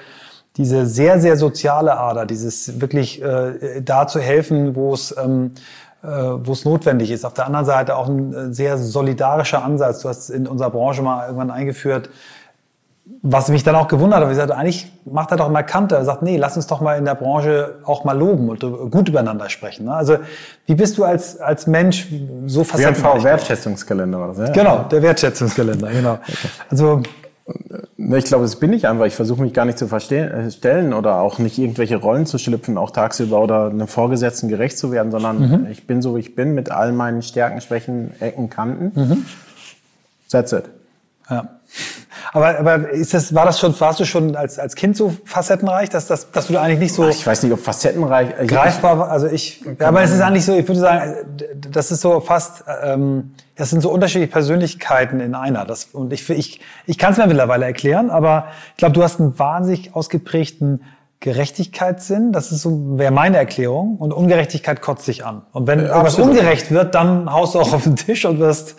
diese 0.57 0.87
sehr, 0.87 1.21
sehr 1.21 1.37
soziale 1.37 1.97
Ader, 1.97 2.27
dieses 2.27 2.81
wirklich 2.81 3.21
äh, 3.23 3.83
da 3.83 4.07
zu 4.07 4.21
helfen, 4.21 4.77
wo 4.77 4.95
es 4.95 5.15
ähm, 5.17 5.53
äh, 6.05 6.07
wo 6.07 6.53
es 6.53 6.67
notwendig 6.67 7.11
ist. 7.11 7.25
Auf 7.25 7.33
der 7.33 7.47
anderen 7.47 7.65
Seite 7.65 7.97
auch 7.97 8.09
ein 8.09 8.35
äh, 8.35 8.53
sehr 8.53 8.77
solidarischer 8.77 9.65
Ansatz. 9.65 10.01
Du 10.01 10.11
hast 10.11 10.29
in 10.29 10.47
unserer 10.47 10.69
Branche 10.69 11.01
mal 11.01 11.25
irgendwann 11.25 11.51
eingeführt, 11.51 12.11
was 13.23 13.49
mich 13.49 13.63
dann 13.63 13.75
auch 13.75 13.89
gewundert 13.89 14.23
hat. 14.23 14.31
Ich 14.31 14.37
sagte, 14.37 14.55
eigentlich 14.55 14.93
macht 15.07 15.31
er 15.31 15.39
doch 15.39 15.49
mal 15.49 15.63
Kante. 15.63 15.97
Er 15.97 16.05
sagt, 16.05 16.21
nee, 16.21 16.37
lass 16.37 16.57
uns 16.57 16.67
doch 16.67 16.83
mal 16.83 16.99
in 16.99 17.07
der 17.07 17.15
Branche 17.15 17.77
auch 17.85 18.05
mal 18.05 18.17
loben 18.19 18.51
und 18.51 18.61
gut 18.91 19.09
übereinander 19.09 19.49
sprechen. 19.49 19.87
Ne? 19.87 19.95
Also 19.95 20.19
wie 20.67 20.75
bist 20.75 20.99
du 20.99 21.05
als, 21.05 21.41
als 21.41 21.67
Mensch 21.67 22.07
so 22.45 22.65
facettenreich? 22.65 23.23
WV-Wertschätzungskalender 23.23 24.21
war 24.21 24.29
das, 24.29 24.39
ja? 24.39 24.51
Genau, 24.51 24.85
der 24.91 25.01
Wertschätzungskalender, 25.01 25.89
genau. 25.89 26.19
Also 26.69 27.03
ich 27.47 28.25
glaube, 28.25 28.45
das 28.45 28.57
bin 28.57 28.73
ich 28.73 28.89
einfach. 28.89 29.05
Ich 29.05 29.15
versuche 29.15 29.43
mich 29.43 29.53
gar 29.53 29.65
nicht 29.65 29.79
zu 29.79 29.87
verstellen 29.87 30.93
äh, 30.93 30.95
oder 30.95 31.21
auch 31.21 31.39
nicht 31.39 31.59
irgendwelche 31.59 31.97
Rollen 31.97 32.27
zu 32.27 32.39
schlüpfen, 32.39 32.79
auch 32.79 32.91
tagsüber 32.91 33.41
oder 33.41 33.67
einem 33.67 33.89
Vorgesetzten 33.89 34.49
gerecht 34.49 34.79
zu 34.79 34.93
werden, 34.93 35.11
sondern 35.11 35.63
mhm. 35.63 35.67
ich 35.71 35.87
bin 35.87 36.01
so, 36.01 36.17
wie 36.17 36.21
ich 36.21 36.35
bin, 36.35 36.55
mit 36.55 36.71
all 36.71 36.93
meinen 36.93 37.23
Stärken, 37.23 37.61
Schwächen, 37.61 38.13
Ecken, 38.21 38.49
Kanten. 38.49 38.99
Mhm. 38.99 39.27
That's 40.31 40.53
it. 40.53 40.65
Ja. 41.29 41.49
Aber, 42.33 42.59
aber 42.59 42.91
ist 42.91 43.15
das, 43.15 43.35
war 43.35 43.45
das 43.45 43.61
schon, 43.61 43.79
warst 43.81 44.01
du 44.01 44.05
schon 44.05 44.35
als, 44.35 44.59
als 44.59 44.75
Kind 44.75 44.97
so 44.97 45.15
facettenreich, 45.25 45.89
dass, 45.91 46.07
dass, 46.07 46.31
dass 46.31 46.49
du 46.49 46.55
da 46.55 46.63
eigentlich 46.63 46.81
nicht 46.81 46.95
so. 46.95 47.09
Ich 47.09 47.27
weiß 47.27 47.43
nicht, 47.43 47.53
ob 47.53 47.61
facettenreich. 47.61 48.47
Greifbar 48.47 48.99
war. 48.99 49.11
Also 49.11 49.27
ich, 49.27 49.63
ja, 49.79 49.89
aber 49.89 50.03
es 50.03 50.11
ist 50.11 50.21
eigentlich 50.21 50.45
so, 50.45 50.55
ich 50.57 50.67
würde 50.67 50.81
sagen, 50.81 51.15
das 51.71 51.91
ist 51.91 52.01
so 52.01 52.21
fast, 52.21 52.65
ähm, 52.83 53.35
das 53.57 53.71
sind 53.71 53.83
so 53.83 53.91
unterschiedliche 53.91 54.33
Persönlichkeiten 54.33 55.21
in 55.21 55.35
einer. 55.35 55.65
Das, 55.65 55.87
und 55.93 56.13
ich, 56.13 56.29
ich, 56.31 56.61
ich 56.87 56.99
kann 56.99 57.13
es 57.13 57.19
mir 57.19 57.27
mittlerweile 57.27 57.67
erklären, 57.67 58.11
aber 58.11 58.47
ich 58.73 58.79
glaube, 58.79 58.95
du 58.95 59.03
hast 59.03 59.21
einen 59.21 59.39
wahnsinnig 59.39 59.95
ausgeprägten 59.95 60.83
Gerechtigkeitssinn. 61.21 62.33
Das 62.33 62.53
ist 62.53 62.63
so, 62.63 62.99
wäre 62.99 63.13
meine 63.13 63.37
Erklärung. 63.39 63.97
Und 63.97 64.13
Ungerechtigkeit 64.13 64.83
kotzt 64.83 65.05
sich 65.05 65.25
an. 65.25 65.43
Und 65.53 65.67
wenn 65.67 65.87
ja, 65.87 66.03
was 66.03 66.19
ungerecht 66.19 66.71
wird, 66.71 66.95
dann 66.95 67.33
haust 67.33 67.55
du 67.55 67.61
auch 67.61 67.73
auf 67.73 67.85
den 67.85 67.97
Tisch 67.97 68.25
und 68.25 68.41
wirst, 68.41 68.77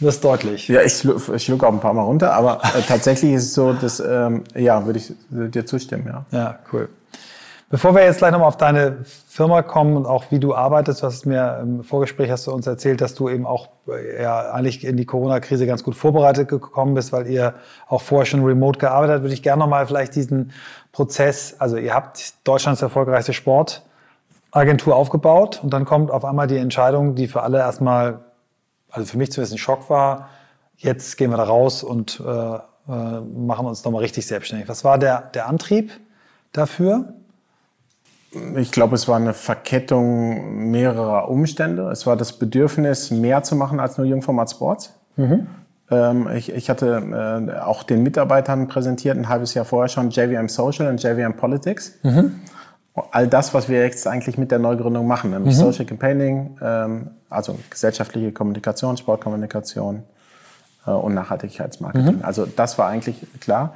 wirst 0.00 0.24
deutlich. 0.24 0.68
Ja, 0.68 0.82
ich, 0.82 1.04
ich 1.04 1.44
schlucke 1.44 1.66
auch 1.66 1.72
ein 1.72 1.80
paar 1.80 1.94
Mal 1.94 2.02
runter, 2.02 2.32
aber 2.34 2.60
äh, 2.62 2.82
tatsächlich 2.86 3.32
ist 3.32 3.44
es 3.44 3.54
so, 3.54 3.72
dass, 3.72 4.00
ähm, 4.00 4.44
ja, 4.54 4.84
würde 4.86 4.98
ich 4.98 5.12
dir 5.30 5.66
zustimmen, 5.66 6.06
ja. 6.06 6.24
Ja, 6.30 6.58
cool. 6.72 6.88
Bevor 7.70 7.94
wir 7.94 8.04
jetzt 8.04 8.18
gleich 8.18 8.30
nochmal 8.30 8.48
auf 8.48 8.56
deine 8.56 8.98
Firma 9.26 9.62
kommen 9.62 9.96
und 9.96 10.06
auch 10.06 10.26
wie 10.30 10.38
du 10.38 10.54
arbeitest, 10.54 11.02
du 11.02 11.06
hast 11.06 11.26
mir 11.26 11.58
im 11.60 11.82
Vorgespräch 11.82 12.30
hast 12.30 12.46
du 12.46 12.52
uns 12.52 12.68
erzählt, 12.68 13.00
dass 13.00 13.16
du 13.16 13.28
eben 13.28 13.46
auch 13.46 13.68
äh, 13.88 14.22
ja, 14.22 14.52
eigentlich 14.52 14.84
in 14.84 14.96
die 14.96 15.06
Corona-Krise 15.06 15.66
ganz 15.66 15.82
gut 15.82 15.96
vorbereitet 15.96 16.48
gekommen 16.48 16.94
bist, 16.94 17.12
weil 17.12 17.26
ihr 17.26 17.54
auch 17.88 18.00
vorher 18.00 18.26
schon 18.26 18.44
remote 18.44 18.78
gearbeitet 18.78 19.14
habt, 19.14 19.22
würde 19.24 19.34
ich 19.34 19.42
gerne 19.42 19.58
nochmal 19.58 19.88
vielleicht 19.88 20.14
diesen 20.14 20.52
Prozess, 20.92 21.56
also 21.58 21.76
ihr 21.76 21.92
habt 21.94 22.34
Deutschlands 22.46 22.80
erfolgreichste 22.80 23.32
Sportagentur 23.32 24.94
aufgebaut 24.94 25.58
und 25.64 25.70
dann 25.70 25.84
kommt 25.84 26.12
auf 26.12 26.24
einmal 26.24 26.46
die 26.46 26.58
Entscheidung, 26.58 27.16
die 27.16 27.26
für 27.26 27.42
alle 27.42 27.58
erstmal, 27.58 28.20
also 28.94 29.10
für 29.10 29.18
mich 29.18 29.32
zumindest 29.32 29.54
ein 29.54 29.58
Schock 29.58 29.90
war, 29.90 30.28
jetzt 30.76 31.16
gehen 31.16 31.30
wir 31.30 31.36
da 31.36 31.44
raus 31.44 31.82
und 31.82 32.22
äh, 32.24 32.54
äh, 32.54 32.60
machen 32.88 33.66
uns 33.66 33.84
nochmal 33.84 34.02
richtig 34.02 34.26
selbstständig. 34.26 34.68
Was 34.68 34.84
war 34.84 34.98
der, 34.98 35.30
der 35.34 35.48
Antrieb 35.48 35.90
dafür? 36.52 37.14
Ich 38.56 38.72
glaube, 38.72 38.94
es 38.94 39.06
war 39.08 39.16
eine 39.16 39.32
Verkettung 39.32 40.70
mehrerer 40.70 41.28
Umstände. 41.28 41.90
Es 41.90 42.06
war 42.06 42.16
das 42.16 42.32
Bedürfnis, 42.34 43.10
mehr 43.10 43.42
zu 43.42 43.56
machen 43.56 43.80
als 43.80 43.96
nur 43.96 44.06
Jungformat 44.06 44.50
Sports. 44.50 44.94
Mhm. 45.16 45.46
Ähm, 45.90 46.28
ich, 46.34 46.52
ich, 46.52 46.70
hatte 46.70 47.48
äh, 47.50 47.60
auch 47.60 47.82
den 47.82 48.02
Mitarbeitern 48.02 48.68
präsentiert, 48.68 49.16
ein 49.16 49.28
halbes 49.28 49.54
Jahr 49.54 49.64
vorher 49.64 49.88
schon, 49.88 50.10
JVM 50.10 50.48
Social 50.48 50.88
und 50.88 51.02
JVM 51.02 51.36
Politics. 51.36 51.98
Mhm. 52.02 52.40
All 53.10 53.26
das, 53.26 53.54
was 53.54 53.68
wir 53.68 53.82
jetzt 53.82 54.06
eigentlich 54.06 54.38
mit 54.38 54.50
der 54.50 54.60
Neugründung 54.60 55.06
machen, 55.06 55.30
nämlich 55.30 55.54
mhm. 55.56 55.60
Social 55.60 55.84
Campaigning, 55.84 56.58
ähm, 56.62 57.10
also 57.34 57.58
gesellschaftliche 57.70 58.32
Kommunikation, 58.32 58.96
Sportkommunikation 58.96 60.02
äh, 60.86 60.90
und 60.90 61.14
Nachhaltigkeitsmarketing. 61.14 62.16
Mhm. 62.16 62.24
Also 62.24 62.46
das 62.46 62.78
war 62.78 62.88
eigentlich 62.88 63.26
klar. 63.40 63.74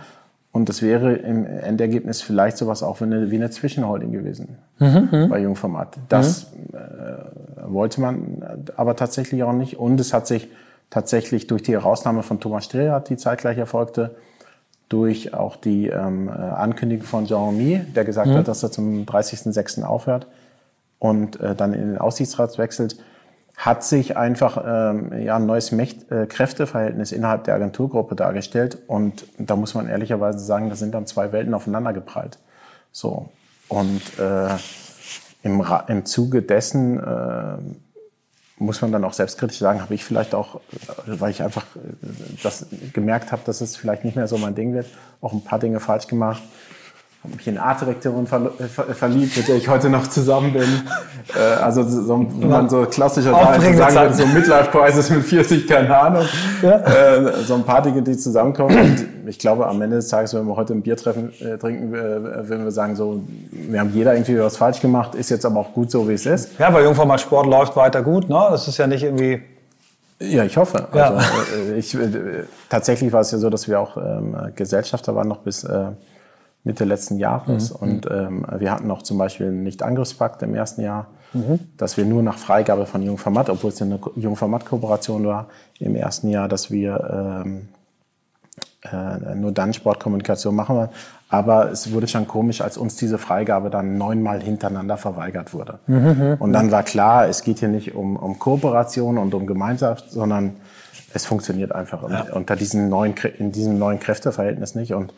Und 0.51 0.69
das 0.69 0.81
wäre 0.81 1.13
im 1.13 1.45
Endergebnis 1.45 2.23
vielleicht 2.23 2.57
sowas 2.57 2.83
auch 2.83 3.01
wie 3.01 3.05
eine, 3.05 3.31
wie 3.31 3.37
eine 3.37 3.51
Zwischenholding 3.51 4.13
gewesen 4.13 4.57
mhm, 4.79 5.09
mhm. 5.13 5.29
bei 5.29 5.41
Jungformat. 5.41 5.99
Das 6.09 6.47
mhm. 6.53 6.79
äh, 6.79 7.73
wollte 7.73 8.01
man 8.01 8.43
aber 8.77 8.97
tatsächlich 8.97 9.43
auch 9.43 9.53
nicht. 9.53 9.79
Und 9.79 10.01
es 10.01 10.15
hat 10.15 10.27
sich 10.27 10.49
tatsächlich 10.91 11.47
durch 11.47 11.63
die 11.63 11.73
Herausnahme 11.73 12.23
von 12.23 12.41
Thomas 12.41 12.65
Streher, 12.65 13.01
die 13.01 13.17
zeitgleich 13.17 13.59
erfolgte, 13.59 14.17
durch 14.89 15.35
auch 15.35 15.57
die 15.57 15.89
ähm, 15.89 16.31
Ankündigung 16.31 17.07
von 17.07 17.27
Jean-Mi, 17.27 17.81
der 17.95 18.05
gesagt 18.05 18.29
mhm. 18.29 18.37
hat, 18.37 18.49
dass 18.49 18.63
er 18.63 18.71
zum 18.71 19.05
30.06. 19.05 19.83
aufhört 19.83 20.27
und 20.99 21.39
äh, 21.41 21.55
dann 21.55 21.75
in 21.75 21.91
den 21.91 21.99
Aussichtsrat 21.99 22.57
wechselt, 22.57 22.97
hat 23.59 23.83
sich 23.83 24.17
einfach 24.17 24.63
ähm, 24.65 25.13
ja, 25.21 25.35
ein 25.35 25.47
neues 25.47 25.73
Mächt 25.73 26.13
äh, 26.13 26.27
Kräfteverhältnis 26.27 27.11
innerhalb 27.11 27.43
der 27.43 27.57
Agenturgruppe 27.57 28.15
dargestellt. 28.15 28.79
Und 28.87 29.27
da 29.37 29.57
muss 29.57 29.75
man 29.75 29.89
ehrlicherweise 29.89 30.39
sagen, 30.39 30.71
da 30.71 30.77
sind 30.77 30.95
dann 30.95 31.07
zwei 31.07 31.33
Welten 31.33 31.53
aufeinander 31.55 31.93
geprallt. 31.93 32.39
So. 32.93 33.31
Und 33.67 34.01
äh, 34.21 34.55
im, 35.43 35.67
im 35.89 36.07
Zuge 36.07 36.43
dessen 36.43 37.01
äh, 37.01 37.57
muss 38.59 38.81
man 38.81 38.93
dann 38.93 39.05
auch 39.05 39.13
selbstkritisch 39.13 39.59
sagen, 39.59 39.83
habe 39.83 39.93
ich 39.93 40.05
vielleicht 40.05 40.37
auch, 40.37 40.57
äh, 40.57 41.19
weil 41.19 41.33
ich 41.33 41.43
einfach 41.43 41.67
äh, 41.75 41.81
das 42.45 42.67
gemerkt 42.93 43.33
habe, 43.33 43.43
dass 43.45 43.61
es 43.61 43.77
vielleicht 43.77 44.05
nicht 44.05 44.15
mehr 44.15 44.29
so 44.29 44.39
mein 44.39 44.55
Ding 44.55 44.73
wird, 44.73 44.87
auch 45.21 45.33
ein 45.33 45.43
paar 45.43 45.59
Dinge 45.59 45.81
falsch 45.81 46.07
gemacht 46.07 46.43
mich 47.37 47.47
in 47.47 47.59
Artdirektorin 47.59 48.27
ver 48.27 48.51
ver 48.75 48.85
verliebt, 48.95 49.37
mit 49.37 49.49
der 49.49 49.57
ich 49.57 49.69
heute 49.69 49.89
noch 49.89 50.07
zusammen 50.07 50.53
bin. 50.53 50.69
Äh, 51.35 51.41
also 51.63 51.83
so, 51.83 52.27
wenn 52.39 52.49
man 52.49 52.69
so 52.69 52.85
klassischerweise 52.87 53.77
sagen 53.77 53.95
würde, 53.95 54.15
so 54.15 54.27
Midlife-Crisis 54.27 55.11
mit 55.11 55.25
40, 55.25 55.67
keine 55.67 55.97
Ahnung. 55.97 56.25
Ja. 56.63 56.79
Äh, 56.81 57.33
so 57.45 57.55
ein 57.55 57.65
paar 57.65 57.83
Dinge, 57.83 58.03
die 58.03 58.17
zusammenkommen. 58.17 58.79
Und 58.79 59.07
ich 59.27 59.39
glaube, 59.39 59.67
am 59.67 59.81
Ende 59.83 59.97
des 59.97 60.09
Tages, 60.09 60.35
wenn 60.35 60.47
wir 60.47 60.57
heute 60.57 60.73
ein 60.73 60.83
Bier 60.83 60.97
treffen, 60.97 61.33
äh, 61.41 61.59
trinken, 61.59 61.95
äh, 61.95 62.49
wenn 62.49 62.65
wir 62.65 62.71
sagen, 62.71 62.97
so, 62.97 63.23
wir 63.51 63.81
haben 63.81 63.93
jeder 63.93 64.15
irgendwie 64.15 64.39
was 64.39 64.57
falsch 64.57 64.81
gemacht, 64.81 65.15
ist 65.15 65.31
jetzt 65.31 65.45
aber 65.45 65.61
auch 65.61 65.73
gut 65.73 65.91
so, 65.91 66.09
wie 66.09 66.15
es 66.15 66.27
ist. 66.27 66.59
Ja, 66.59 66.73
weil 66.73 66.85
Jungformat 66.85 67.21
Sport 67.21 67.47
läuft 67.47 67.77
weiter 67.77 68.03
gut, 68.03 68.29
ne? 68.29 68.47
Das 68.51 68.67
ist 68.69 68.79
ja 68.79 68.87
nicht 68.87 69.03
irgendwie 69.03 69.43
ja, 70.21 70.45
ich 70.45 70.57
hoffe. 70.57 70.89
Ja. 70.95 71.15
Also, 71.15 71.73
äh, 71.73 71.79
ich, 71.79 71.95
äh, 71.95 72.45
tatsächlich 72.69 73.13
war 73.13 73.21
es 73.21 73.31
ja 73.31 73.39
so, 73.39 73.51
dass 73.51 73.69
wir 73.69 73.81
auch 73.81 73.97
ähm, 73.97 74.37
Gesellschafter 74.57 75.15
waren 75.15 75.29
noch 75.29 75.39
bis 75.39 75.65
äh, 75.65 75.93
Mitte 76.69 76.85
letzten 76.85 77.17
Jahres. 77.17 77.73
Mhm. 77.73 77.77
Und 77.77 78.09
ähm, 78.11 78.47
wir 78.59 78.71
hatten 78.71 78.91
auch 78.91 79.03
zum 79.03 79.17
Beispiel 79.17 79.47
einen 79.47 79.65
Nicht-Angriffspakt 79.65 80.43
im 80.43 80.55
ersten 80.55 80.83
Jahr, 80.83 81.07
mhm. 81.33 81.59
dass 81.79 81.97
wir 81.97 82.05
nur 82.05 82.23
nach 82.23 82.37
Freigabe 82.37 82.85
von 82.85 83.03
Jungformat, 83.03 83.49
obwohl 83.49 83.71
es 83.71 83.81
eine 83.81 83.99
Jungformat-Kooperation 84.15 85.27
war, 85.27 85.49
im 85.81 85.97
ersten 85.97 86.29
Jahr, 86.29 86.47
dass 86.47 86.71
wir 86.71 87.43
ähm, 87.45 87.69
äh, 88.93 89.35
nur 89.35 89.51
dann 89.51 89.73
Sportkommunikation 89.73 90.55
machen. 90.55 90.91
Aber 91.31 91.71
es 91.73 91.91
wurde 91.91 92.07
schon 92.07 92.29
komisch, 92.29 92.61
als 92.61 92.77
uns 92.77 92.97
diese 92.97 93.17
Freigabe 93.17 93.71
dann 93.71 93.97
neunmal 93.97 94.43
hintereinander 94.43 94.99
verweigert 94.99 95.55
wurde. 95.55 95.79
Mhm. 95.87 96.37
Und 96.39 96.53
dann 96.53 96.71
war 96.71 96.83
klar, 96.83 97.29
es 97.29 97.43
geht 97.43 97.61
hier 97.61 97.69
nicht 97.69 97.95
um, 97.95 98.17
um 98.17 98.39
Kooperation 98.39 99.17
und 99.17 99.33
um 99.35 99.47
Gemeinschaft, 99.47 100.11
sondern 100.11 100.57
es 101.15 101.25
funktioniert 101.25 101.75
einfach 101.75 102.09
ja. 102.11 102.27
unter 102.35 102.57
diesen 102.57 102.91
neuen, 102.91 103.15
in 103.39 103.53
diesem 103.53 103.79
neuen 103.79 104.01
Kräfteverhältnis 104.01 104.75
nicht. 104.75 104.93
Und 104.93 105.15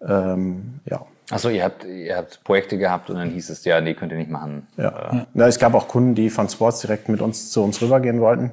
ähm, 0.00 0.80
ja. 0.84 1.04
Achso, 1.30 1.48
ihr 1.48 1.64
habt, 1.64 1.84
ihr 1.84 2.16
habt 2.16 2.44
Projekte 2.44 2.78
gehabt 2.78 3.10
und 3.10 3.16
dann 3.16 3.30
hieß 3.30 3.50
es 3.50 3.64
ja, 3.64 3.80
nee, 3.80 3.94
könnt 3.94 4.12
ihr 4.12 4.18
nicht 4.18 4.30
machen. 4.30 4.66
Ja. 4.76 5.10
Äh. 5.12 5.26
ja. 5.34 5.46
Es 5.46 5.58
gab 5.58 5.74
auch 5.74 5.88
Kunden, 5.88 6.14
die 6.14 6.30
von 6.30 6.48
Sports 6.48 6.80
direkt 6.80 7.08
mit 7.08 7.20
uns 7.20 7.50
zu 7.50 7.64
uns 7.64 7.82
rübergehen 7.82 8.20
wollten, 8.20 8.52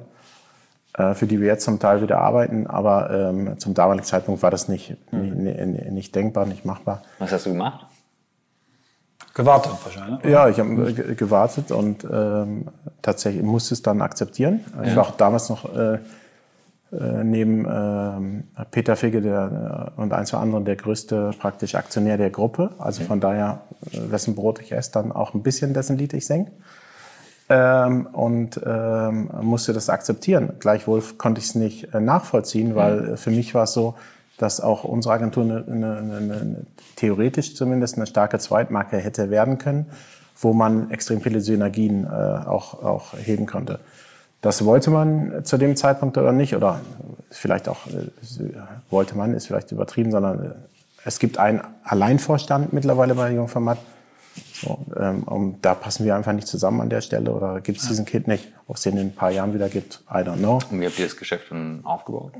äh, 0.96 1.14
für 1.14 1.26
die 1.26 1.40
wir 1.40 1.46
jetzt 1.46 1.64
zum 1.64 1.78
Teil 1.78 2.02
wieder 2.02 2.18
arbeiten, 2.18 2.66
aber 2.66 3.10
ähm, 3.10 3.58
zum 3.58 3.74
damaligen 3.74 4.04
Zeitpunkt 4.04 4.42
war 4.42 4.50
das 4.50 4.68
nicht, 4.68 4.96
mhm. 5.12 5.44
nicht, 5.44 5.90
nicht 5.90 6.14
denkbar, 6.14 6.46
nicht 6.46 6.64
machbar. 6.64 7.02
Was 7.18 7.30
hast 7.30 7.46
du 7.46 7.50
gemacht? 7.50 7.86
Gewartet 9.34 9.72
wahrscheinlich. 9.82 10.24
Ja, 10.24 10.48
ich 10.48 10.60
habe 10.60 10.94
gewartet 11.16 11.72
und 11.72 12.04
ähm, 12.04 12.68
tatsächlich 13.02 13.42
musste 13.42 13.74
es 13.74 13.82
dann 13.82 14.00
akzeptieren. 14.00 14.64
Ja. 14.76 14.82
Ich 14.84 14.96
war 14.96 15.08
auch 15.08 15.16
damals 15.16 15.48
noch 15.48 15.64
äh, 15.76 15.98
neben 17.24 17.64
äh, 17.64 18.64
Peter 18.70 18.96
Figge 18.96 19.20
der, 19.20 19.92
äh, 19.96 20.00
und 20.00 20.12
ein, 20.12 20.26
zwei 20.26 20.38
anderen 20.38 20.64
der 20.64 20.76
größte 20.76 21.32
praktisch 21.38 21.74
Aktionär 21.74 22.16
der 22.16 22.30
Gruppe. 22.30 22.70
Also 22.78 23.02
von 23.04 23.20
daher, 23.20 23.62
äh, 23.92 24.10
wessen 24.10 24.34
Brot 24.34 24.60
ich 24.60 24.72
esse, 24.72 24.92
dann 24.92 25.12
auch 25.12 25.34
ein 25.34 25.42
bisschen 25.42 25.74
dessen 25.74 25.98
Lied 25.98 26.12
ich 26.14 26.26
singe. 26.26 26.50
Ähm, 27.48 28.06
und 28.06 28.58
ähm, 28.64 29.30
musste 29.42 29.72
das 29.74 29.90
akzeptieren. 29.90 30.54
Gleichwohl 30.60 31.02
konnte 31.18 31.40
ich 31.40 31.48
es 31.48 31.54
nicht 31.54 31.92
äh, 31.92 32.00
nachvollziehen, 32.00 32.74
weil 32.74 33.00
mhm. 33.00 33.16
für 33.18 33.30
mich 33.30 33.54
war 33.54 33.64
es 33.64 33.72
so, 33.72 33.96
dass 34.38 34.60
auch 34.60 34.84
unsere 34.84 35.14
Agentur 35.14 35.44
eine, 35.44 35.64
eine, 35.66 35.96
eine, 35.98 36.16
eine, 36.16 36.56
theoretisch 36.96 37.54
zumindest 37.54 37.96
eine 37.96 38.06
starke 38.06 38.38
Zweitmarke 38.38 38.96
hätte 38.96 39.30
werden 39.30 39.58
können, 39.58 39.86
wo 40.40 40.52
man 40.52 40.90
extrem 40.90 41.20
viele 41.20 41.40
Synergien 41.40 42.04
äh, 42.04 42.08
auch, 42.08 42.82
auch 42.82 43.12
heben 43.18 43.46
konnte. 43.46 43.78
Das 44.44 44.62
wollte 44.66 44.90
man 44.90 45.42
zu 45.46 45.56
dem 45.56 45.74
Zeitpunkt 45.74 46.18
oder 46.18 46.30
nicht, 46.30 46.54
oder 46.54 46.82
vielleicht 47.30 47.66
auch 47.66 47.86
äh, 47.86 48.10
wollte 48.90 49.16
man, 49.16 49.32
ist 49.32 49.46
vielleicht 49.46 49.72
übertrieben, 49.72 50.10
sondern 50.10 50.44
äh, 50.44 50.50
es 51.06 51.18
gibt 51.18 51.38
einen 51.38 51.62
Alleinvorstand 51.82 52.74
mittlerweile 52.74 53.14
bei 53.14 53.32
Jungformat. 53.32 53.78
So, 54.52 54.84
ähm, 55.00 55.22
und 55.22 55.62
da 55.62 55.74
passen 55.74 56.04
wir 56.04 56.14
einfach 56.14 56.34
nicht 56.34 56.46
zusammen 56.46 56.82
an 56.82 56.90
der 56.90 57.00
Stelle 57.00 57.32
oder 57.32 57.62
gibt 57.62 57.78
es 57.78 57.88
diesen 57.88 58.04
Kit 58.04 58.28
nicht. 58.28 58.52
Ob 58.68 58.76
es 58.76 58.82
den 58.82 58.98
in 58.98 59.06
ein 59.06 59.14
paar 59.14 59.30
Jahren 59.30 59.54
wieder 59.54 59.70
gibt, 59.70 60.02
I 60.10 60.18
don't 60.18 60.36
know. 60.36 60.58
Und 60.70 60.78
wie 60.78 60.84
habt 60.84 60.98
ihr 60.98 61.06
das 61.06 61.16
Geschäft 61.16 61.50
dann 61.50 61.80
aufgebaut? 61.82 62.32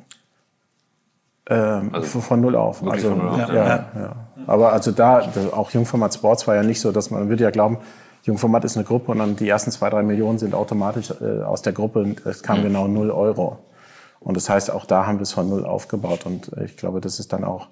Ähm, 1.48 1.88
also 1.94 2.20
von 2.20 2.38
null 2.42 2.54
auf. 2.54 2.86
Also, 2.86 3.08
von 3.08 3.18
null 3.18 3.28
auf. 3.28 3.38
Ja, 3.48 3.54
ja, 3.54 3.86
ja. 3.96 4.16
Aber 4.46 4.74
also 4.74 4.92
da, 4.92 5.26
auch 5.52 5.70
Jungformat 5.70 6.12
Sports 6.12 6.46
war 6.46 6.54
ja 6.54 6.62
nicht 6.62 6.82
so, 6.82 6.92
dass 6.92 7.10
man, 7.10 7.20
man 7.20 7.28
würde 7.30 7.44
ja 7.44 7.50
glauben, 7.50 7.78
Jungformat 8.24 8.64
ist 8.64 8.76
eine 8.76 8.84
Gruppe 8.84 9.12
und 9.12 9.18
dann 9.18 9.36
die 9.36 9.48
ersten 9.48 9.70
zwei, 9.70 9.90
drei 9.90 10.02
Millionen 10.02 10.38
sind 10.38 10.54
automatisch 10.54 11.10
äh, 11.20 11.42
aus 11.42 11.62
der 11.62 11.72
Gruppe 11.72 12.00
und 12.00 12.24
es 12.26 12.42
kam 12.42 12.60
mhm. 12.60 12.64
genau 12.64 12.88
null 12.88 13.10
Euro. 13.10 13.58
Und 14.20 14.36
das 14.36 14.48
heißt, 14.48 14.70
auch 14.70 14.86
da 14.86 15.06
haben 15.06 15.18
wir 15.18 15.22
es 15.22 15.32
von 15.32 15.48
null 15.48 15.66
aufgebaut 15.66 16.26
und 16.26 16.52
äh, 16.56 16.64
ich 16.64 16.76
glaube, 16.76 17.00
das 17.00 17.20
ist 17.20 17.32
dann 17.32 17.44
auch, 17.44 17.68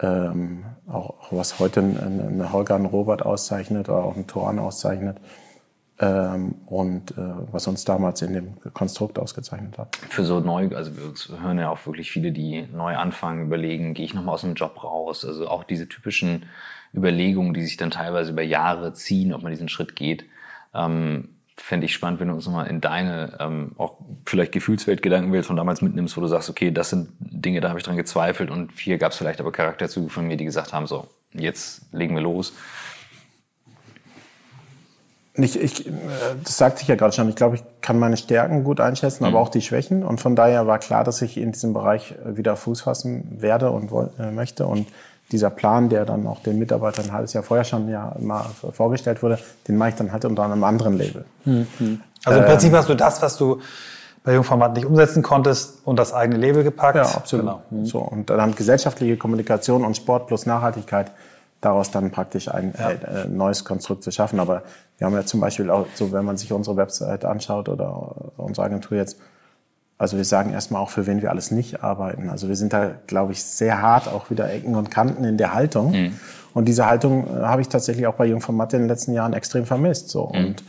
ähm, 0.00 0.64
auch, 0.86 1.14
was 1.30 1.58
heute 1.58 1.80
ein, 1.80 2.40
ein 2.40 2.52
Holger, 2.52 2.74
ein 2.74 2.84
Robert 2.84 3.24
auszeichnet 3.24 3.88
oder 3.88 4.04
auch 4.04 4.16
ein 4.16 4.26
Toran 4.26 4.58
auszeichnet, 4.58 5.18
ähm, 6.00 6.56
und 6.66 7.12
äh, 7.12 7.22
was 7.52 7.68
uns 7.68 7.84
damals 7.84 8.20
in 8.22 8.32
dem 8.32 8.54
Konstrukt 8.72 9.18
ausgezeichnet 9.18 9.78
hat. 9.78 9.96
Für 9.96 10.24
so 10.24 10.40
neu, 10.40 10.68
also 10.74 10.90
wir 10.96 11.40
hören 11.40 11.58
ja 11.58 11.70
auch 11.70 11.86
wirklich 11.86 12.10
viele, 12.10 12.32
die 12.32 12.66
neu 12.72 12.96
anfangen, 12.96 13.46
überlegen, 13.46 13.94
gehe 13.94 14.04
ich 14.04 14.12
nochmal 14.12 14.34
aus 14.34 14.40
dem 14.40 14.54
Job 14.54 14.82
raus? 14.82 15.24
Also 15.24 15.46
auch 15.46 15.62
diese 15.62 15.88
typischen 15.88 16.46
Überlegungen, 16.94 17.54
die 17.54 17.62
sich 17.62 17.76
dann 17.76 17.90
teilweise 17.90 18.32
über 18.32 18.42
Jahre 18.42 18.92
ziehen, 18.92 19.32
ob 19.32 19.42
man 19.42 19.52
diesen 19.52 19.68
Schritt 19.68 19.96
geht. 19.96 20.24
Ähm, 20.74 21.30
Fände 21.56 21.86
ich 21.86 21.94
spannend, 21.94 22.18
wenn 22.18 22.28
du 22.28 22.34
uns 22.34 22.46
nochmal 22.46 22.66
in 22.66 22.80
deine 22.80 23.36
ähm, 23.38 23.72
auch 23.78 23.98
vielleicht 24.26 24.50
Gefühlswelt 24.50 25.02
von 25.46 25.56
damals 25.56 25.82
mitnimmst, 25.82 26.16
wo 26.16 26.20
du 26.20 26.26
sagst, 26.26 26.50
okay, 26.50 26.72
das 26.72 26.90
sind 26.90 27.10
Dinge, 27.20 27.60
da 27.60 27.68
habe 27.68 27.78
ich 27.78 27.84
dran 27.84 27.96
gezweifelt 27.96 28.50
und 28.50 28.72
hier 28.72 28.98
gab 28.98 29.12
es 29.12 29.18
vielleicht 29.18 29.40
aber 29.40 29.52
Charakterzüge 29.52 30.08
von 30.08 30.26
mir, 30.26 30.36
die 30.36 30.44
gesagt 30.44 30.72
haben, 30.72 30.88
so, 30.88 31.06
jetzt 31.32 31.82
legen 31.92 32.16
wir 32.16 32.22
los. 32.22 32.54
Ich, 35.36 35.60
ich, 35.60 35.86
äh, 35.86 35.90
das 36.42 36.58
sagte 36.58 36.82
ich 36.82 36.88
ja 36.88 36.94
gerade 36.94 37.12
schon. 37.12 37.28
Ich 37.28 37.34
glaube, 37.34 37.56
ich 37.56 37.62
kann 37.80 37.98
meine 37.98 38.16
Stärken 38.16 38.62
gut 38.62 38.80
einschätzen, 38.80 39.24
mhm. 39.24 39.30
aber 39.30 39.40
auch 39.40 39.48
die 39.48 39.62
Schwächen. 39.62 40.04
Und 40.04 40.20
von 40.20 40.36
daher 40.36 40.66
war 40.66 40.78
klar, 40.78 41.02
dass 41.02 41.22
ich 41.22 41.36
in 41.36 41.50
diesem 41.50 41.72
Bereich 41.72 42.12
äh, 42.12 42.36
wieder 42.36 42.56
Fuß 42.56 42.82
fassen 42.82 43.40
werde 43.40 43.70
und 43.70 43.90
äh, 44.18 44.30
möchte. 44.30 44.66
Und 44.66 44.86
dieser 45.32 45.50
Plan, 45.50 45.88
der 45.88 46.04
dann 46.04 46.26
auch 46.26 46.42
den 46.42 46.58
Mitarbeitern 46.58 47.06
ein 47.06 47.12
halbes 47.12 47.32
Jahr 47.32 47.42
vorher 47.42 47.64
schon 47.64 47.88
ja 47.88 48.14
mal 48.18 48.44
vorgestellt 48.72 49.22
wurde, 49.22 49.38
den 49.66 49.76
mache 49.76 49.90
ich 49.90 49.94
dann 49.94 50.12
halt 50.12 50.24
unter 50.24 50.44
einem 50.44 50.62
anderen 50.64 50.96
Label. 50.96 51.24
Mhm. 51.44 52.00
Also 52.24 52.40
im 52.40 52.46
Prinzip 52.46 52.72
hast 52.72 52.88
du 52.88 52.94
das, 52.94 53.22
was 53.22 53.36
du 53.36 53.60
bei 54.22 54.34
Jungformat 54.34 54.74
nicht 54.74 54.86
umsetzen 54.86 55.22
konntest 55.22 55.80
und 55.84 55.98
das 55.98 56.14
eigene 56.14 56.38
Label 56.38 56.64
gepackt. 56.64 56.96
Ja, 56.96 57.02
absolut. 57.02 57.46
Genau. 57.46 57.62
Mhm. 57.70 57.86
So, 57.86 57.98
und 57.98 58.30
dann 58.30 58.54
gesellschaftliche 58.54 59.16
Kommunikation 59.16 59.84
und 59.84 59.96
Sport 59.96 60.26
plus 60.26 60.46
Nachhaltigkeit 60.46 61.10
daraus 61.60 61.90
dann 61.90 62.10
praktisch 62.10 62.48
ein 62.48 62.74
ja. 62.78 62.90
äh, 62.90 63.26
neues 63.28 63.64
Konstrukt 63.64 64.02
zu 64.02 64.10
schaffen. 64.10 64.40
Aber 64.40 64.62
wir 64.98 65.06
haben 65.06 65.14
ja 65.14 65.24
zum 65.24 65.40
Beispiel 65.40 65.70
auch 65.70 65.86
so, 65.94 66.12
wenn 66.12 66.24
man 66.24 66.36
sich 66.36 66.52
unsere 66.52 66.76
Website 66.76 67.24
anschaut 67.24 67.68
oder 67.68 68.32
unsere 68.36 68.66
Agentur 68.66 68.96
jetzt, 68.96 69.18
also 69.96 70.16
wir 70.16 70.24
sagen 70.24 70.52
erstmal 70.52 70.82
auch, 70.82 70.90
für 70.90 71.06
wen 71.06 71.22
wir 71.22 71.30
alles 71.30 71.50
nicht 71.50 71.82
arbeiten. 71.82 72.28
Also 72.28 72.48
wir 72.48 72.56
sind 72.56 72.72
da, 72.72 72.92
glaube 73.06 73.32
ich, 73.32 73.44
sehr 73.44 73.80
hart 73.80 74.08
auch 74.08 74.30
wieder 74.30 74.52
Ecken 74.52 74.74
und 74.74 74.90
Kanten 74.90 75.24
in 75.24 75.36
der 75.36 75.54
Haltung. 75.54 75.92
Mhm. 75.92 76.18
Und 76.52 76.66
diese 76.66 76.86
Haltung 76.86 77.26
äh, 77.26 77.42
habe 77.42 77.62
ich 77.62 77.68
tatsächlich 77.68 78.06
auch 78.06 78.14
bei 78.14 78.26
Jungformat 78.26 78.72
in 78.74 78.80
den 78.80 78.88
letzten 78.88 79.12
Jahren 79.12 79.32
extrem 79.32 79.66
vermisst. 79.66 80.08
So. 80.08 80.32
Mhm. 80.34 80.46
Und 80.46 80.64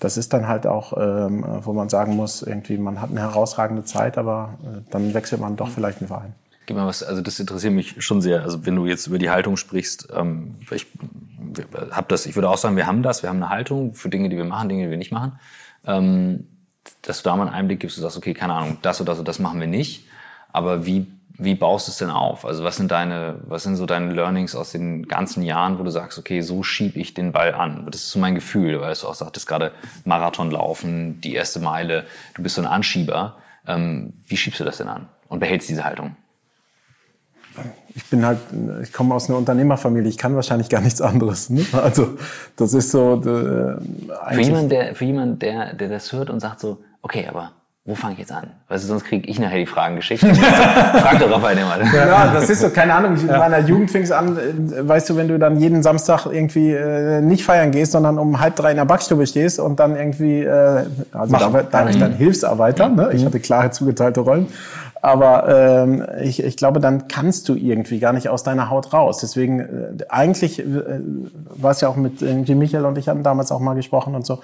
das 0.00 0.16
ist 0.16 0.32
dann 0.32 0.48
halt 0.48 0.66
auch, 0.66 0.94
ähm, 0.96 1.44
wo 1.62 1.72
man 1.72 1.88
sagen 1.88 2.16
muss, 2.16 2.42
irgendwie, 2.42 2.78
man 2.78 3.00
hat 3.00 3.10
eine 3.10 3.20
herausragende 3.20 3.84
Zeit, 3.84 4.18
aber 4.18 4.58
äh, 4.62 4.80
dann 4.90 5.14
wechselt 5.14 5.40
man 5.40 5.56
doch 5.56 5.68
vielleicht 5.68 6.00
einen 6.00 6.08
Verein. 6.08 6.34
Gib 6.66 6.76
mal 6.76 6.86
was, 6.86 7.02
also 7.02 7.20
das 7.20 7.38
interessiert 7.38 7.74
mich 7.74 8.02
schon 8.02 8.22
sehr. 8.22 8.42
Also 8.42 8.64
wenn 8.64 8.74
du 8.74 8.86
jetzt 8.86 9.06
über 9.06 9.18
die 9.18 9.30
Haltung 9.30 9.58
sprichst, 9.58 10.08
ähm, 10.16 10.56
ich 10.70 10.86
habe 11.90 12.06
das, 12.08 12.24
ich 12.24 12.34
würde 12.34 12.48
auch 12.48 12.56
sagen, 12.56 12.76
wir 12.76 12.86
haben 12.86 13.02
das, 13.02 13.22
wir 13.22 13.28
haben 13.28 13.42
eine 13.42 13.50
Haltung 13.50 13.94
für 13.94 14.08
Dinge, 14.08 14.30
die 14.30 14.36
wir 14.36 14.44
machen, 14.44 14.70
Dinge, 14.70 14.84
die 14.84 14.90
wir 14.90 14.96
nicht 14.96 15.12
machen. 15.12 15.38
Ähm, 15.86 16.46
dass 17.02 17.22
du 17.22 17.28
da 17.28 17.36
mal 17.36 17.46
einen 17.46 17.54
Einblick 17.54 17.80
gibst, 17.80 17.96
du 17.96 18.00
sagst, 18.02 18.16
okay, 18.16 18.34
keine 18.34 18.54
Ahnung, 18.54 18.78
das 18.82 19.00
oder 19.00 19.12
das 19.12 19.18
und 19.18 19.28
das 19.28 19.38
machen 19.38 19.60
wir 19.60 19.66
nicht. 19.66 20.06
Aber 20.52 20.86
wie, 20.86 21.06
wie 21.36 21.54
baust 21.54 21.88
du 21.88 21.92
es 21.92 21.98
denn 21.98 22.10
auf? 22.10 22.44
Also 22.44 22.64
was 22.64 22.76
sind 22.76 22.90
deine, 22.90 23.40
was 23.46 23.64
sind 23.64 23.76
so 23.76 23.86
deine 23.86 24.12
Learnings 24.12 24.54
aus 24.54 24.72
den 24.72 25.06
ganzen 25.06 25.42
Jahren, 25.42 25.78
wo 25.78 25.82
du 25.82 25.90
sagst, 25.90 26.18
okay, 26.18 26.40
so 26.40 26.62
schieb 26.62 26.96
ich 26.96 27.14
den 27.14 27.32
Ball 27.32 27.54
an? 27.54 27.86
Das 27.90 28.02
ist 28.02 28.10
so 28.10 28.18
mein 28.18 28.34
Gefühl, 28.34 28.80
weil 28.80 28.94
du 28.94 29.06
auch 29.06 29.14
sagtest 29.14 29.46
gerade 29.46 29.72
Marathon 30.04 30.50
laufen, 30.50 31.20
die 31.20 31.34
erste 31.34 31.60
Meile, 31.60 32.06
du 32.34 32.42
bist 32.42 32.54
so 32.54 32.62
ein 32.62 32.68
Anschieber. 32.68 33.36
Ähm, 33.66 34.12
wie 34.26 34.36
schiebst 34.36 34.60
du 34.60 34.64
das 34.64 34.76
denn 34.76 34.88
an 34.88 35.08
und 35.28 35.40
behältst 35.40 35.68
diese 35.68 35.84
Haltung? 35.84 36.16
Ich 37.94 38.04
bin 38.10 38.26
halt, 38.26 38.38
ich 38.82 38.92
komme 38.92 39.14
aus 39.14 39.28
einer 39.28 39.38
Unternehmerfamilie, 39.38 40.08
ich 40.08 40.18
kann 40.18 40.34
wahrscheinlich 40.34 40.68
gar 40.68 40.80
nichts 40.80 41.00
anderes. 41.00 41.50
Ne? 41.50 41.64
Also 41.72 42.16
das 42.56 42.74
ist 42.74 42.90
so. 42.90 43.14
Äh, 43.20 44.34
für 44.34 44.40
jemanden, 44.40 44.68
der, 44.68 44.94
für 44.94 45.04
jemand, 45.04 45.42
der, 45.42 45.74
der 45.74 45.88
das 45.88 46.12
hört 46.12 46.30
und 46.30 46.40
sagt 46.40 46.60
so, 46.60 46.78
okay, 47.02 47.26
aber 47.28 47.52
wo 47.86 47.94
fange 47.94 48.14
ich 48.14 48.20
jetzt 48.20 48.32
an? 48.32 48.46
Weißt 48.68 48.84
du, 48.84 48.88
sonst 48.88 49.04
kriege 49.04 49.28
ich 49.28 49.38
nachher 49.38 49.58
die 49.58 49.66
Fragen 49.66 49.96
geschickt. 49.96 50.22
Frag 50.26 51.18
doch 51.18 51.30
Raphael 51.30 51.62
mal. 51.66 51.84
Ja, 51.94 52.32
das 52.32 52.48
ist 52.48 52.62
so, 52.62 52.70
keine 52.70 52.94
Ahnung, 52.94 53.14
in 53.14 53.26
meiner 53.26 53.58
Jugend 53.58 53.90
fing 53.90 54.02
es 54.02 54.10
an, 54.10 54.38
äh, 54.38 54.88
weißt 54.88 55.10
du, 55.10 55.16
wenn 55.16 55.28
du 55.28 55.38
dann 55.38 55.60
jeden 55.60 55.82
Samstag 55.82 56.24
irgendwie 56.24 56.72
äh, 56.72 57.20
nicht 57.20 57.44
feiern 57.44 57.72
gehst, 57.72 57.92
sondern 57.92 58.18
um 58.18 58.40
halb 58.40 58.56
drei 58.56 58.70
in 58.70 58.78
der 58.78 58.86
Backstube 58.86 59.26
stehst 59.26 59.60
und 59.60 59.78
dann 59.80 59.96
irgendwie, 59.96 60.40
äh, 60.40 60.86
also 61.12 61.32
da, 61.36 61.48
da 61.50 61.72
war 61.72 61.90
ich 61.90 61.98
dann 61.98 62.14
Hilfsarbeiter, 62.14 62.88
ne? 62.88 63.10
ich 63.12 63.24
hatte 63.24 63.38
klare 63.38 63.70
zugeteilte 63.70 64.20
Rollen 64.20 64.48
aber 65.04 65.48
ähm, 65.48 66.06
ich, 66.22 66.42
ich 66.42 66.56
glaube, 66.56 66.80
dann 66.80 67.08
kannst 67.08 67.48
du 67.48 67.54
irgendwie 67.54 68.00
gar 68.00 68.12
nicht 68.12 68.28
aus 68.28 68.42
deiner 68.42 68.70
Haut 68.70 68.92
raus. 68.92 69.18
Deswegen, 69.18 69.60
äh, 69.60 70.04
eigentlich 70.08 70.60
äh, 70.60 71.00
war 71.56 71.72
es 71.72 71.80
ja 71.82 71.88
auch 71.88 71.96
mit 71.96 72.22
irgendwie 72.22 72.54
Michael 72.54 72.86
und 72.86 72.96
ich 72.96 73.08
hatten 73.08 73.22
damals 73.22 73.52
auch 73.52 73.60
mal 73.60 73.74
gesprochen 73.74 74.14
und 74.14 74.24
so. 74.24 74.40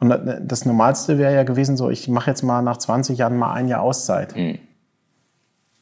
Und 0.00 0.10
äh, 0.10 0.40
das 0.42 0.66
Normalste 0.66 1.18
wäre 1.18 1.34
ja 1.34 1.44
gewesen, 1.44 1.76
so, 1.76 1.88
ich 1.88 2.08
mache 2.08 2.30
jetzt 2.30 2.42
mal 2.42 2.62
nach 2.62 2.78
20 2.78 3.18
Jahren 3.18 3.36
mal 3.36 3.52
ein 3.52 3.68
Jahr 3.68 3.82
Auszeit. 3.82 4.36
Mhm. 4.36 4.58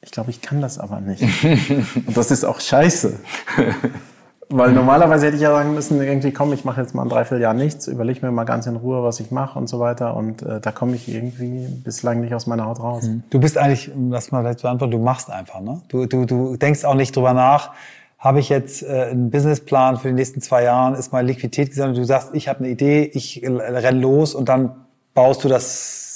Ich 0.03 0.11
glaube, 0.11 0.31
ich 0.31 0.43
kann 0.43 0.61
das 0.61 0.79
aber 0.79 1.01
nicht. 1.01 1.23
und 2.07 2.17
das 2.17 2.31
ist 2.31 2.45
auch 2.45 2.61
scheiße. 2.61 3.19
Weil 4.53 4.73
normalerweise 4.73 5.27
hätte 5.27 5.37
ich 5.37 5.43
ja 5.43 5.53
sagen 5.53 5.75
müssen, 5.75 6.03
irgendwie 6.03 6.33
komm, 6.33 6.53
ich 6.53 6.65
mache 6.65 6.81
jetzt 6.81 6.93
mal 6.93 7.03
ein 7.03 7.09
Dreivierteljahr 7.09 7.55
nichts, 7.55 7.87
überlege 7.87 8.27
mir 8.27 8.33
mal 8.33 8.45
ganz 8.45 8.67
in 8.67 8.75
Ruhe, 8.75 9.05
was 9.05 9.21
ich 9.21 9.31
mache 9.31 9.57
und 9.57 9.69
so 9.69 9.79
weiter. 9.79 10.17
Und 10.17 10.43
äh, 10.43 10.61
da 10.61 10.73
komme 10.73 10.97
ich 10.97 11.09
irgendwie 11.09 11.69
bislang 11.85 12.21
nicht 12.21 12.35
aus 12.35 12.49
meiner 12.49 12.67
Haut 12.67 12.81
raus. 12.81 13.05
Mhm. 13.05 13.23
Du 13.31 13.39
bist 13.39 13.57
eigentlich, 13.57 13.93
lass 14.11 14.33
mal 14.33 14.43
vielleicht 14.43 14.63
beantworten, 14.63 14.91
du 14.91 14.99
machst 14.99 15.31
einfach, 15.31 15.61
ne? 15.61 15.83
Du, 15.89 16.07
du, 16.07 16.25
du 16.25 16.57
denkst 16.57 16.85
auch 16.85 16.95
nicht 16.95 17.15
drüber 17.15 17.33
nach, 17.33 17.71
habe 18.19 18.41
ich 18.41 18.49
jetzt 18.49 18.83
äh, 18.83 19.09
einen 19.11 19.31
Businessplan 19.31 19.99
für 19.99 20.09
die 20.09 20.15
nächsten 20.15 20.41
zwei 20.41 20.65
Jahre, 20.65 20.97
ist 20.97 21.13
mal 21.13 21.25
Liquidität 21.25 21.71
gesammelt, 21.71 21.97
du 21.97 22.05
sagst, 22.05 22.31
ich 22.33 22.49
habe 22.49 22.59
eine 22.59 22.69
Idee, 22.69 23.05
ich 23.05 23.43
renn 23.45 24.01
los 24.01 24.35
und 24.35 24.49
dann 24.49 24.73
baust 25.15 25.45
du 25.45 25.49
das 25.49 26.10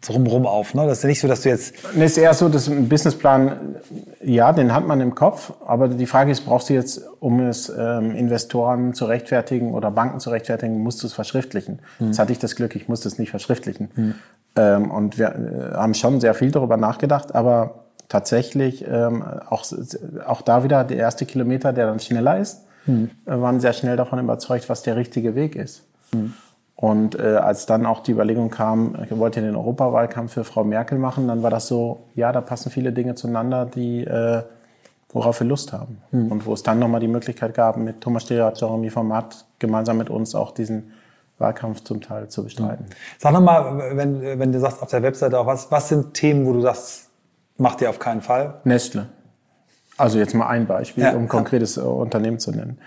drumherum 0.00 0.46
auf. 0.46 0.74
Ne? 0.74 0.86
Das 0.86 0.98
ist 0.98 1.04
ja 1.04 1.08
nicht 1.08 1.20
so, 1.20 1.28
dass 1.28 1.42
du 1.42 1.48
jetzt. 1.48 1.74
Nee, 1.94 2.04
ist 2.06 2.18
eher 2.18 2.34
so, 2.34 2.48
dass 2.48 2.68
ein 2.68 2.88
Businessplan, 2.88 3.76
ja, 4.22 4.52
den 4.52 4.72
hat 4.72 4.86
man 4.86 5.00
im 5.00 5.14
Kopf, 5.14 5.52
aber 5.64 5.88
die 5.88 6.06
Frage 6.06 6.30
ist, 6.30 6.42
brauchst 6.42 6.68
du 6.68 6.74
jetzt, 6.74 7.02
um 7.20 7.40
es 7.40 7.68
ähm, 7.68 8.14
Investoren 8.14 8.94
zu 8.94 9.06
rechtfertigen 9.06 9.74
oder 9.74 9.90
Banken 9.90 10.20
zu 10.20 10.30
rechtfertigen, 10.30 10.78
musst 10.78 11.02
du 11.02 11.06
es 11.06 11.12
verschriftlichen. 11.12 11.80
Hm. 11.98 12.08
Jetzt 12.08 12.18
hatte 12.18 12.32
ich 12.32 12.38
das 12.38 12.56
Glück, 12.56 12.76
ich 12.76 12.88
musste 12.88 13.08
es 13.08 13.18
nicht 13.18 13.30
verschriftlichen. 13.30 13.90
Hm. 13.94 14.14
Ähm, 14.56 14.90
und 14.90 15.18
wir 15.18 15.28
äh, 15.28 15.74
haben 15.74 15.94
schon 15.94 16.20
sehr 16.20 16.34
viel 16.34 16.50
darüber 16.50 16.76
nachgedacht, 16.76 17.34
aber 17.34 17.84
tatsächlich 18.08 18.86
ähm, 18.88 19.22
auch, 19.22 19.64
auch 20.26 20.42
da 20.42 20.64
wieder 20.64 20.84
der 20.84 20.96
erste 20.96 21.26
Kilometer, 21.26 21.72
der 21.72 21.86
dann 21.86 22.00
schneller 22.00 22.38
ist, 22.38 22.62
hm. 22.84 23.10
äh, 23.26 23.40
waren 23.40 23.60
sehr 23.60 23.72
schnell 23.72 23.96
davon 23.96 24.18
überzeugt, 24.18 24.68
was 24.68 24.82
der 24.82 24.96
richtige 24.96 25.34
Weg 25.34 25.56
ist. 25.56 25.82
Hm. 26.12 26.34
Und 26.80 27.18
äh, 27.18 27.34
als 27.34 27.66
dann 27.66 27.86
auch 27.86 28.04
die 28.04 28.12
Überlegung 28.12 28.50
kam, 28.50 28.94
ich 29.02 29.18
wollte 29.18 29.40
den 29.40 29.56
Europawahlkampf 29.56 30.34
für 30.34 30.44
Frau 30.44 30.62
Merkel 30.62 30.96
machen, 30.96 31.26
dann 31.26 31.42
war 31.42 31.50
das 31.50 31.66
so, 31.66 32.04
ja, 32.14 32.30
da 32.30 32.40
passen 32.40 32.70
viele 32.70 32.92
Dinge 32.92 33.16
zueinander, 33.16 33.66
die 33.66 34.04
äh, 34.04 34.44
worauf 35.12 35.40
wir 35.40 35.46
Lust 35.48 35.72
haben. 35.72 36.00
Mhm. 36.12 36.30
Und 36.30 36.46
wo 36.46 36.54
es 36.54 36.62
dann 36.62 36.78
nochmal 36.78 37.00
die 37.00 37.08
Möglichkeit 37.08 37.52
gab, 37.52 37.78
mit 37.78 38.00
Thomas 38.00 38.22
Steger, 38.22 38.52
Jeremy 38.54 38.90
Format 38.90 39.44
gemeinsam 39.58 39.98
mit 39.98 40.08
uns 40.08 40.36
auch 40.36 40.52
diesen 40.52 40.92
Wahlkampf 41.38 41.82
zum 41.82 42.00
Teil 42.00 42.28
zu 42.28 42.44
bestreiten. 42.44 42.86
Mhm. 42.86 42.94
Sag 43.18 43.32
nochmal, 43.32 43.96
wenn, 43.96 44.38
wenn 44.38 44.52
du 44.52 44.60
sagst 44.60 44.80
auf 44.80 44.90
der 44.90 45.02
Webseite 45.02 45.36
auch, 45.36 45.46
was, 45.46 45.72
was 45.72 45.88
sind 45.88 46.14
Themen, 46.14 46.46
wo 46.46 46.52
du 46.52 46.60
sagst, 46.60 47.10
macht 47.56 47.80
ihr 47.80 47.90
auf 47.90 47.98
keinen 47.98 48.22
Fall? 48.22 48.60
Nestle. 48.62 49.06
Also 49.96 50.20
jetzt 50.20 50.32
mal 50.32 50.46
ein 50.46 50.68
Beispiel, 50.68 51.02
ja, 51.02 51.16
um 51.16 51.26
konkretes. 51.26 51.76
Äh, 51.76 51.80
Unternehmen 51.80 52.38
zu 52.38 52.52
nennen. 52.52 52.78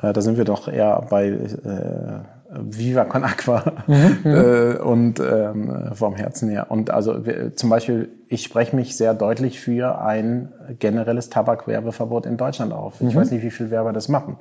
Äh, 0.00 0.12
da 0.12 0.20
sind 0.20 0.36
wir 0.36 0.44
doch 0.44 0.68
eher 0.68 1.04
bei 1.10 1.26
äh, 1.26 2.33
Viva 2.60 3.04
Con 3.04 3.24
Aqua 3.24 3.64
mhm, 3.86 4.18
mhm, 4.24 4.30
äh, 4.34 4.76
und 4.78 5.20
ähm, 5.20 5.90
vom 5.94 6.14
Herzen 6.14 6.48
her. 6.48 6.66
Und 6.70 6.90
also 6.90 7.26
wir, 7.26 7.54
zum 7.56 7.70
Beispiel, 7.70 8.10
ich 8.28 8.42
spreche 8.42 8.74
mich 8.76 8.96
sehr 8.96 9.14
deutlich 9.14 9.60
für 9.60 10.00
ein 10.00 10.52
generelles 10.78 11.30
Tabakwerbeverbot 11.30 12.26
in 12.26 12.36
Deutschland 12.36 12.72
auf. 12.72 13.00
Ich 13.00 13.14
mhm. 13.14 13.20
weiß 13.20 13.30
nicht, 13.30 13.42
wie 13.42 13.50
viel 13.50 13.70
Werber 13.70 13.92
das 13.92 14.08
machen. 14.08 14.36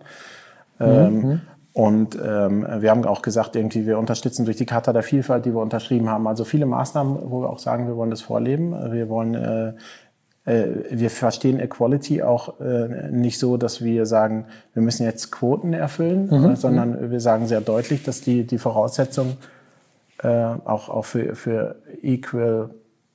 Mhm, 0.80 0.86
ähm. 0.88 1.42
Und 1.76 2.16
ähm, 2.24 2.68
wir 2.82 2.92
haben 2.92 3.04
auch 3.06 3.24
gesagt, 3.24 3.56
irgendwie 3.56 3.88
wir 3.88 3.98
unterstützen 3.98 4.46
durch 4.46 4.58
die 4.58 4.68
Charta 4.68 4.94
der 4.94 5.02
Vielfalt, 5.02 5.46
die 5.46 5.56
wir 5.56 5.62
unterschrieben 5.62 6.08
haben. 6.08 6.28
Also 6.28 6.44
viele 6.44 6.68
Maßnahmen, 6.68 7.18
wo 7.32 7.42
wir 7.42 7.50
auch 7.50 7.58
sagen, 7.58 7.88
wir 7.88 7.98
wollen 7.98 8.12
das 8.12 8.22
vorleben. 8.22 8.94
Wir 8.94 9.10
wollen 9.10 9.34
äh, 9.34 9.70
äh, 9.70 9.74
wir 10.46 11.10
verstehen 11.10 11.60
Equality 11.60 12.22
auch 12.22 12.60
äh, 12.60 13.10
nicht 13.12 13.40
so, 13.40 13.56
dass 13.56 13.82
wir 13.82 14.06
sagen, 14.06 14.46
wir 14.74 14.84
müssen 14.84 15.04
jetzt 15.04 15.32
Quoten 15.32 15.74
erfüllen, 15.74 16.28
mhm. 16.30 16.52
Äh, 16.52 16.56
sondern 16.58 17.12
wir 17.12 17.20
sagen 17.22 17.48
sehr 17.48 17.62
deutlich, 17.62 18.04
dass 18.04 18.22
die, 18.22 18.44
die 18.44 18.58
Voraussetzung 18.58 19.38
auch, 20.26 20.88
auch 20.88 21.04
für, 21.04 21.36
für 21.36 21.76
Equal 22.02 22.70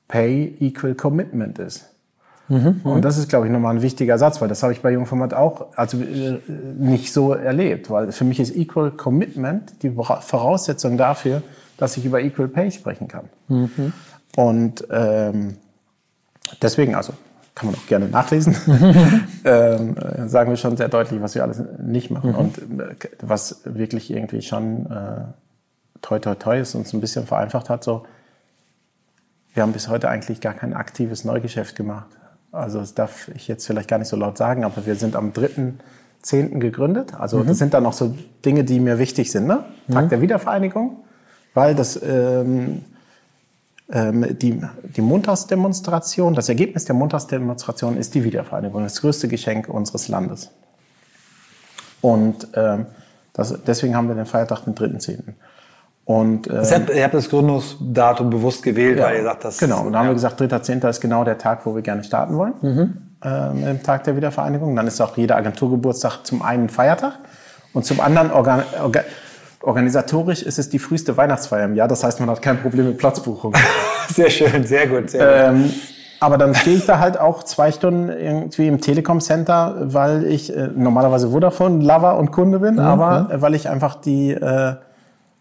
Pay, 0.07 0.57
Equal 0.59 0.93
Commitment 0.93 1.57
ist. 1.57 1.89
Mhm. 2.49 2.81
Und 2.83 3.05
das 3.05 3.17
ist, 3.17 3.29
glaube 3.29 3.47
ich, 3.47 3.51
nochmal 3.51 3.75
ein 3.75 3.81
wichtiger 3.81 4.17
Satz, 4.17 4.41
weil 4.41 4.47
das 4.47 4.61
habe 4.61 4.73
ich 4.73 4.81
bei 4.81 4.91
Jungformat 4.91 5.33
auch 5.33 5.67
also 5.75 5.97
nicht 5.97 7.13
so 7.13 7.33
erlebt, 7.33 7.89
weil 7.89 8.11
für 8.11 8.25
mich 8.25 8.39
ist 8.39 8.55
Equal 8.55 8.91
Commitment 8.91 9.81
die 9.81 9.91
Voraussetzung 9.91 10.97
dafür, 10.97 11.41
dass 11.77 11.95
ich 11.97 12.05
über 12.05 12.21
Equal 12.21 12.47
Pay 12.47 12.71
sprechen 12.71 13.07
kann. 13.07 13.25
Mhm. 13.47 13.93
Und 14.35 14.87
ähm, 14.91 15.55
Deswegen, 16.61 16.95
also 16.95 17.13
kann 17.55 17.67
man 17.67 17.75
auch 17.75 17.87
gerne 17.87 18.07
nachlesen, 18.07 18.55
ähm, 19.43 19.95
sagen 20.27 20.49
wir 20.49 20.57
schon 20.57 20.77
sehr 20.77 20.87
deutlich, 20.87 21.21
was 21.21 21.35
wir 21.35 21.43
alles 21.43 21.61
nicht 21.77 22.09
machen 22.09 22.31
mhm. 22.31 22.37
und 22.37 22.57
äh, 22.57 22.95
was 23.21 23.61
wirklich 23.65 24.11
irgendwie 24.11 24.41
schon 24.41 24.85
äh, 24.85 25.25
toi 26.01 26.19
toi 26.19 26.35
toi 26.35 26.57
es 26.57 26.75
uns 26.75 26.93
ein 26.93 27.01
bisschen 27.01 27.25
vereinfacht 27.25 27.69
hat, 27.69 27.83
so, 27.83 28.05
wir 29.53 29.63
haben 29.63 29.73
bis 29.73 29.89
heute 29.89 30.09
eigentlich 30.09 30.41
gar 30.41 30.53
kein 30.53 30.73
aktives 30.73 31.25
Neugeschäft 31.25 31.75
gemacht. 31.75 32.07
Also 32.51 32.79
das 32.79 32.93
darf 32.93 33.27
ich 33.35 33.47
jetzt 33.47 33.67
vielleicht 33.67 33.89
gar 33.89 33.97
nicht 33.97 34.07
so 34.07 34.15
laut 34.15 34.37
sagen, 34.37 34.63
aber 34.63 34.85
wir 34.85 34.95
sind 34.95 35.15
am 35.15 35.31
3.10. 35.31 36.59
gegründet. 36.59 37.13
Also 37.19 37.39
mhm. 37.39 37.47
das 37.47 37.57
sind 37.57 37.73
dann 37.73 37.83
noch 37.83 37.93
so 37.93 38.15
Dinge, 38.45 38.63
die 38.63 38.79
mir 38.79 38.99
wichtig 38.99 39.31
sind. 39.31 39.47
Ne? 39.47 39.63
Tag 39.91 40.05
mhm. 40.05 40.09
der 40.09 40.21
Wiedervereinigung, 40.21 41.03
weil 41.53 41.75
das 41.75 41.99
ähm, 42.01 42.85
die, 43.91 44.61
die 44.83 45.01
Montagsdemonstration, 45.01 46.35
das 46.35 46.47
Ergebnis 46.47 46.85
der 46.85 46.93
Montagsdemonstration 46.93 47.97
ist 47.97 48.13
die 48.13 48.23
Wiedervereinigung, 48.23 48.83
das 48.83 49.01
größte 49.01 49.27
Geschenk 49.27 49.67
unseres 49.67 50.07
Landes. 50.07 50.51
Und 52.01 52.47
ähm, 52.53 52.85
das, 53.33 53.57
deswegen 53.65 53.95
haben 53.95 54.07
wir 54.07 54.15
den 54.15 54.25
Feiertag 54.25 54.65
den 54.65 54.75
3.10. 54.75 55.19
Und, 56.05 56.47
äh, 56.47 56.95
ihr 56.95 57.03
habt 57.03 57.13
das 57.13 57.29
Gründungsdatum 57.29 58.29
bewusst 58.29 58.63
gewählt, 58.63 58.97
ja, 58.97 59.05
weil 59.05 59.17
ihr 59.17 59.23
sagt, 59.23 59.45
das 59.45 59.59
Genau, 59.59 59.81
und 59.81 59.93
ja. 59.93 59.99
haben 59.99 60.07
wir 60.07 60.13
gesagt, 60.13 60.41
3.10. 60.41 60.89
ist 60.89 61.01
genau 61.01 61.23
der 61.23 61.37
Tag, 61.37 61.65
wo 61.65 61.75
wir 61.75 61.83
gerne 61.83 62.03
starten 62.03 62.35
wollen, 62.35 62.53
mhm. 62.61 62.97
äh, 63.21 63.65
dem 63.65 63.83
Tag 63.83 64.05
der 64.05 64.15
Wiedervereinigung. 64.15 64.75
Dann 64.75 64.87
ist 64.87 64.99
auch 65.01 65.17
jeder 65.17 65.35
Agenturgeburtstag 65.35 66.25
zum 66.25 66.41
einen 66.41 66.69
Feiertag 66.69 67.19
und 67.73 67.85
zum 67.85 67.99
anderen 67.99 68.31
Organ, 68.31 68.63
Organ, 68.81 69.03
organisatorisch 69.61 70.41
ist 70.41 70.59
es 70.59 70.69
die 70.69 70.79
früheste 70.79 71.17
Weihnachtsfeier 71.17 71.65
im 71.65 71.75
Jahr. 71.75 71.87
Das 71.87 72.03
heißt, 72.03 72.19
man 72.19 72.29
hat 72.29 72.41
kein 72.41 72.61
Problem 72.61 72.87
mit 72.87 72.97
Platzbuchung. 72.97 73.53
sehr 74.09 74.29
schön, 74.29 74.63
sehr 74.65 74.87
gut. 74.87 75.11
Sehr 75.11 75.49
ähm, 75.49 75.71
aber 76.21 76.37
dann 76.37 76.53
stehe 76.53 76.75
ich 76.75 76.85
da 76.85 76.99
halt 76.99 77.17
auch 77.19 77.43
zwei 77.43 77.71
Stunden 77.71 78.09
irgendwie 78.09 78.67
im 78.67 78.81
Telekom 78.81 79.21
Center, 79.21 79.75
weil 79.79 80.25
ich 80.25 80.55
äh, 80.55 80.67
normalerweise 80.75 81.29
Vodafone 81.29 81.83
Lover 81.83 82.17
und 82.17 82.31
Kunde 82.31 82.59
bin, 82.59 82.73
mhm. 82.73 82.79
aber 82.79 83.29
äh, 83.31 83.41
weil 83.41 83.55
ich 83.55 83.69
einfach 83.69 83.95
die 83.95 84.31
äh, 84.31 84.75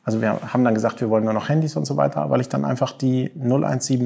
also 0.09 0.23
wir 0.23 0.39
haben 0.55 0.65
dann 0.65 0.73
gesagt, 0.73 1.03
wir 1.03 1.11
wollen 1.11 1.25
nur 1.25 1.35
noch 1.35 1.51
Handys 1.51 1.77
und 1.77 1.85
so 1.85 1.99
weiter, 1.99 2.31
weil 2.31 2.41
ich 2.41 2.49
dann 2.49 2.65
einfach 2.65 2.93
die 2.93 3.31
0170 3.35 4.01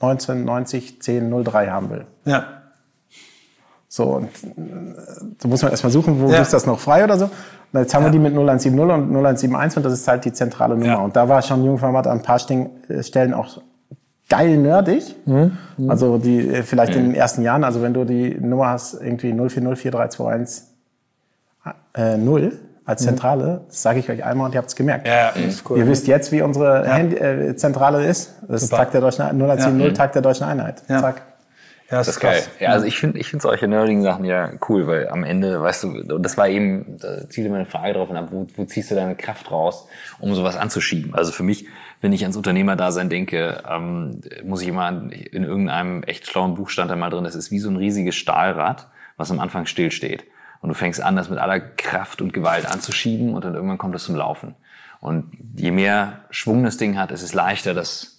1990 0.00 1.00
1003 1.00 1.66
haben 1.70 1.90
will. 1.90 2.04
Ja. 2.24 2.44
So, 3.98 4.04
und 4.04 4.26
äh, 4.26 4.28
da 5.40 5.48
muss 5.48 5.60
man 5.60 5.72
erstmal 5.72 5.90
suchen, 5.90 6.20
wo 6.20 6.30
ja. 6.30 6.40
ist 6.40 6.52
das 6.52 6.66
noch 6.66 6.78
frei 6.78 7.02
oder 7.02 7.18
so. 7.18 7.24
Und 7.24 7.80
jetzt 7.80 7.92
haben 7.92 8.04
ja. 8.04 8.08
wir 8.08 8.12
die 8.12 8.20
mit 8.20 8.32
0170 8.32 8.80
und 8.80 8.88
0171 8.88 9.76
und 9.78 9.82
das 9.82 9.92
ist 9.92 10.06
halt 10.06 10.24
die 10.24 10.32
zentrale 10.32 10.76
Nummer. 10.76 10.86
Ja. 10.86 10.98
Und 10.98 11.16
da 11.16 11.28
war 11.28 11.42
schon 11.42 11.64
Jungformat 11.64 12.06
an 12.06 12.18
ein 12.18 12.22
paar 12.22 12.40
äh, 12.48 13.02
Stellen 13.02 13.34
auch 13.34 13.60
geil 14.28 14.56
nerdig. 14.56 15.16
Mhm. 15.26 15.58
Mhm. 15.76 15.90
Also 15.90 16.18
die 16.18 16.48
äh, 16.48 16.62
vielleicht 16.62 16.92
mhm. 16.94 17.00
in 17.00 17.04
den 17.06 17.14
ersten 17.16 17.42
Jahren, 17.42 17.64
also 17.64 17.82
wenn 17.82 17.92
du 17.92 18.04
die 18.04 18.36
Nummer 18.40 18.68
hast, 18.68 18.94
irgendwie 18.94 19.32
0404321 19.32 20.62
äh, 21.94 22.16
0, 22.16 22.52
als 22.84 23.02
mhm. 23.02 23.06
Zentrale. 23.06 23.62
Das 23.66 23.82
sage 23.82 23.98
ich 23.98 24.08
euch 24.08 24.22
einmal 24.24 24.46
und 24.46 24.54
ihr 24.54 24.58
habt 24.58 24.68
es 24.68 24.76
gemerkt. 24.76 25.08
Ja, 25.08 25.30
ist 25.30 25.68
cool. 25.68 25.78
Ihr 25.78 25.88
wisst 25.88 26.06
jetzt, 26.06 26.30
wie 26.30 26.40
unsere. 26.40 26.84
Handy, 26.86 27.16
äh, 27.16 27.56
Zentrale 27.56 28.06
ist. 28.06 28.32
Das 28.46 28.62
ist 28.62 28.68
Tag 28.68 28.92
der 28.92 29.00
Deutschen 29.00 29.22
Einheit. 29.22 29.60
010 29.60 29.80
ja. 29.80 29.90
Tag 29.90 30.12
der 30.12 30.22
Deutschen 30.22 30.44
Einheit. 30.44 30.84
Zack. 30.86 31.22
Ja, 31.90 31.96
das, 31.96 32.08
ist 32.08 32.20
geil. 32.20 32.44
Ja, 32.60 32.70
also 32.70 32.84
ich 32.84 32.98
finde 32.98 33.18
ich 33.18 33.30
finde 33.30 33.42
solche 33.42 33.66
nerdigen 33.66 34.02
Sachen 34.02 34.26
ja 34.26 34.52
cool, 34.68 34.86
weil 34.86 35.08
am 35.08 35.24
Ende, 35.24 35.62
weißt 35.62 35.84
du, 35.84 36.18
das 36.18 36.36
war 36.36 36.46
eben, 36.46 36.98
da 36.98 37.26
zieht 37.30 37.50
meine 37.50 37.64
Frage 37.64 37.94
drauf 37.94 38.10
ab, 38.10 38.28
wo, 38.30 38.46
wo 38.56 38.64
ziehst 38.66 38.90
du 38.90 38.94
deine 38.94 39.16
Kraft 39.16 39.50
raus, 39.50 39.88
um 40.20 40.34
sowas 40.34 40.56
anzuschieben? 40.56 41.14
Also 41.14 41.32
für 41.32 41.44
mich, 41.44 41.66
wenn 42.02 42.12
ich 42.12 42.22
ans 42.22 42.36
Unternehmerdasein 42.36 43.08
denke, 43.08 43.62
ähm, 43.66 44.20
muss 44.44 44.60
ich 44.60 44.68
immer 44.68 44.90
in 44.90 45.44
irgendeinem 45.44 46.02
echt 46.02 46.26
schlauen 46.26 46.56
Buch 46.56 46.68
stand 46.68 46.90
da 46.90 46.96
mal 46.96 47.08
drin, 47.08 47.24
das 47.24 47.34
ist 47.34 47.50
wie 47.50 47.58
so 47.58 47.70
ein 47.70 47.76
riesiges 47.76 48.16
Stahlrad, 48.16 48.88
was 49.16 49.30
am 49.30 49.40
Anfang 49.40 49.64
stillsteht. 49.64 50.24
Und 50.60 50.68
du 50.68 50.74
fängst 50.74 51.02
an, 51.02 51.16
das 51.16 51.30
mit 51.30 51.38
aller 51.38 51.58
Kraft 51.58 52.20
und 52.20 52.34
Gewalt 52.34 52.70
anzuschieben 52.70 53.32
und 53.32 53.46
dann 53.46 53.54
irgendwann 53.54 53.78
kommt 53.78 53.94
es 53.94 54.04
zum 54.04 54.16
Laufen. 54.16 54.56
Und 55.00 55.32
je 55.54 55.70
mehr 55.70 56.24
Schwung 56.28 56.64
das 56.64 56.76
Ding 56.76 56.98
hat, 56.98 57.12
ist 57.12 57.22
es 57.22 57.32
leichter, 57.32 57.72
das 57.72 58.17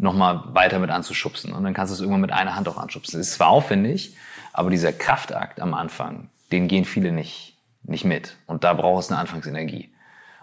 nochmal 0.00 0.42
weiter 0.52 0.78
mit 0.78 0.90
anzuschubsen. 0.90 1.52
Und 1.52 1.62
dann 1.62 1.74
kannst 1.74 1.92
du 1.92 1.94
es 1.94 2.00
irgendwann 2.00 2.22
mit 2.22 2.32
einer 2.32 2.56
Hand 2.56 2.68
auch 2.68 2.78
anschubsen. 2.78 3.20
Es 3.20 3.28
ist 3.28 3.34
zwar 3.34 3.48
aufwendig, 3.48 4.16
aber 4.52 4.70
dieser 4.70 4.92
Kraftakt 4.92 5.60
am 5.60 5.74
Anfang, 5.74 6.30
den 6.50 6.68
gehen 6.68 6.84
viele 6.84 7.12
nicht, 7.12 7.56
nicht 7.82 8.04
mit. 8.04 8.36
Und 8.46 8.64
da 8.64 8.72
braucht 8.72 9.04
es 9.04 9.10
eine 9.10 9.20
Anfangsenergie. 9.20 9.90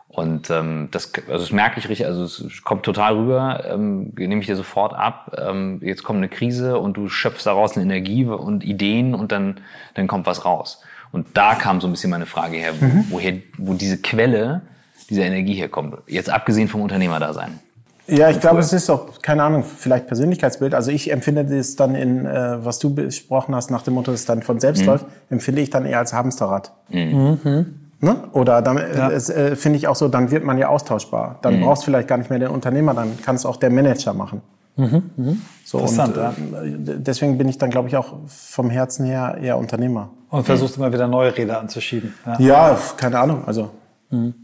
Und 0.08 0.50
ähm, 0.50 0.88
das, 0.92 1.12
also 1.28 1.40
das 1.40 1.52
merke 1.52 1.80
ich 1.80 1.90
richtig, 1.90 2.06
also 2.06 2.24
es 2.24 2.64
kommt 2.64 2.84
total 2.84 3.16
rüber, 3.18 3.66
ähm, 3.68 4.14
nehme 4.16 4.40
ich 4.40 4.48
dir 4.48 4.56
sofort 4.56 4.94
ab. 4.94 5.36
Ähm, 5.38 5.82
jetzt 5.84 6.04
kommt 6.04 6.18
eine 6.18 6.30
Krise 6.30 6.80
und 6.80 6.96
du 6.96 7.10
schöpfst 7.10 7.46
daraus 7.46 7.76
eine 7.76 7.84
Energie 7.84 8.26
und 8.26 8.64
Ideen 8.64 9.14
und 9.14 9.32
dann, 9.32 9.60
dann 9.96 10.08
kommt 10.08 10.26
was 10.26 10.46
raus. 10.46 10.82
Und 11.12 11.36
da 11.36 11.56
kam 11.56 11.82
so 11.82 11.88
ein 11.88 11.92
bisschen 11.92 12.10
meine 12.10 12.26
Frage 12.26 12.58
her, 12.58 12.74
wo, 12.80 12.86
mhm. 12.86 13.06
woher, 13.10 13.34
wo 13.58 13.74
diese 13.74 13.98
Quelle 13.98 14.62
dieser 15.10 15.24
Energie 15.24 15.56
herkommt. 15.56 15.98
Jetzt 16.08 16.30
abgesehen 16.30 16.68
vom 16.68 16.82
Unternehmerdasein. 16.82 17.60
Ja, 18.08 18.30
ich 18.30 18.40
glaube, 18.40 18.60
es 18.60 18.72
ist 18.72 18.90
auch, 18.90 19.22
keine 19.22 19.44
Ahnung, 19.44 19.64
vielleicht 19.64 20.08
Persönlichkeitsbild. 20.08 20.74
Also 20.74 20.92
ich 20.92 21.12
empfinde 21.12 21.46
das 21.46 21.76
dann 21.76 21.94
in, 21.94 22.26
äh, 22.26 22.64
was 22.64 22.80
du 22.80 22.94
besprochen 22.94 23.54
hast, 23.54 23.70
nach 23.70 23.82
dem 23.82 23.96
Motto, 23.96 24.12
dass 24.12 24.22
es 24.22 24.26
dann 24.26 24.44
von 24.44 24.60
selbst 24.60 24.82
mhm. 24.82 24.88
läuft, 24.88 25.06
empfinde 25.30 25.62
ich 25.62 25.70
dann 25.70 25.86
eher 25.86 26.00
als 26.00 26.14
Hamsterrad. 26.14 26.72
Mhm. 26.90 27.40
mhm. 27.44 27.66
Ne? 28.00 28.16
Oder 28.34 28.62
dann 28.62 28.78
ja. 28.78 29.10
äh, 29.10 29.56
finde 29.56 29.78
ich 29.78 29.88
auch 29.88 29.96
so, 29.96 30.08
dann 30.08 30.30
wird 30.30 30.44
man 30.44 30.60
ja 30.60 30.68
austauschbar. 30.68 31.40
Dann 31.42 31.58
mhm. 31.58 31.64
brauchst 31.64 31.82
du 31.82 31.86
vielleicht 31.86 32.08
gar 32.08 32.18
nicht 32.18 32.30
mehr 32.30 32.38
den 32.38 32.50
Unternehmer, 32.50 32.94
dann 32.94 33.20
kann 33.24 33.36
es 33.36 33.44
auch 33.44 33.58
der 33.58 33.72
Manager 33.72 34.14
machen. 34.14 34.42
Mhm. 34.76 35.10
Mhm. 35.18 35.42
So, 35.66 35.80
Interessant, 35.80 36.16
und, 36.16 36.24
äh, 36.54 36.92
ja. 36.92 36.98
Deswegen 37.00 37.40
bin 37.40 37.50
ich 37.50 37.58
dann, 37.58 37.72
glaube 37.72 37.88
ich, 37.88 37.98
auch 37.98 38.14
vom 38.28 38.70
Herzen 38.70 39.06
her 39.06 39.40
eher 39.42 39.58
Unternehmer. 39.58 40.12
Und 40.30 40.46
versuchst 40.46 40.78
immer 40.78 40.94
wieder 40.94 41.08
neue 41.08 41.36
Räder 41.36 41.60
anzuschieben. 41.60 42.14
Ja, 42.26 42.40
ja 42.40 42.80
keine 42.98 43.18
Ahnung. 43.18 43.44
Also 43.48 43.72
mhm. 44.12 44.36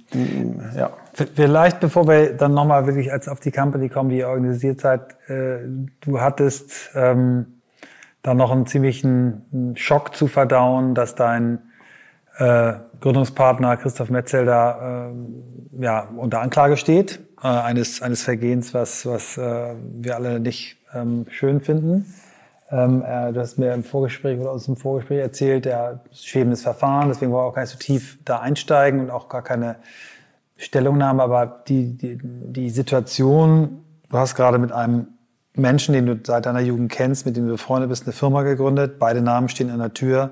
ja. 0.75 0.89
Vielleicht, 1.13 1.79
bevor 1.79 2.07
wir 2.07 2.33
dann 2.33 2.53
nochmal 2.53 2.87
wirklich 2.87 3.11
als 3.11 3.27
auf 3.27 3.39
die 3.39 3.51
Company 3.51 3.87
kommen, 3.87 4.09
die 4.09 4.17
ihr 4.17 4.29
organisiert 4.29 4.81
seid, 4.81 5.15
äh, 5.29 5.59
du 6.01 6.19
hattest 6.19 6.89
ähm, 6.95 7.61
dann 8.23 8.37
noch 8.37 8.51
einen 8.51 8.65
ziemlichen 8.65 9.75
Schock 9.75 10.15
zu 10.15 10.27
verdauen, 10.27 10.95
dass 10.95 11.13
dein 11.13 11.59
äh, 12.37 12.73
Gründungspartner 12.99 13.77
Christoph 13.77 14.09
Metzelder 14.09 15.11
äh, 15.11 15.83
ja, 15.83 16.07
unter 16.17 16.41
Anklage 16.41 16.77
steht, 16.77 17.19
äh, 17.43 17.47
eines, 17.47 18.01
eines 18.01 18.23
Vergehens, 18.23 18.73
was, 18.73 19.05
was 19.05 19.37
äh, 19.37 19.75
wir 19.93 20.15
alle 20.15 20.39
nicht 20.39 20.77
ähm, 20.95 21.27
schön 21.29 21.61
finden. 21.61 22.11
Ähm, 22.71 23.03
äh, 23.05 23.31
du 23.33 23.39
hast 23.39 23.59
mir 23.59 23.71
im 23.73 23.83
Vorgespräch 23.83 24.39
oder 24.39 24.51
aus 24.51 24.65
dem 24.65 24.77
Vorgespräch 24.77 25.19
erzählt, 25.19 25.65
der 25.65 25.99
schwebendes 26.11 26.63
Verfahren, 26.63 27.09
deswegen 27.09 27.31
wollen 27.31 27.43
wir 27.43 27.49
auch 27.49 27.53
gar 27.53 27.61
nicht 27.61 27.71
so 27.71 27.77
tief 27.77 28.17
da 28.25 28.39
einsteigen 28.39 29.01
und 29.01 29.09
auch 29.11 29.29
gar 29.29 29.43
keine 29.43 29.75
Stellungnahme, 30.57 31.23
aber 31.23 31.63
die, 31.67 31.97
die, 31.97 32.17
die 32.21 32.69
Situation, 32.69 33.83
du 34.09 34.17
hast 34.17 34.35
gerade 34.35 34.57
mit 34.57 34.71
einem 34.71 35.07
Menschen, 35.55 35.93
den 35.93 36.05
du 36.05 36.19
seit 36.23 36.45
deiner 36.45 36.61
Jugend 36.61 36.91
kennst, 36.91 37.25
mit 37.25 37.37
dem 37.37 37.45
du 37.45 37.53
befreundet 37.53 37.89
bist, 37.89 38.03
eine 38.03 38.13
Firma 38.13 38.43
gegründet, 38.43 38.97
beide 38.99 39.21
Namen 39.21 39.49
stehen 39.49 39.69
an 39.69 39.79
der 39.79 39.93
Tür. 39.93 40.31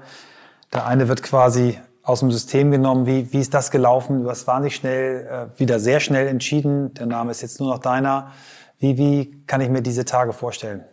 Der 0.74 0.86
eine 0.86 1.08
wird 1.08 1.22
quasi 1.22 1.78
aus 2.04 2.22
dem 2.22 2.32
System 2.32 2.72
genommen. 2.72 3.06
Wie, 3.06 3.32
wie 3.32 3.40
ist 3.40 3.54
das 3.54 3.72
gelaufen? 3.72 4.24
Du 4.24 4.30
hast 4.30 4.48
wahnsinnig 4.48 4.76
schnell, 4.76 5.28
äh, 5.28 5.60
wieder 5.60 5.80
sehr 5.80 6.00
schnell 6.00 6.28
entschieden. 6.28 6.94
Der 6.96 7.06
Name 7.06 7.32
ist 7.32 7.42
jetzt 7.42 7.60
nur 7.60 7.70
noch 7.70 7.80
deiner. 7.80 8.32
Wie, 8.80 8.98
wie 8.98 9.44
kann 9.46 9.62
ich 9.62 9.70
mir 9.70 9.82
diese 9.82 10.06
Tage 10.06 10.34
vorstellen? 10.34 10.84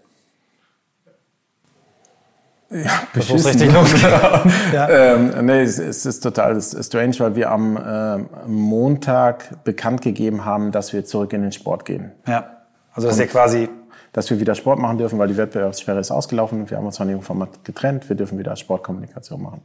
Ja, 2.71 3.03
beschissen. 3.15 3.51
richtig 3.51 3.73
losgeht. 3.73 4.03
ja. 4.75 5.15
ähm, 5.15 5.47
nee, 5.47 5.63
es, 5.63 5.79
es, 5.79 6.05
ist 6.05 6.21
total 6.21 6.61
strange, 6.61 7.15
weil 7.19 7.35
wir 7.35 7.51
am 7.51 7.77
äh, 7.77 8.19
Montag 8.47 9.65
bekannt 9.65 10.03
gegeben 10.03 10.45
haben, 10.45 10.71
dass 10.71 10.93
wir 10.93 11.05
zurück 11.05 11.33
in 11.33 11.43
den 11.43 11.53
Sport 11.53 11.87
gehen. 11.87 12.13
Ja, 12.27 12.59
also 12.93 13.09
das 13.09 13.17
ist 13.17 13.21
ja 13.21 13.27
quasi... 13.27 13.69
Dass 14.11 14.31
wir 14.31 14.41
wieder 14.41 14.55
Sport 14.55 14.79
machen 14.79 14.97
dürfen, 14.97 15.19
weil 15.19 15.29
die 15.29 15.37
Wettbewerbssperre 15.37 16.01
ist 16.01 16.11
ausgelaufen. 16.11 16.69
Wir 16.71 16.79
haben 16.79 16.87
uns 16.87 16.97
von 16.97 17.07
dem 17.07 17.21
Format 17.21 17.63
getrennt. 17.63 18.09
Wir 18.09 18.17
dürfen 18.17 18.39
wieder 18.39 18.57
Sportkommunikation 18.57 19.41
machen. 19.41 19.61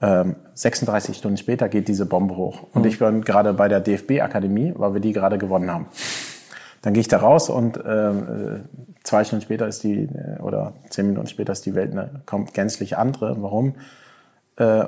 Ähm, 0.00 0.36
36 0.54 1.18
Stunden 1.18 1.36
später 1.36 1.68
geht 1.68 1.86
diese 1.86 2.06
Bombe 2.06 2.36
hoch. 2.36 2.62
Und 2.72 2.82
mhm. 2.82 2.88
ich 2.88 2.98
bin 2.98 3.20
gerade 3.22 3.52
bei 3.52 3.68
der 3.68 3.80
DFB-Akademie, 3.80 4.72
weil 4.76 4.94
wir 4.94 5.00
die 5.00 5.12
gerade 5.12 5.36
gewonnen 5.36 5.70
haben. 5.70 5.88
Dann 6.82 6.94
gehe 6.94 7.02
ich 7.02 7.08
da 7.08 7.18
raus 7.18 7.50
und 7.50 7.78
ähm, 7.86 8.64
äh, 8.66 8.89
zwei 9.10 9.24
Stunden 9.24 9.42
später 9.42 9.66
ist 9.66 9.82
die, 9.82 10.04
äh, 10.04 10.40
oder 10.40 10.72
zehn 10.88 11.08
Minuten 11.08 11.26
später 11.26 11.52
ist 11.52 11.66
die 11.66 11.74
Welt 11.74 11.92
eine 11.92 12.22
kommt 12.26 12.54
gänzlich 12.54 12.96
andere. 12.96 13.36
Warum? 13.42 13.74
Äh, 14.56 14.84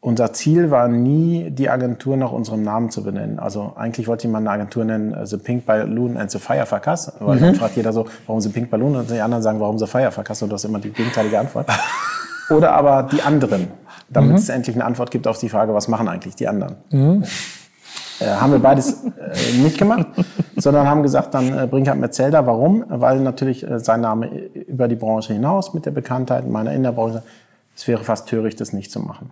unser 0.00 0.32
Ziel 0.32 0.70
war 0.70 0.88
nie, 0.88 1.50
die 1.50 1.68
Agentur 1.68 2.16
nach 2.16 2.32
unserem 2.32 2.62
Namen 2.62 2.90
zu 2.90 3.04
benennen. 3.04 3.38
Also 3.38 3.72
eigentlich 3.76 4.08
wollte 4.08 4.26
ich 4.26 4.32
mal 4.32 4.38
eine 4.38 4.50
Agentur 4.50 4.84
nennen, 4.84 5.12
äh, 5.12 5.26
The 5.26 5.38
Pink 5.38 5.66
Balloon 5.66 6.16
and 6.16 6.30
the 6.30 6.38
Firefuckers. 6.38 7.12
Weil 7.18 7.36
mhm. 7.36 7.40
dann 7.40 7.54
fragt 7.56 7.76
jeder 7.76 7.92
so, 7.92 8.06
warum 8.26 8.40
The 8.40 8.48
Pink 8.48 8.70
Balloon? 8.70 8.94
Und 8.94 9.10
die 9.10 9.20
anderen 9.20 9.42
sagen, 9.42 9.58
warum 9.58 9.78
The 9.78 9.86
Firefuckers? 9.86 10.42
Und 10.42 10.50
du 10.50 10.54
hast 10.54 10.64
immer 10.64 10.78
die 10.78 10.90
gegenteilige 10.90 11.38
Antwort. 11.38 11.66
Oder 12.50 12.72
aber 12.72 13.08
die 13.10 13.22
anderen, 13.22 13.68
damit 14.08 14.30
mhm. 14.30 14.36
es 14.36 14.48
endlich 14.48 14.76
eine 14.76 14.84
Antwort 14.84 15.10
gibt 15.10 15.26
auf 15.26 15.38
die 15.38 15.48
Frage, 15.48 15.74
was 15.74 15.88
machen 15.88 16.08
eigentlich 16.08 16.36
die 16.36 16.46
anderen? 16.46 16.76
Mhm. 16.90 17.24
Äh, 18.22 18.36
haben 18.36 18.52
wir 18.52 18.58
beides 18.58 19.04
äh, 19.04 19.58
nicht 19.62 19.78
gemacht, 19.78 20.06
sondern 20.56 20.86
haben 20.88 21.02
gesagt, 21.02 21.34
dann 21.34 21.58
äh, 21.58 21.66
bring 21.66 21.88
halt 21.88 21.98
Metzelda. 21.98 22.46
Warum? 22.46 22.84
Weil 22.88 23.20
natürlich 23.20 23.68
äh, 23.68 23.80
sein 23.80 24.00
Name 24.00 24.28
über 24.28 24.88
die 24.88 24.96
Branche 24.96 25.32
hinaus 25.32 25.74
mit 25.74 25.86
der 25.86 25.90
Bekanntheit 25.90 26.46
meiner 26.48 26.72
in 26.72 26.82
der 26.82 26.92
Branche, 26.92 27.22
es 27.76 27.88
wäre 27.88 28.04
fast 28.04 28.28
töricht, 28.28 28.60
das 28.60 28.72
nicht 28.72 28.92
zu 28.92 29.00
machen. 29.00 29.30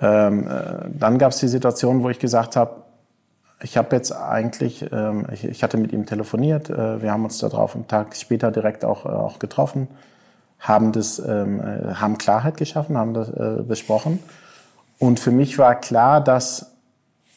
Ähm, 0.00 0.48
äh, 0.48 0.88
dann 0.98 1.18
gab 1.18 1.32
es 1.32 1.38
die 1.38 1.48
Situation, 1.48 2.02
wo 2.02 2.10
ich 2.10 2.18
gesagt 2.18 2.56
habe, 2.56 2.82
ich 3.62 3.76
habe 3.76 3.94
jetzt 3.94 4.12
eigentlich, 4.12 4.84
ähm, 4.92 5.26
ich, 5.32 5.44
ich, 5.44 5.62
hatte 5.62 5.76
mit 5.76 5.92
ihm 5.92 6.06
telefoniert, 6.06 6.68
äh, 6.68 7.00
wir 7.00 7.12
haben 7.12 7.24
uns 7.24 7.38
darauf 7.38 7.74
einen 7.74 7.86
Tag 7.86 8.16
später 8.16 8.50
direkt 8.50 8.84
auch, 8.84 9.06
äh, 9.06 9.08
auch 9.08 9.38
getroffen, 9.38 9.88
haben, 10.58 10.92
das, 10.92 11.18
ähm, 11.20 11.60
äh, 11.60 11.94
haben 11.94 12.18
Klarheit 12.18 12.56
geschaffen, 12.56 12.98
haben 12.98 13.14
das 13.14 13.30
äh, 13.30 13.62
besprochen. 13.62 14.18
Und 14.98 15.20
für 15.20 15.30
mich 15.30 15.58
war 15.58 15.76
klar, 15.76 16.22
dass 16.22 16.73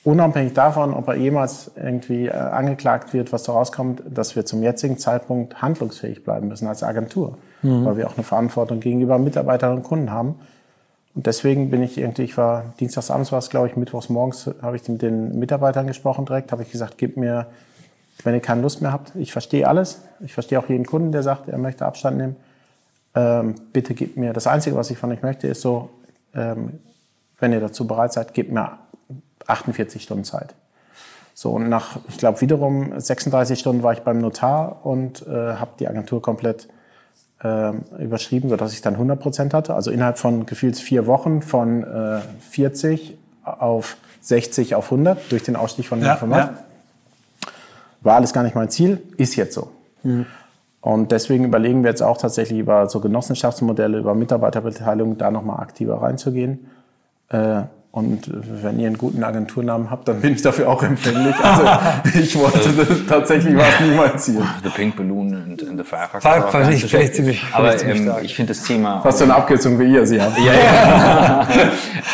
unabhängig 0.07 0.53
davon, 0.53 0.93
ob 0.93 1.09
er 1.09 1.15
jemals 1.15 1.69
irgendwie 1.75 2.27
äh, 2.27 2.31
angeklagt 2.31 3.13
wird, 3.13 3.33
was 3.33 3.43
da 3.43 3.51
rauskommt, 3.51 4.01
dass 4.09 4.37
wir 4.37 4.45
zum 4.45 4.63
jetzigen 4.63 4.97
Zeitpunkt 4.97 5.61
handlungsfähig 5.61 6.23
bleiben 6.23 6.47
müssen 6.47 6.65
als 6.65 6.81
Agentur, 6.81 7.37
mhm. 7.61 7.83
weil 7.83 7.97
wir 7.97 8.07
auch 8.07 8.15
eine 8.15 8.23
Verantwortung 8.23 8.79
gegenüber 8.79 9.19
Mitarbeiterinnen 9.19 9.79
und 9.79 9.83
Kunden 9.83 10.09
haben. 10.09 10.35
Und 11.13 11.25
deswegen 11.25 11.69
bin 11.69 11.83
ich 11.83 11.97
irgendwie, 11.97 12.21
ich 12.23 12.37
war 12.37 12.73
dienstagsabends 12.79 13.33
war 13.33 13.39
es, 13.39 13.49
glaube 13.49 13.67
ich, 13.67 13.75
mittwochs 13.75 14.07
morgens 14.07 14.49
habe 14.61 14.77
ich 14.77 14.87
mit 14.87 15.01
den 15.01 15.39
Mitarbeitern 15.39 15.87
gesprochen 15.87 16.25
direkt, 16.25 16.53
habe 16.53 16.63
ich 16.63 16.71
gesagt, 16.71 16.97
gib 16.97 17.17
mir, 17.17 17.47
wenn 18.23 18.33
ihr 18.33 18.39
keine 18.39 18.61
Lust 18.61 18.81
mehr 18.81 18.93
habt, 18.93 19.13
ich 19.15 19.33
verstehe 19.33 19.67
alles, 19.67 20.03
ich 20.21 20.33
verstehe 20.33 20.57
auch 20.57 20.69
jeden 20.69 20.85
Kunden, 20.85 21.11
der 21.11 21.21
sagt, 21.21 21.49
er 21.49 21.57
möchte 21.57 21.85
Abstand 21.85 22.17
nehmen. 22.17 22.37
Ähm, 23.13 23.55
bitte 23.73 23.93
gebt 23.93 24.15
mir, 24.15 24.31
das 24.31 24.47
Einzige, 24.47 24.77
was 24.77 24.89
ich 24.89 24.97
von 24.97 25.11
euch 25.11 25.21
möchte, 25.21 25.47
ist 25.47 25.59
so, 25.59 25.89
ähm, 26.33 26.79
wenn 27.39 27.51
ihr 27.51 27.59
dazu 27.59 27.85
bereit 27.85 28.13
seid, 28.13 28.33
gebt 28.33 28.53
mir 28.53 28.77
48 29.47 30.03
Stunden 30.03 30.23
Zeit. 30.23 30.53
So, 31.33 31.51
und 31.51 31.69
nach, 31.69 31.97
ich 32.09 32.17
glaube, 32.17 32.41
wiederum 32.41 32.99
36 32.99 33.59
Stunden 33.59 33.83
war 33.83 33.93
ich 33.93 33.99
beim 33.99 34.19
Notar 34.19 34.85
und 34.85 35.25
äh, 35.27 35.55
habe 35.55 35.71
die 35.79 35.87
Agentur 35.87 36.21
komplett 36.21 36.67
äh, 37.43 37.73
überschrieben, 37.99 38.49
sodass 38.49 38.73
ich 38.73 38.81
dann 38.81 38.93
100 38.93 39.19
Prozent 39.19 39.53
hatte. 39.53 39.75
Also 39.75 39.91
innerhalb 39.91 40.17
von 40.17 40.45
gefühlt 40.45 40.77
vier 40.77 41.05
Wochen 41.05 41.41
von 41.41 41.83
äh, 41.83 42.21
40 42.49 43.17
auf 43.43 43.97
60 44.21 44.75
auf 44.75 44.85
100 44.85 45.31
durch 45.31 45.43
den 45.43 45.55
Ausstieg 45.55 45.87
von 45.87 45.99
dem 45.99 46.07
ja, 46.07 46.15
Format. 46.15 46.51
Ja. 46.51 47.51
War 48.01 48.15
alles 48.15 48.33
gar 48.33 48.43
nicht 48.43 48.55
mein 48.55 48.69
Ziel, 48.69 49.01
ist 49.17 49.35
jetzt 49.35 49.53
so. 49.53 49.69
Mhm. 50.03 50.25
Und 50.81 51.11
deswegen 51.11 51.43
überlegen 51.43 51.83
wir 51.83 51.89
jetzt 51.89 52.01
auch 52.01 52.17
tatsächlich 52.17 52.59
über 52.59 52.89
so 52.89 52.99
Genossenschaftsmodelle, 52.99 53.97
über 53.97 54.15
Mitarbeiterbeteiligung 54.15 55.17
da 55.17 55.31
nochmal 55.31 55.59
aktiver 55.59 56.01
reinzugehen. 56.01 56.69
Äh, 57.29 57.63
und 57.91 58.29
wenn 58.31 58.79
ihr 58.79 58.87
einen 58.87 58.97
guten 58.97 59.23
Agenturnamen 59.23 59.89
habt, 59.89 60.07
dann 60.07 60.21
bin 60.21 60.33
ich 60.35 60.41
dafür 60.41 60.69
auch 60.69 60.83
empfänglich. 60.83 61.35
Also 61.41 61.63
ich 62.19 62.37
wollte 62.37 63.05
tatsächlich 63.07 63.55
war 63.55 63.65
es 63.67 63.79
nie 63.79 63.95
mein 63.95 64.19
Ziel. 64.19 64.41
The 64.63 64.69
Pink 64.69 64.95
Balloon 64.97 65.33
und 65.33 65.59
the 65.59 65.83
Firecracker. 65.83 66.21
Firecracker 66.21 66.71
ich 66.71 66.85
vielleicht 66.85 67.15
ziemlich, 67.15 67.43
Aber 67.53 67.81
ähm, 67.83 68.11
ich 68.21 68.35
finde 68.35 68.53
das 68.53 68.63
Thema. 68.63 69.01
Fast 69.01 69.19
so 69.19 69.23
eine 69.23 69.35
Abkürzung 69.35 69.79
wie 69.79 69.91
ihr 69.91 70.05
sie 70.05 70.21
habt. 70.21 70.37
Ja, 70.37 70.53
ja. 70.53 71.47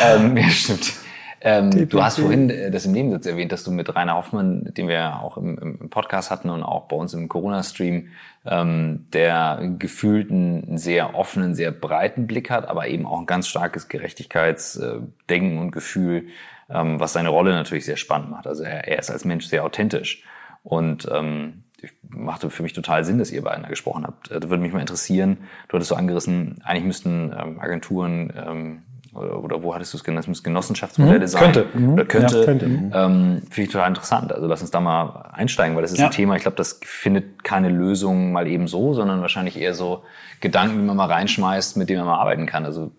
ähm, 0.16 0.36
ja 0.36 0.48
stimmt. 0.48 1.03
Ähm, 1.46 1.90
du 1.90 2.02
hast 2.02 2.18
vorhin 2.18 2.48
äh, 2.48 2.70
das 2.70 2.86
im 2.86 2.92
Nebensatz 2.92 3.26
erwähnt, 3.26 3.52
dass 3.52 3.64
du 3.64 3.70
mit 3.70 3.94
Rainer 3.94 4.14
Hoffmann, 4.14 4.72
den 4.72 4.88
wir 4.88 5.20
auch 5.20 5.36
im, 5.36 5.58
im 5.58 5.90
Podcast 5.90 6.30
hatten 6.30 6.48
und 6.48 6.62
auch 6.62 6.88
bei 6.88 6.96
uns 6.96 7.12
im 7.12 7.28
Corona-Stream, 7.28 8.08
ähm, 8.46 9.06
der 9.12 9.74
gefühlt 9.78 10.30
einen 10.30 10.78
sehr 10.78 11.14
offenen, 11.14 11.54
sehr 11.54 11.70
breiten 11.70 12.26
Blick 12.26 12.48
hat, 12.48 12.66
aber 12.66 12.88
eben 12.88 13.04
auch 13.04 13.20
ein 13.20 13.26
ganz 13.26 13.46
starkes 13.46 13.88
Gerechtigkeitsdenken 13.88 15.58
und 15.58 15.70
Gefühl, 15.70 16.28
ähm, 16.70 16.98
was 16.98 17.12
seine 17.12 17.28
Rolle 17.28 17.52
natürlich 17.52 17.84
sehr 17.84 17.98
spannend 17.98 18.30
macht. 18.30 18.46
Also 18.46 18.64
er, 18.64 18.88
er 18.88 18.98
ist 18.98 19.10
als 19.10 19.26
Mensch 19.26 19.44
sehr 19.44 19.64
authentisch 19.64 20.24
und 20.62 21.06
ähm, 21.12 21.64
machte 22.08 22.48
für 22.48 22.62
mich 22.62 22.72
total 22.72 23.04
Sinn, 23.04 23.18
dass 23.18 23.30
ihr 23.30 23.42
beiden 23.42 23.64
da 23.64 23.68
gesprochen 23.68 24.06
habt. 24.06 24.30
Äh, 24.30 24.40
das 24.40 24.48
würde 24.48 24.62
mich 24.62 24.72
mal 24.72 24.80
interessieren. 24.80 25.36
Du 25.68 25.74
hattest 25.74 25.90
so 25.90 25.94
angerissen, 25.94 26.62
eigentlich 26.64 26.84
müssten 26.84 27.34
ähm, 27.38 27.60
Agenturen 27.60 28.32
ähm, 28.34 28.82
oder 29.14 29.62
wo 29.62 29.74
hattest 29.74 29.92
du 29.92 29.98
es 29.98 30.04
genannt? 30.04 30.24
Das 30.24 30.28
müssen 30.28 30.42
Genossenschaftsmodelle 30.42 31.20
mhm, 31.20 31.26
sein. 31.26 31.42
Könnte. 31.42 31.66
Mhm. 31.72 31.92
Oder 31.92 32.04
könnte. 32.04 32.38
Ja, 32.38 32.44
könnte. 32.44 32.66
Mhm. 32.66 32.92
Ähm, 32.94 33.42
Finde 33.48 33.62
ich 33.62 33.68
total 33.70 33.88
interessant. 33.88 34.32
Also 34.32 34.46
lass 34.46 34.60
uns 34.60 34.70
da 34.70 34.80
mal 34.80 35.30
einsteigen, 35.32 35.76
weil 35.76 35.82
das 35.82 35.92
ist 35.92 36.00
ja. 36.00 36.06
ein 36.06 36.10
Thema, 36.10 36.34
ich 36.36 36.42
glaube, 36.42 36.56
das 36.56 36.80
findet 36.82 37.44
keine 37.44 37.68
Lösung 37.68 38.32
mal 38.32 38.46
eben 38.48 38.66
so, 38.66 38.92
sondern 38.92 39.20
wahrscheinlich 39.20 39.58
eher 39.58 39.74
so 39.74 40.02
Gedanken, 40.40 40.78
die 40.78 40.84
man 40.84 40.96
mal 40.96 41.10
reinschmeißt, 41.10 41.76
mit 41.76 41.88
denen 41.88 42.00
man 42.00 42.08
mal 42.08 42.20
arbeiten 42.20 42.46
kann. 42.46 42.64
Also 42.64 42.90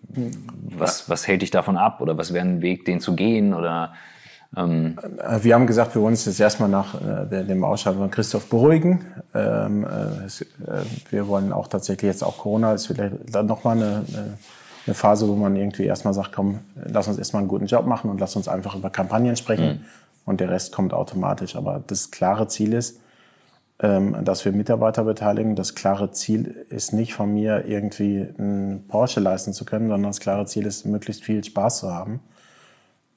was, 0.62 1.08
was 1.10 1.28
hält 1.28 1.42
dich 1.42 1.50
davon 1.50 1.76
ab 1.76 2.00
oder 2.00 2.16
was 2.16 2.32
wäre 2.32 2.46
ein 2.46 2.62
Weg, 2.62 2.84
den 2.86 3.00
zu 3.00 3.14
gehen 3.14 3.52
oder 3.54 3.92
ähm 4.56 4.96
wir 5.40 5.54
haben 5.54 5.66
gesagt, 5.66 5.94
wir 5.94 6.02
wollen 6.02 6.12
uns 6.12 6.24
jetzt 6.24 6.40
erstmal 6.40 6.68
nach 6.68 6.94
äh, 6.94 7.44
dem 7.44 7.64
Ausschalten 7.64 7.98
von 7.98 8.10
Christoph 8.10 8.48
beruhigen. 8.48 9.06
Ähm, 9.34 9.84
äh, 9.84 9.88
äh, 9.88 10.82
wir 11.10 11.28
wollen 11.28 11.52
auch 11.52 11.68
tatsächlich 11.68 12.08
jetzt 12.08 12.22
auch 12.22 12.38
Corona, 12.38 12.72
ist 12.72 12.86
vielleicht 12.86 13.16
dann 13.32 13.46
nochmal 13.46 13.76
eine, 13.76 14.04
eine 14.08 14.38
eine 14.86 14.94
Phase, 14.94 15.28
wo 15.28 15.34
man 15.34 15.56
irgendwie 15.56 15.84
erstmal 15.84 16.14
sagt, 16.14 16.32
komm, 16.32 16.60
lass 16.74 17.08
uns 17.08 17.18
erstmal 17.18 17.40
einen 17.40 17.48
guten 17.48 17.66
Job 17.66 17.86
machen 17.86 18.10
und 18.10 18.20
lass 18.20 18.36
uns 18.36 18.48
einfach 18.48 18.74
über 18.74 18.90
Kampagnen 18.90 19.36
sprechen 19.36 19.66
mhm. 19.66 19.84
und 20.24 20.40
der 20.40 20.50
Rest 20.50 20.72
kommt 20.72 20.92
automatisch. 20.92 21.56
Aber 21.56 21.82
das 21.86 22.10
klare 22.10 22.48
Ziel 22.48 22.72
ist, 22.72 23.00
ähm, 23.80 24.16
dass 24.24 24.44
wir 24.44 24.52
Mitarbeiter 24.52 25.04
beteiligen. 25.04 25.56
Das 25.56 25.74
klare 25.74 26.10
Ziel 26.12 26.64
ist 26.70 26.92
nicht 26.92 27.14
von 27.14 27.32
mir 27.32 27.66
irgendwie 27.66 28.26
einen 28.38 28.86
Porsche 28.88 29.20
leisten 29.20 29.52
zu 29.52 29.64
können, 29.64 29.88
sondern 29.88 30.10
das 30.10 30.20
klare 30.20 30.46
Ziel 30.46 30.66
ist, 30.66 30.86
möglichst 30.86 31.24
viel 31.24 31.42
Spaß 31.42 31.80
zu 31.80 31.92
haben. 31.92 32.20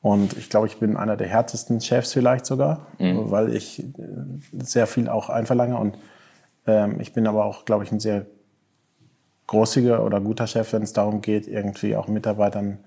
Und 0.02 0.38
ich 0.38 0.50
glaube, 0.50 0.68
ich 0.68 0.78
bin 0.78 0.98
einer 0.98 1.18
der 1.18 1.28
härtesten 1.28 1.82
Chefs 1.82 2.14
vielleicht 2.14 2.46
sogar, 2.46 2.88
mhm. 3.00 3.32
weil 3.32 3.56
ich 3.56 3.80
äh, 3.80 3.84
sehr 4.54 4.88
viel 4.88 5.10
auch 5.10 5.30
einverlange. 5.30 5.78
Und 5.78 5.98
ähm, 6.66 7.00
ich 7.00 7.14
bin 7.14 7.28
aber 7.28 7.46
auch, 7.46 7.66
glaube 7.66 7.84
ich, 7.84 7.92
ein 7.92 8.00
sehr 8.00 8.26
großiger 9.50 10.06
oder 10.06 10.22
guter 10.22 10.46
Chef, 10.46 10.74
wenn 10.74 10.84
es 10.84 10.94
darum 10.94 11.22
geht, 11.22 11.48
irgendwie 11.48 11.96
auch 11.96 12.08
Mitarbeitern 12.08 12.78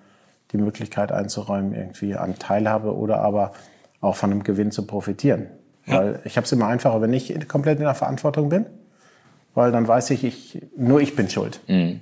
die 0.53 0.59
Möglichkeit 0.59 1.11
einzuräumen, 1.11 1.75
irgendwie 1.75 2.15
an 2.15 2.39
Teilhabe 2.39 2.95
oder 2.95 3.19
aber 3.19 3.53
auch 4.01 4.15
von 4.15 4.31
einem 4.31 4.45
Gewinn 4.45 4.71
zu 4.71 4.87
profitieren. 4.87 5.49
Ja. 5.87 5.99
Weil 5.99 6.21
ich 6.25 6.37
habe 6.37 6.45
es 6.45 6.53
immer 6.53 6.69
einfacher, 6.69 7.01
wenn 7.01 7.13
ich 7.13 7.37
komplett 7.49 7.79
in 7.79 7.85
der 7.85 7.97
Verantwortung 7.97 8.49
bin, 8.49 8.67
weil 9.55 9.73
dann 9.73 9.89
weiß 9.89 10.11
ich, 10.11 10.23
ich 10.23 10.63
nur 10.77 11.01
ich 11.01 11.17
bin 11.17 11.29
schuld. 11.29 11.61
Mhm. 11.67 12.01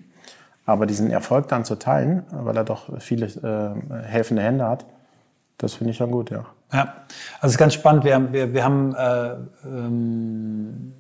Aber 0.67 0.85
diesen 0.85 1.11
Erfolg 1.11 1.49
dann 1.49 1.65
zu 1.65 1.77
teilen, 1.77 2.25
weil 2.31 2.55
er 2.55 2.65
doch 2.65 3.01
viele 3.01 3.27
äh, 3.27 4.03
helfende 4.05 4.43
Hände 4.43 4.69
hat, 4.69 4.85
das 5.57 5.75
finde 5.75 5.93
ich 5.93 5.97
schon 5.97 6.11
gut, 6.11 6.31
ja. 6.31 6.45
Ja, 6.71 6.97
also 7.41 7.47
es 7.47 7.53
ist 7.53 7.59
ganz 7.59 7.75
spannend. 7.75 8.05
Wir 8.05 8.15
haben, 8.15 8.33
wir, 8.35 8.53
wir 8.53 8.63
haben 8.63 8.95
äh, 8.95 9.37
ähm, 9.67 10.93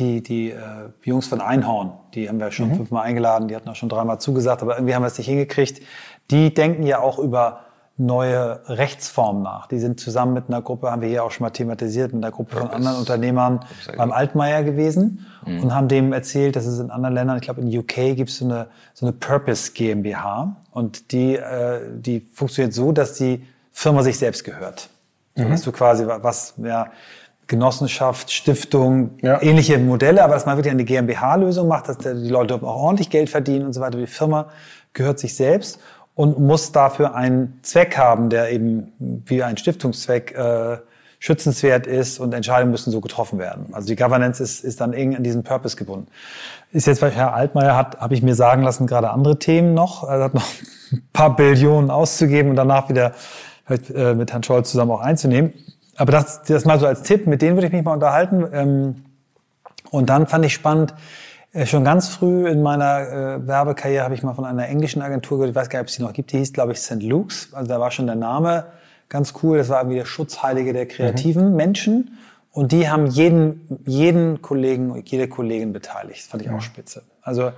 die, 0.00 0.22
die 0.22 0.50
äh, 0.50 0.56
Jungs 1.04 1.28
von 1.28 1.40
Einhorn, 1.40 1.92
die 2.14 2.28
haben 2.28 2.40
wir 2.40 2.50
schon 2.50 2.70
mhm. 2.70 2.76
fünfmal 2.76 3.04
eingeladen, 3.04 3.48
die 3.48 3.54
hatten 3.54 3.68
auch 3.68 3.76
schon 3.76 3.88
dreimal 3.88 4.18
zugesagt, 4.20 4.62
aber 4.62 4.76
irgendwie 4.76 4.94
haben 4.94 5.02
wir 5.02 5.08
es 5.08 5.18
nicht 5.18 5.28
hingekriegt. 5.28 5.82
Die 6.30 6.52
denken 6.52 6.84
ja 6.84 7.00
auch 7.00 7.18
über 7.18 7.60
neue 8.00 8.60
Rechtsformen 8.66 9.42
nach. 9.42 9.66
Die 9.66 9.78
sind 9.78 10.00
zusammen 10.00 10.32
mit 10.32 10.48
einer 10.48 10.62
Gruppe, 10.62 10.90
haben 10.90 11.02
wir 11.02 11.08
hier 11.08 11.22
auch 11.22 11.30
schon 11.30 11.44
mal 11.44 11.50
thematisiert, 11.50 12.14
mit 12.14 12.24
einer 12.24 12.32
Gruppe 12.32 12.56
von 12.56 12.70
anderen 12.70 12.96
Unternehmern 12.96 13.60
beim 13.96 14.10
Altmaier 14.10 14.64
gewesen 14.64 15.26
mhm. 15.44 15.64
und 15.64 15.74
haben 15.74 15.88
dem 15.88 16.12
erzählt, 16.14 16.56
dass 16.56 16.66
es 16.66 16.78
in 16.78 16.90
anderen 16.90 17.14
Ländern, 17.14 17.36
ich 17.36 17.42
glaube 17.42 17.60
in 17.60 17.78
UK 17.78 18.16
gibt 18.16 18.30
es 18.30 18.38
so 18.38 18.46
eine, 18.46 18.68
so 18.94 19.04
eine 19.04 19.12
Purpose 19.12 19.72
GmbH 19.72 20.56
und 20.70 21.12
die, 21.12 21.36
äh, 21.36 21.80
die 21.94 22.20
funktioniert 22.20 22.72
so, 22.72 22.90
dass 22.92 23.14
die 23.14 23.46
Firma 23.70 24.02
sich 24.02 24.18
selbst 24.18 24.44
gehört. 24.44 24.88
So, 25.36 25.44
mhm. 25.44 25.50
dass 25.50 25.62
du 25.62 25.70
quasi 25.70 26.06
was, 26.06 26.54
ja, 26.56 26.86
Genossenschaft, 27.50 28.30
Stiftung, 28.30 29.18
ja. 29.22 29.42
ähnliche 29.42 29.76
Modelle, 29.76 30.22
aber 30.22 30.34
dass 30.34 30.46
man 30.46 30.56
wirklich 30.56 30.70
eine 30.70 30.84
GmbH-Lösung 30.84 31.66
macht, 31.66 31.88
dass 31.88 31.98
die 31.98 32.28
Leute 32.28 32.54
auch 32.54 32.62
ordentlich 32.62 33.10
Geld 33.10 33.28
verdienen 33.28 33.66
und 33.66 33.72
so 33.72 33.80
weiter. 33.80 33.98
Die 33.98 34.06
Firma 34.06 34.50
gehört 34.92 35.18
sich 35.18 35.34
selbst 35.34 35.80
und 36.14 36.38
muss 36.38 36.70
dafür 36.70 37.16
einen 37.16 37.58
Zweck 37.62 37.98
haben, 37.98 38.30
der 38.30 38.52
eben 38.52 38.92
wie 39.26 39.42
ein 39.42 39.56
Stiftungszweck 39.56 40.32
äh, 40.32 40.78
schützenswert 41.18 41.88
ist 41.88 42.20
und 42.20 42.32
Entscheidungen 42.32 42.70
müssen 42.70 42.92
so 42.92 43.00
getroffen 43.00 43.40
werden. 43.40 43.66
Also 43.72 43.88
die 43.88 43.96
Governance 43.96 44.40
ist, 44.40 44.62
ist 44.62 44.80
dann 44.80 44.92
eng 44.92 45.16
an 45.16 45.24
diesen 45.24 45.42
Purpose 45.42 45.76
gebunden. 45.76 46.06
Ist 46.70 46.86
jetzt, 46.86 47.02
weil 47.02 47.10
Herr 47.10 47.34
Altmaier 47.34 47.76
hat, 47.76 48.00
habe 48.00 48.14
ich 48.14 48.22
mir 48.22 48.36
sagen 48.36 48.62
lassen, 48.62 48.86
gerade 48.86 49.10
andere 49.10 49.40
Themen 49.40 49.74
noch. 49.74 50.08
Er 50.08 50.22
hat 50.22 50.34
noch 50.34 50.46
ein 50.92 51.02
paar 51.12 51.34
Billionen 51.34 51.90
auszugeben 51.90 52.50
und 52.50 52.56
danach 52.56 52.88
wieder 52.88 53.12
vielleicht, 53.66 53.90
äh, 53.90 54.14
mit 54.14 54.30
Herrn 54.30 54.44
Scholz 54.44 54.70
zusammen 54.70 54.92
auch 54.92 55.00
einzunehmen. 55.00 55.52
Aber 56.00 56.12
das, 56.12 56.42
das 56.44 56.64
mal 56.64 56.80
so 56.80 56.86
als 56.86 57.02
Tipp, 57.02 57.26
mit 57.26 57.42
denen 57.42 57.56
würde 57.56 57.66
ich 57.66 57.74
mich 57.74 57.84
mal 57.84 57.92
unterhalten. 57.92 58.46
Ähm, 58.54 59.04
und 59.90 60.08
dann 60.08 60.26
fand 60.26 60.46
ich 60.46 60.54
spannend, 60.54 60.94
äh, 61.52 61.66
schon 61.66 61.84
ganz 61.84 62.08
früh 62.08 62.48
in 62.48 62.62
meiner 62.62 63.00
äh, 63.00 63.46
Werbekarriere 63.46 64.02
habe 64.02 64.14
ich 64.14 64.22
mal 64.22 64.32
von 64.32 64.46
einer 64.46 64.66
englischen 64.66 65.02
Agentur 65.02 65.36
gehört, 65.36 65.50
ich 65.50 65.56
weiß 65.56 65.68
gar 65.68 65.80
nicht, 65.80 65.84
ob 65.84 65.88
es 65.88 65.96
die 65.96 66.02
noch 66.02 66.14
gibt, 66.14 66.32
die 66.32 66.38
hieß, 66.38 66.54
glaube 66.54 66.72
ich, 66.72 66.80
St. 66.80 67.02
Luke's. 67.02 67.52
Also 67.52 67.68
da 67.68 67.78
war 67.78 67.90
schon 67.90 68.06
der 68.06 68.16
Name 68.16 68.64
ganz 69.10 69.34
cool. 69.42 69.58
Das 69.58 69.68
war 69.68 69.80
irgendwie 69.80 69.98
der 69.98 70.06
Schutzheilige 70.06 70.72
der 70.72 70.86
kreativen 70.86 71.50
mhm. 71.50 71.56
Menschen. 71.56 72.18
Und 72.50 72.72
die 72.72 72.88
haben 72.88 73.06
jeden, 73.06 73.82
jeden 73.84 74.40
Kollegen, 74.40 75.02
jede 75.04 75.28
Kollegin 75.28 75.74
beteiligt. 75.74 76.20
Das 76.20 76.26
fand 76.28 76.42
ich 76.42 76.48
auch 76.48 76.62
spitze. 76.62 77.02
Also 77.20 77.52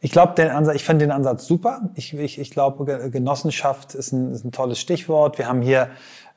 ich 0.00 0.12
glaube, 0.12 0.34
den 0.34 0.50
Ansatz, 0.50 0.76
ich 0.76 0.84
finde 0.84 1.06
den 1.06 1.10
Ansatz 1.10 1.46
super. 1.46 1.90
Ich, 1.94 2.12
ich, 2.12 2.38
ich 2.38 2.50
glaube, 2.50 3.08
Genossenschaft 3.10 3.94
ist 3.94 4.12
ein, 4.12 4.32
ist 4.32 4.44
ein 4.44 4.52
tolles 4.52 4.78
Stichwort. 4.78 5.38
Wir 5.38 5.48
haben 5.48 5.62
hier 5.62 5.88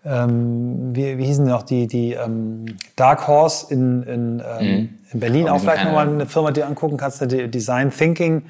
ähm, 0.03 0.95
wie, 0.95 1.17
wie 1.17 1.25
hießen 1.25 1.45
noch 1.45 1.63
die, 1.63 1.87
die 1.87 2.13
ähm, 2.13 2.65
Dark 2.95 3.27
Horse 3.27 3.71
in, 3.71 4.03
in, 4.03 4.43
ähm, 4.45 4.65
mhm. 4.65 4.89
in 5.11 5.19
Berlin, 5.19 5.49
auch 5.49 5.59
vielleicht 5.59 5.83
nochmal 5.85 6.07
eine 6.07 6.25
Firma, 6.25 6.51
die 6.51 6.61
du 6.61 6.65
angucken 6.65 6.97
kannst, 6.97 7.21
die 7.31 7.49
Design 7.49 7.91
Thinking 7.91 8.43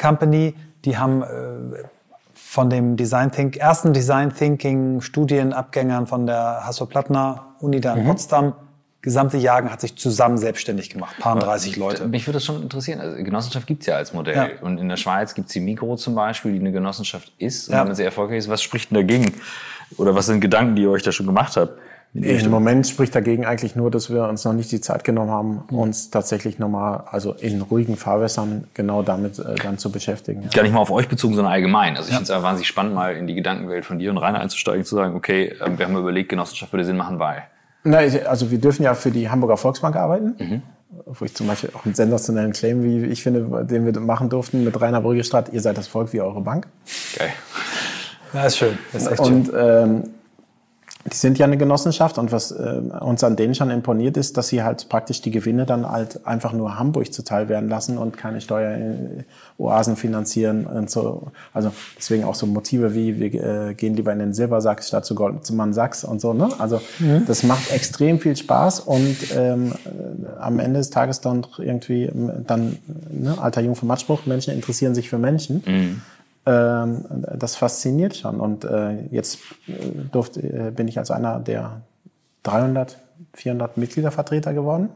Company, 0.00 0.54
die 0.84 0.96
haben 0.96 1.22
äh, 1.22 1.26
von 2.34 2.70
dem 2.70 2.96
Design 2.96 3.32
Think, 3.32 3.56
ersten 3.56 3.92
Design 3.92 4.32
Thinking 4.32 5.00
Studienabgängern 5.00 6.06
von 6.06 6.26
der 6.26 6.66
Hasso-Plattner 6.66 7.46
Uni 7.60 7.80
da 7.80 7.94
in 7.94 8.04
mhm. 8.04 8.08
Potsdam 8.08 8.52
gesamte 9.02 9.36
Jagen 9.36 9.70
hat 9.70 9.80
sich 9.80 9.96
zusammen 9.96 10.38
selbstständig 10.38 10.88
gemacht, 10.88 11.16
paar 11.18 11.36
30 11.36 11.76
Leute. 11.76 12.06
Mich 12.06 12.26
würde 12.28 12.36
das 12.36 12.44
schon 12.44 12.62
interessieren. 12.62 13.00
Also 13.00 13.16
Genossenschaft 13.16 13.66
gibt's 13.66 13.86
ja 13.86 13.96
als 13.96 14.12
Modell. 14.14 14.36
Ja. 14.36 14.48
Und 14.60 14.78
in 14.78 14.88
der 14.88 14.96
Schweiz 14.96 15.34
gibt's 15.34 15.52
die 15.52 15.60
Mikro 15.60 15.96
zum 15.96 16.14
Beispiel, 16.14 16.52
die 16.52 16.60
eine 16.60 16.70
Genossenschaft 16.70 17.32
ist 17.38 17.68
und 17.68 17.74
ja. 17.74 17.80
damit 17.80 17.96
sehr 17.96 18.06
erfolgreich 18.06 18.38
ist. 18.38 18.48
Was 18.48 18.62
spricht 18.62 18.90
denn 18.90 18.96
dagegen? 18.96 19.34
Oder 19.98 20.14
was 20.14 20.26
sind 20.26 20.40
Gedanken, 20.40 20.76
die 20.76 20.82
ihr 20.82 20.90
euch 20.90 21.02
da 21.02 21.12
schon 21.12 21.26
gemacht 21.26 21.56
habt? 21.56 21.78
Im 22.14 22.50
Moment 22.50 22.86
spricht 22.86 23.14
dagegen 23.14 23.46
eigentlich 23.46 23.74
nur, 23.74 23.90
dass 23.90 24.10
wir 24.10 24.24
uns 24.24 24.44
noch 24.44 24.52
nicht 24.52 24.70
die 24.70 24.82
Zeit 24.82 25.02
genommen 25.02 25.30
haben, 25.30 25.64
mhm. 25.70 25.78
uns 25.78 26.10
tatsächlich 26.10 26.58
nochmal, 26.58 27.04
also 27.10 27.32
in 27.32 27.62
ruhigen 27.62 27.96
Fahrwässern 27.96 28.64
genau 28.74 29.02
damit 29.02 29.38
äh, 29.38 29.54
dann 29.54 29.78
zu 29.78 29.90
beschäftigen. 29.90 30.46
Gar 30.52 30.64
nicht 30.64 30.74
mal 30.74 30.80
auf 30.80 30.90
euch 30.90 31.08
bezogen, 31.08 31.34
sondern 31.34 31.54
allgemein. 31.54 31.96
Also 31.96 32.08
ich 32.08 32.12
ja. 32.12 32.18
finde 32.18 32.34
es 32.34 32.42
wahnsinnig 32.42 32.68
spannend, 32.68 32.94
mal 32.94 33.16
in 33.16 33.26
die 33.26 33.34
Gedankenwelt 33.34 33.86
von 33.86 33.98
dir 33.98 34.10
und 34.10 34.18
Rainer 34.18 34.40
einzusteigen, 34.40 34.84
zu 34.84 34.94
sagen, 34.94 35.14
okay, 35.14 35.54
äh, 35.58 35.78
wir 35.78 35.86
haben 35.86 35.96
überlegt, 35.96 36.28
Genossenschaft 36.28 36.70
würde 36.74 36.84
Sinn 36.84 36.98
machen, 36.98 37.18
weil. 37.18 37.44
Na, 37.84 37.98
also 37.98 38.50
wir 38.50 38.58
dürfen 38.58 38.82
ja 38.82 38.92
für 38.92 39.10
die 39.10 39.30
Hamburger 39.30 39.56
Volksbank 39.56 39.96
arbeiten. 39.96 40.34
Mhm. 40.38 40.62
Wo 41.06 41.24
ich 41.24 41.34
zum 41.34 41.46
Beispiel 41.46 41.70
auch 41.74 41.86
einen 41.86 41.94
sensationellen 41.94 42.52
Claim, 42.52 42.84
wie 42.84 43.06
ich 43.06 43.22
finde, 43.22 43.64
den 43.64 43.86
wir 43.86 43.98
machen 43.98 44.28
durften 44.28 44.62
mit 44.62 44.78
Rainer 44.78 45.00
Brüggestraat, 45.00 45.50
ihr 45.50 45.62
seid 45.62 45.78
das 45.78 45.88
Volk 45.88 46.12
wie 46.12 46.20
eure 46.20 46.42
Bank. 46.42 46.66
Geil. 47.16 47.32
Ja, 48.32 48.44
ist 48.44 48.56
schön. 48.56 48.78
ist 48.92 49.10
echt 49.10 49.20
und, 49.20 49.46
schön. 49.46 49.56
Ähm, 49.56 50.04
die 51.04 51.16
sind 51.16 51.36
ja 51.36 51.46
eine 51.46 51.56
Genossenschaft 51.56 52.16
und 52.16 52.30
was 52.30 52.52
äh, 52.52 52.80
uns 53.00 53.24
an 53.24 53.34
denen 53.34 53.56
schon 53.56 53.70
imponiert 53.70 54.16
ist, 54.16 54.36
dass 54.36 54.48
sie 54.48 54.62
halt 54.62 54.88
praktisch 54.88 55.20
die 55.20 55.32
Gewinne 55.32 55.66
dann 55.66 55.90
halt 55.90 56.24
einfach 56.26 56.52
nur 56.52 56.78
Hamburg 56.78 57.12
zuteil 57.12 57.48
werden 57.48 57.68
lassen 57.68 57.98
und 57.98 58.16
keine 58.16 58.40
Steueroasen 58.40 59.96
finanzieren 59.96 60.64
und 60.64 60.90
so. 60.90 61.32
Also 61.52 61.72
deswegen 61.98 62.22
auch 62.22 62.36
so 62.36 62.46
Motive 62.46 62.94
wie 62.94 63.18
wir 63.18 63.34
äh, 63.34 63.74
gehen 63.74 63.96
lieber 63.96 64.12
in 64.12 64.20
den 64.20 64.32
Silbersack 64.32 64.84
statt 64.84 65.04
zu 65.04 65.16
Goldmann 65.16 65.72
Sachs 65.72 66.04
und 66.04 66.20
so. 66.20 66.34
Ne? 66.34 66.48
Also 66.58 66.80
mhm. 67.00 67.24
das 67.26 67.42
macht 67.42 67.72
extrem 67.72 68.20
viel 68.20 68.36
Spaß 68.36 68.80
und 68.80 69.16
ähm, 69.36 69.72
am 70.38 70.60
Ende 70.60 70.78
des 70.78 70.90
Tages 70.90 71.20
dann 71.20 71.44
irgendwie 71.58 72.10
dann 72.46 72.78
ne, 73.10 73.36
alter 73.40 73.60
Jung 73.60 73.74
vom 73.74 73.88
Matschbruch, 73.88 74.24
Menschen 74.26 74.54
interessieren 74.54 74.94
sich 74.94 75.10
für 75.10 75.18
Menschen. 75.18 75.64
Mhm. 75.66 76.02
Ähm, 76.44 77.04
das 77.36 77.54
fasziniert 77.54 78.16
schon. 78.16 78.40
Und 78.40 78.64
äh, 78.64 79.02
jetzt 79.10 79.38
äh, 79.68 79.72
durfte, 80.10 80.40
äh, 80.40 80.70
bin 80.72 80.88
ich 80.88 80.98
als 80.98 81.12
einer 81.12 81.38
der 81.38 81.82
300, 82.42 82.98
400 83.34 83.76
Mitgliedervertreter 83.76 84.52
geworden, 84.52 84.88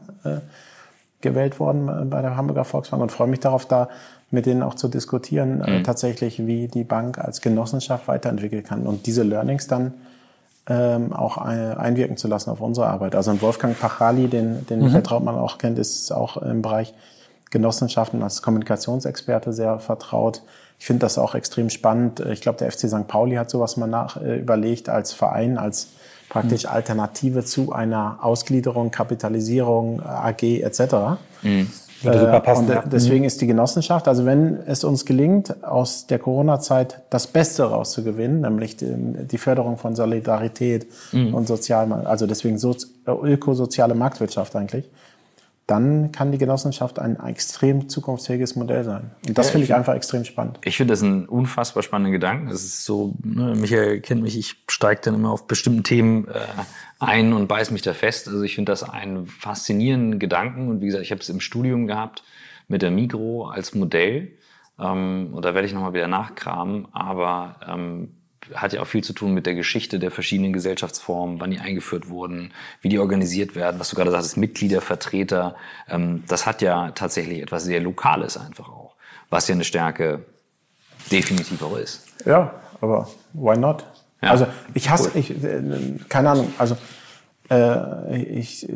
gewählt 1.21 1.61
worden 1.61 2.09
bei 2.09 2.21
der 2.21 2.35
Hamburger 2.35 2.65
Volksbank 2.65 3.01
und 3.01 3.09
freue 3.09 3.29
mich 3.29 3.39
darauf, 3.39 3.65
da 3.65 3.87
mit 4.31 4.45
denen 4.45 4.61
auch 4.61 4.73
zu 4.73 4.89
diskutieren, 4.89 5.59
mhm. 5.59 5.85
tatsächlich, 5.85 6.45
wie 6.45 6.67
die 6.67 6.83
Bank 6.83 7.17
als 7.17 7.39
Genossenschaft 7.39 8.09
weiterentwickeln 8.09 8.63
kann 8.63 8.85
und 8.85 9.05
diese 9.07 9.23
Learnings 9.23 9.67
dann 9.67 9.93
ähm, 10.67 11.13
auch 11.13 11.37
einwirken 11.37 12.17
zu 12.17 12.27
lassen 12.27 12.49
auf 12.49 12.59
unsere 12.59 12.87
Arbeit. 12.87 13.15
Also 13.15 13.41
Wolfgang 13.41 13.79
Pachali, 13.79 14.27
den, 14.27 14.67
den 14.67 14.79
mhm. 14.79 14.85
Michael 14.87 15.03
Trautmann 15.03 15.35
auch 15.35 15.57
kennt, 15.57 15.79
ist 15.79 16.11
auch 16.11 16.35
im 16.35 16.61
Bereich 16.61 16.93
Genossenschaften 17.49 18.21
als 18.23 18.41
Kommunikationsexperte 18.41 19.53
sehr 19.53 19.79
vertraut. 19.79 20.41
Ich 20.79 20.85
finde 20.85 21.01
das 21.01 21.17
auch 21.17 21.35
extrem 21.35 21.69
spannend. 21.69 22.19
Ich 22.19 22.41
glaube, 22.41 22.59
der 22.59 22.71
FC 22.71 22.87
St. 22.87 23.07
Pauli 23.07 23.35
hat 23.35 23.49
sowas 23.49 23.77
mal 23.77 23.87
nach, 23.87 24.21
äh, 24.21 24.37
überlegt 24.37 24.89
als 24.89 25.13
Verein, 25.13 25.57
als 25.57 25.89
praktisch 26.29 26.63
mhm. 26.63 26.69
Alternative 26.71 27.43
zu 27.43 27.71
einer 27.71 28.19
Ausgliederung, 28.21 28.91
Kapitalisierung, 28.91 30.01
AG 30.01 30.43
etc. 30.43 31.19
Mhm. 31.41 31.67
Äh, 32.03 32.39
passen, 32.41 32.67
und 32.67 32.69
ja. 32.69 32.83
deswegen 32.85 33.21
mhm. 33.21 33.27
ist 33.27 33.41
die 33.41 33.47
Genossenschaft, 33.47 34.07
also 34.07 34.25
wenn 34.25 34.59
es 34.67 34.83
uns 34.83 35.03
gelingt, 35.05 35.63
aus 35.63 36.05
der 36.05 36.19
Corona-Zeit 36.19 37.01
das 37.09 37.25
Beste 37.25 37.63
rauszugewinnen, 37.63 38.41
nämlich 38.41 38.77
die, 38.77 38.93
die 39.25 39.37
Förderung 39.39 39.77
von 39.77 39.95
Solidarität 39.95 40.87
mhm. 41.11 41.33
und 41.33 41.47
Sozial, 41.47 41.91
also 41.91 42.27
deswegen 42.27 42.59
so, 42.59 42.75
ökosoziale 43.07 43.95
Marktwirtschaft 43.95 44.55
eigentlich, 44.55 44.87
dann 45.67 46.13
kann 46.13 46.31
die 46.31 46.37
Genossenschaft 46.37 46.97
ein 46.97 47.19
extrem 47.19 47.89
zukunftsfähiges 47.89 48.55
Modell 48.55 48.85
sein. 48.85 49.11
Und 49.27 49.37
das 49.37 49.49
finde 49.49 49.65
ich 49.65 49.75
einfach 49.75 49.95
extrem 49.95 50.23
spannend. 50.23 50.59
Ich 50.63 50.77
finde 50.77 50.93
das 50.93 51.01
ein 51.01 51.27
unfassbar 51.27 51.83
spannender 51.83 52.11
Gedanke. 52.11 52.53
Es 52.53 52.63
ist 52.63 52.85
so, 52.85 53.15
ne, 53.21 53.53
Michael 53.53 53.99
kennt 53.99 54.21
mich, 54.21 54.37
ich 54.37 54.55
steige 54.69 55.01
dann 55.03 55.15
immer 55.15 55.29
auf 55.29 55.45
bestimmten 55.45 55.83
Themen 55.83 56.29
äh, 56.29 56.39
ein 56.99 57.33
und 57.33 57.47
beiß 57.47 57.71
mich 57.71 57.81
da 57.81 57.93
fest. 57.93 58.29
Also 58.29 58.43
ich 58.43 58.55
finde 58.55 58.71
das 58.71 58.89
einen 58.89 59.27
faszinierenden 59.27 60.19
Gedanken. 60.19 60.69
Und 60.69 60.79
wie 60.79 60.85
gesagt, 60.85 61.03
ich 61.03 61.11
habe 61.11 61.19
es 61.19 61.27
im 61.27 61.41
Studium 61.41 61.85
gehabt 61.85 62.23
mit 62.69 62.81
der 62.81 62.91
Migro 62.91 63.47
als 63.47 63.75
Modell. 63.75 64.31
Ähm, 64.79 65.31
und 65.33 65.43
da 65.43 65.53
werde 65.53 65.67
ich 65.67 65.73
nochmal 65.73 65.93
wieder 65.93 66.07
nachkramen. 66.07 66.87
Aber 66.93 67.57
ähm, 67.67 68.13
hat 68.53 68.73
ja 68.73 68.81
auch 68.81 68.87
viel 68.87 69.03
zu 69.03 69.13
tun 69.13 69.33
mit 69.33 69.45
der 69.45 69.55
Geschichte 69.55 69.99
der 69.99 70.11
verschiedenen 70.11 70.53
Gesellschaftsformen, 70.53 71.39
wann 71.39 71.51
die 71.51 71.59
eingeführt 71.59 72.09
wurden, 72.09 72.51
wie 72.81 72.89
die 72.89 72.99
organisiert 72.99 73.55
werden, 73.55 73.79
was 73.79 73.89
du 73.89 73.95
gerade 73.95 74.11
sagst, 74.11 74.37
Mitglieder, 74.37 74.81
Vertreter. 74.81 75.55
Ähm, 75.89 76.23
das 76.27 76.45
hat 76.45 76.61
ja 76.61 76.91
tatsächlich 76.91 77.41
etwas 77.41 77.63
sehr 77.63 77.79
Lokales 77.79 78.37
einfach 78.37 78.69
auch, 78.69 78.95
was 79.29 79.47
ja 79.47 79.55
eine 79.55 79.63
Stärke 79.63 80.25
definitiv 81.11 81.61
auch 81.61 81.77
ist. 81.77 82.03
Ja, 82.25 82.53
aber 82.81 83.09
why 83.33 83.57
not? 83.57 83.85
Ja, 84.21 84.31
also 84.31 84.47
ich 84.73 84.89
hasse, 84.89 85.11
cool. 85.13 85.19
ich, 85.19 85.31
äh, 85.43 85.61
keine 86.09 86.31
Ahnung, 86.31 86.51
also 86.57 86.75
äh, 87.49 88.21
ich 88.21 88.67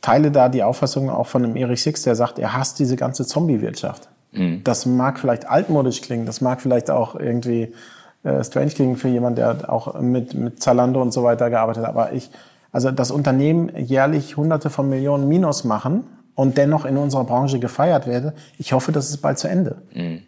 teile 0.00 0.30
da 0.30 0.48
die 0.48 0.62
Auffassung 0.62 1.10
auch 1.10 1.26
von 1.26 1.42
dem 1.42 1.56
Erich 1.56 1.82
Six, 1.82 2.02
der 2.02 2.14
sagt, 2.14 2.38
er 2.38 2.52
hasst 2.52 2.78
diese 2.78 2.96
ganze 2.96 3.26
Zombie-Wirtschaft. 3.26 4.08
Mhm. 4.32 4.62
Das 4.64 4.86
mag 4.86 5.18
vielleicht 5.18 5.48
altmodisch 5.48 6.02
klingen, 6.02 6.26
das 6.26 6.40
mag 6.40 6.60
vielleicht 6.60 6.90
auch 6.90 7.14
irgendwie 7.14 7.62
äh, 7.62 7.72
strange 8.42 8.70
klingen 8.70 8.96
für 8.96 9.08
jemand, 9.08 9.38
der 9.38 9.70
auch 9.72 10.00
mit, 10.00 10.34
mit 10.34 10.62
Zalando 10.62 11.02
und 11.02 11.12
so 11.12 11.22
weiter 11.24 11.50
gearbeitet 11.50 11.82
hat. 11.82 11.90
Aber 11.90 12.12
ich, 12.12 12.30
also 12.72 12.90
das 12.90 13.10
Unternehmen 13.10 13.70
jährlich 13.76 14.36
hunderte 14.36 14.70
von 14.70 14.88
Millionen 14.88 15.28
Minus 15.28 15.64
machen 15.64 16.04
und 16.34 16.56
dennoch 16.58 16.84
in 16.84 16.96
unserer 16.96 17.24
Branche 17.24 17.58
gefeiert 17.58 18.06
werde, 18.06 18.32
ich 18.58 18.72
hoffe, 18.72 18.92
das 18.92 19.10
ist 19.10 19.18
bald 19.18 19.38
zu 19.38 19.48
Ende. 19.48 19.82
Mhm. 19.92 20.22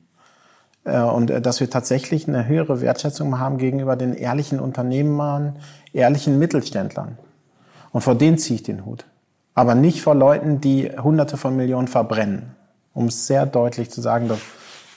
Äh, 0.84 1.00
und 1.00 1.30
äh, 1.30 1.40
dass 1.40 1.60
wir 1.60 1.68
tatsächlich 1.68 2.28
eine 2.28 2.46
höhere 2.46 2.80
Wertschätzung 2.80 3.38
haben 3.38 3.58
gegenüber 3.58 3.96
den 3.96 4.14
ehrlichen 4.14 4.60
Unternehmern, 4.60 5.56
ehrlichen 5.92 6.38
Mittelständlern. 6.38 7.18
Und 7.92 8.00
vor 8.02 8.14
denen 8.14 8.38
ziehe 8.38 8.56
ich 8.56 8.62
den 8.62 8.84
Hut. 8.84 9.06
Aber 9.54 9.74
nicht 9.74 10.02
vor 10.02 10.14
Leuten, 10.14 10.60
die 10.60 10.90
hunderte 10.90 11.36
von 11.36 11.56
Millionen 11.56 11.88
verbrennen. 11.88 12.54
Um 12.92 13.06
es 13.06 13.26
sehr 13.26 13.46
deutlich 13.46 13.90
zu 13.90 14.00
sagen, 14.00 14.28
dass 14.28 14.38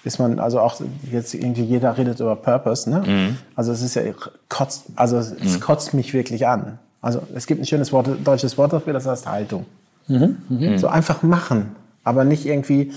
ist 0.03 0.19
man, 0.19 0.39
also 0.39 0.59
auch 0.59 0.81
jetzt 1.11 1.33
irgendwie 1.33 1.63
jeder 1.63 1.97
redet 1.97 2.19
über 2.19 2.35
Purpose, 2.35 2.89
ne? 2.89 3.03
Mhm. 3.05 3.37
Also 3.55 3.71
es 3.71 3.81
ist 3.81 3.95
ja 3.95 4.03
kotzt, 4.47 4.85
also 4.95 5.17
es 5.17 5.31
mhm. 5.31 5.59
kotzt 5.59 5.93
mich 5.93 6.13
wirklich 6.13 6.47
an. 6.47 6.79
Also 7.01 7.21
es 7.35 7.47
gibt 7.47 7.61
ein 7.61 7.65
schönes 7.65 7.91
Wort, 7.91 8.07
deutsches 8.23 8.57
Wort 8.57 8.73
dafür, 8.73 8.93
das 8.93 9.05
heißt 9.05 9.27
Haltung. 9.27 9.65
Mhm. 10.07 10.37
mhm. 10.47 10.77
So 10.77 10.87
einfach 10.87 11.21
machen, 11.21 11.75
aber 12.03 12.23
nicht 12.23 12.45
irgendwie, 12.45 12.91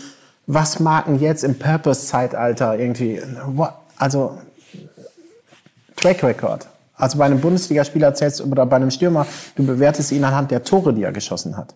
was 0.46 0.80
mag 0.80 1.06
denn 1.06 1.18
jetzt 1.18 1.44
im 1.44 1.58
Purpose-Zeitalter 1.58 2.78
irgendwie, 2.78 3.20
also 3.98 4.38
Track 5.96 6.22
Record. 6.22 6.66
Also 6.94 7.18
bei 7.18 7.24
einem 7.24 7.40
Bundesligaspieler 7.40 8.14
zählst 8.14 8.40
oder 8.40 8.64
bei 8.66 8.76
einem 8.76 8.90
Stürmer, 8.90 9.26
du 9.56 9.66
bewertest 9.66 10.12
ihn 10.12 10.24
anhand 10.24 10.50
der 10.50 10.62
Tore, 10.62 10.94
die 10.94 11.02
er 11.02 11.12
geschossen 11.12 11.56
hat. 11.56 11.74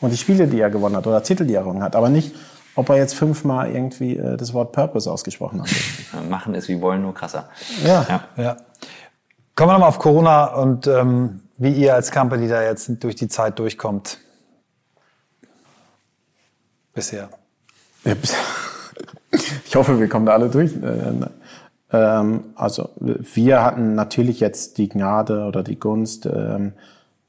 Und 0.00 0.12
die 0.12 0.16
Spiele, 0.16 0.46
die 0.46 0.60
er 0.60 0.70
gewonnen 0.70 0.96
hat 0.96 1.06
oder 1.06 1.22
Titel, 1.22 1.44
die 1.44 1.54
er 1.54 1.62
gewonnen 1.62 1.82
hat. 1.82 1.94
Aber 1.94 2.08
nicht, 2.08 2.34
ob 2.80 2.88
er 2.88 2.96
jetzt 2.96 3.14
fünfmal 3.14 3.70
irgendwie 3.70 4.16
äh, 4.16 4.38
das 4.38 4.54
Wort 4.54 4.72
Purpose 4.72 5.10
ausgesprochen 5.10 5.60
hat. 5.60 5.68
Machen 6.30 6.54
ist 6.54 6.68
wie 6.68 6.80
wollen, 6.80 7.02
nur 7.02 7.14
krasser. 7.14 7.50
Ja. 7.84 8.06
ja. 8.08 8.42
ja. 8.42 8.56
Kommen 9.54 9.68
wir 9.68 9.72
nochmal 9.74 9.90
auf 9.90 9.98
Corona 9.98 10.46
und 10.46 10.86
ähm, 10.86 11.42
wie 11.58 11.72
ihr 11.72 11.94
als 11.94 12.10
Company 12.10 12.48
da 12.48 12.62
jetzt 12.62 12.90
durch 13.04 13.16
die 13.16 13.28
Zeit 13.28 13.58
durchkommt. 13.58 14.18
Bisher. 16.94 17.28
Ich 19.64 19.76
hoffe, 19.76 20.00
wir 20.00 20.08
kommen 20.08 20.26
da 20.26 20.32
alle 20.32 20.48
durch. 20.48 20.72
Äh, 20.74 21.12
ähm, 21.92 22.44
also 22.56 22.90
wir 22.98 23.62
hatten 23.62 23.94
natürlich 23.94 24.40
jetzt 24.40 24.76
die 24.78 24.88
Gnade 24.88 25.44
oder 25.44 25.62
die 25.62 25.78
Gunst 25.78 26.26
ähm, 26.26 26.72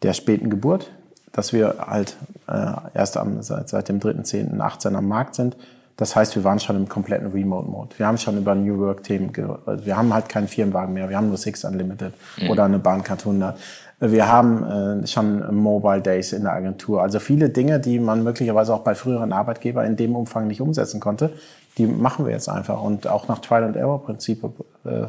der 0.01 0.13
späten 0.13 0.49
Geburt 0.49 0.89
dass 1.31 1.53
wir 1.53 1.75
halt 1.79 2.17
äh, 2.47 2.73
erst 2.93 3.17
am, 3.17 3.41
seit, 3.41 3.69
seit 3.69 3.89
dem 3.89 3.99
3.10.18 3.99 4.95
am 4.95 5.07
Markt 5.07 5.35
sind. 5.35 5.55
Das 5.97 6.15
heißt, 6.15 6.35
wir 6.35 6.43
waren 6.43 6.59
schon 6.59 6.75
im 6.75 6.89
kompletten 6.89 7.31
Remote-Mode. 7.31 7.89
Wir 7.97 8.07
haben 8.07 8.17
schon 8.17 8.37
über 8.37 8.55
New 8.55 8.79
Work-Themen, 8.79 9.31
also 9.65 9.85
wir 9.85 9.95
haben 9.95 10.13
halt 10.13 10.29
keinen 10.29 10.47
Firmenwagen 10.47 10.93
mehr, 10.93 11.09
wir 11.09 11.17
haben 11.17 11.27
nur 11.27 11.37
Six 11.37 11.63
Unlimited 11.63 12.13
mhm. 12.41 12.49
oder 12.49 12.63
eine 12.63 12.79
Bahncard 12.79 13.19
100. 13.19 13.55
Wir 13.99 14.27
haben 14.27 15.03
äh, 15.03 15.07
schon 15.07 15.55
Mobile 15.55 16.01
Days 16.01 16.33
in 16.33 16.43
der 16.43 16.53
Agentur. 16.53 17.03
Also 17.03 17.19
viele 17.19 17.49
Dinge, 17.49 17.79
die 17.79 17.99
man 17.99 18.23
möglicherweise 18.23 18.73
auch 18.73 18.79
bei 18.79 18.95
früheren 18.95 19.31
Arbeitgebern 19.31 19.85
in 19.85 19.95
dem 19.95 20.15
Umfang 20.15 20.47
nicht 20.47 20.59
umsetzen 20.59 20.99
konnte, 20.99 21.33
die 21.77 21.85
machen 21.85 22.25
wir 22.25 22.31
jetzt 22.31 22.49
einfach 22.49 22.81
und 22.81 23.07
auch 23.07 23.27
nach 23.27 23.39
Trial 23.39 23.63
and 23.63 23.75
Error 23.75 24.03
Prinzip 24.03 24.43
äh, 24.85 25.03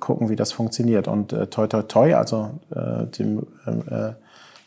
gucken, 0.00 0.30
wie 0.30 0.36
das 0.36 0.52
funktioniert. 0.52 1.08
Und 1.08 1.34
äh, 1.34 1.46
toi 1.48 1.66
toi 1.66 1.82
toi, 1.82 2.14
also 2.14 2.52
äh, 2.74 3.04
dem 3.18 3.46
äh, 3.66 4.12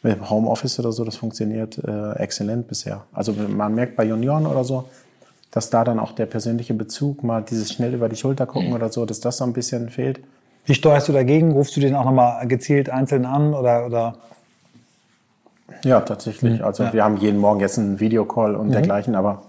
mit 0.03 0.29
Homeoffice 0.29 0.79
oder 0.79 0.91
so, 0.91 1.03
das 1.03 1.15
funktioniert 1.15 1.77
äh, 1.77 2.13
exzellent 2.13 2.67
bisher. 2.67 3.03
Also 3.13 3.33
man 3.33 3.75
merkt 3.75 3.95
bei 3.95 4.03
Junioren 4.03 4.45
oder 4.47 4.63
so, 4.63 4.85
dass 5.51 5.69
da 5.69 5.83
dann 5.83 5.99
auch 5.99 6.13
der 6.13 6.25
persönliche 6.25 6.73
Bezug, 6.73 7.23
mal 7.23 7.43
dieses 7.43 7.71
schnell 7.71 7.93
über 7.93 8.09
die 8.09 8.15
Schulter 8.15 8.45
gucken 8.45 8.73
oder 8.73 8.89
so, 8.89 9.05
dass 9.05 9.19
das 9.19 9.37
so 9.37 9.43
ein 9.43 9.53
bisschen 9.53 9.89
fehlt. 9.89 10.21
Wie 10.65 10.73
steuerst 10.73 11.07
du 11.07 11.13
dagegen? 11.13 11.51
Rufst 11.51 11.75
du 11.75 11.79
den 11.81 11.95
auch 11.95 12.05
nochmal 12.05 12.47
gezielt 12.47 12.89
einzeln 12.89 13.25
an 13.25 13.53
oder, 13.53 13.85
oder? 13.85 14.15
Ja, 15.83 16.01
tatsächlich. 16.01 16.59
Mhm. 16.59 16.65
Also 16.65 16.83
ja. 16.83 16.93
wir 16.93 17.03
haben 17.03 17.17
jeden 17.17 17.39
Morgen 17.39 17.59
jetzt 17.59 17.77
einen 17.77 17.99
Videocall 17.99 18.55
und 18.55 18.67
mhm. 18.67 18.71
dergleichen, 18.71 19.15
aber 19.15 19.43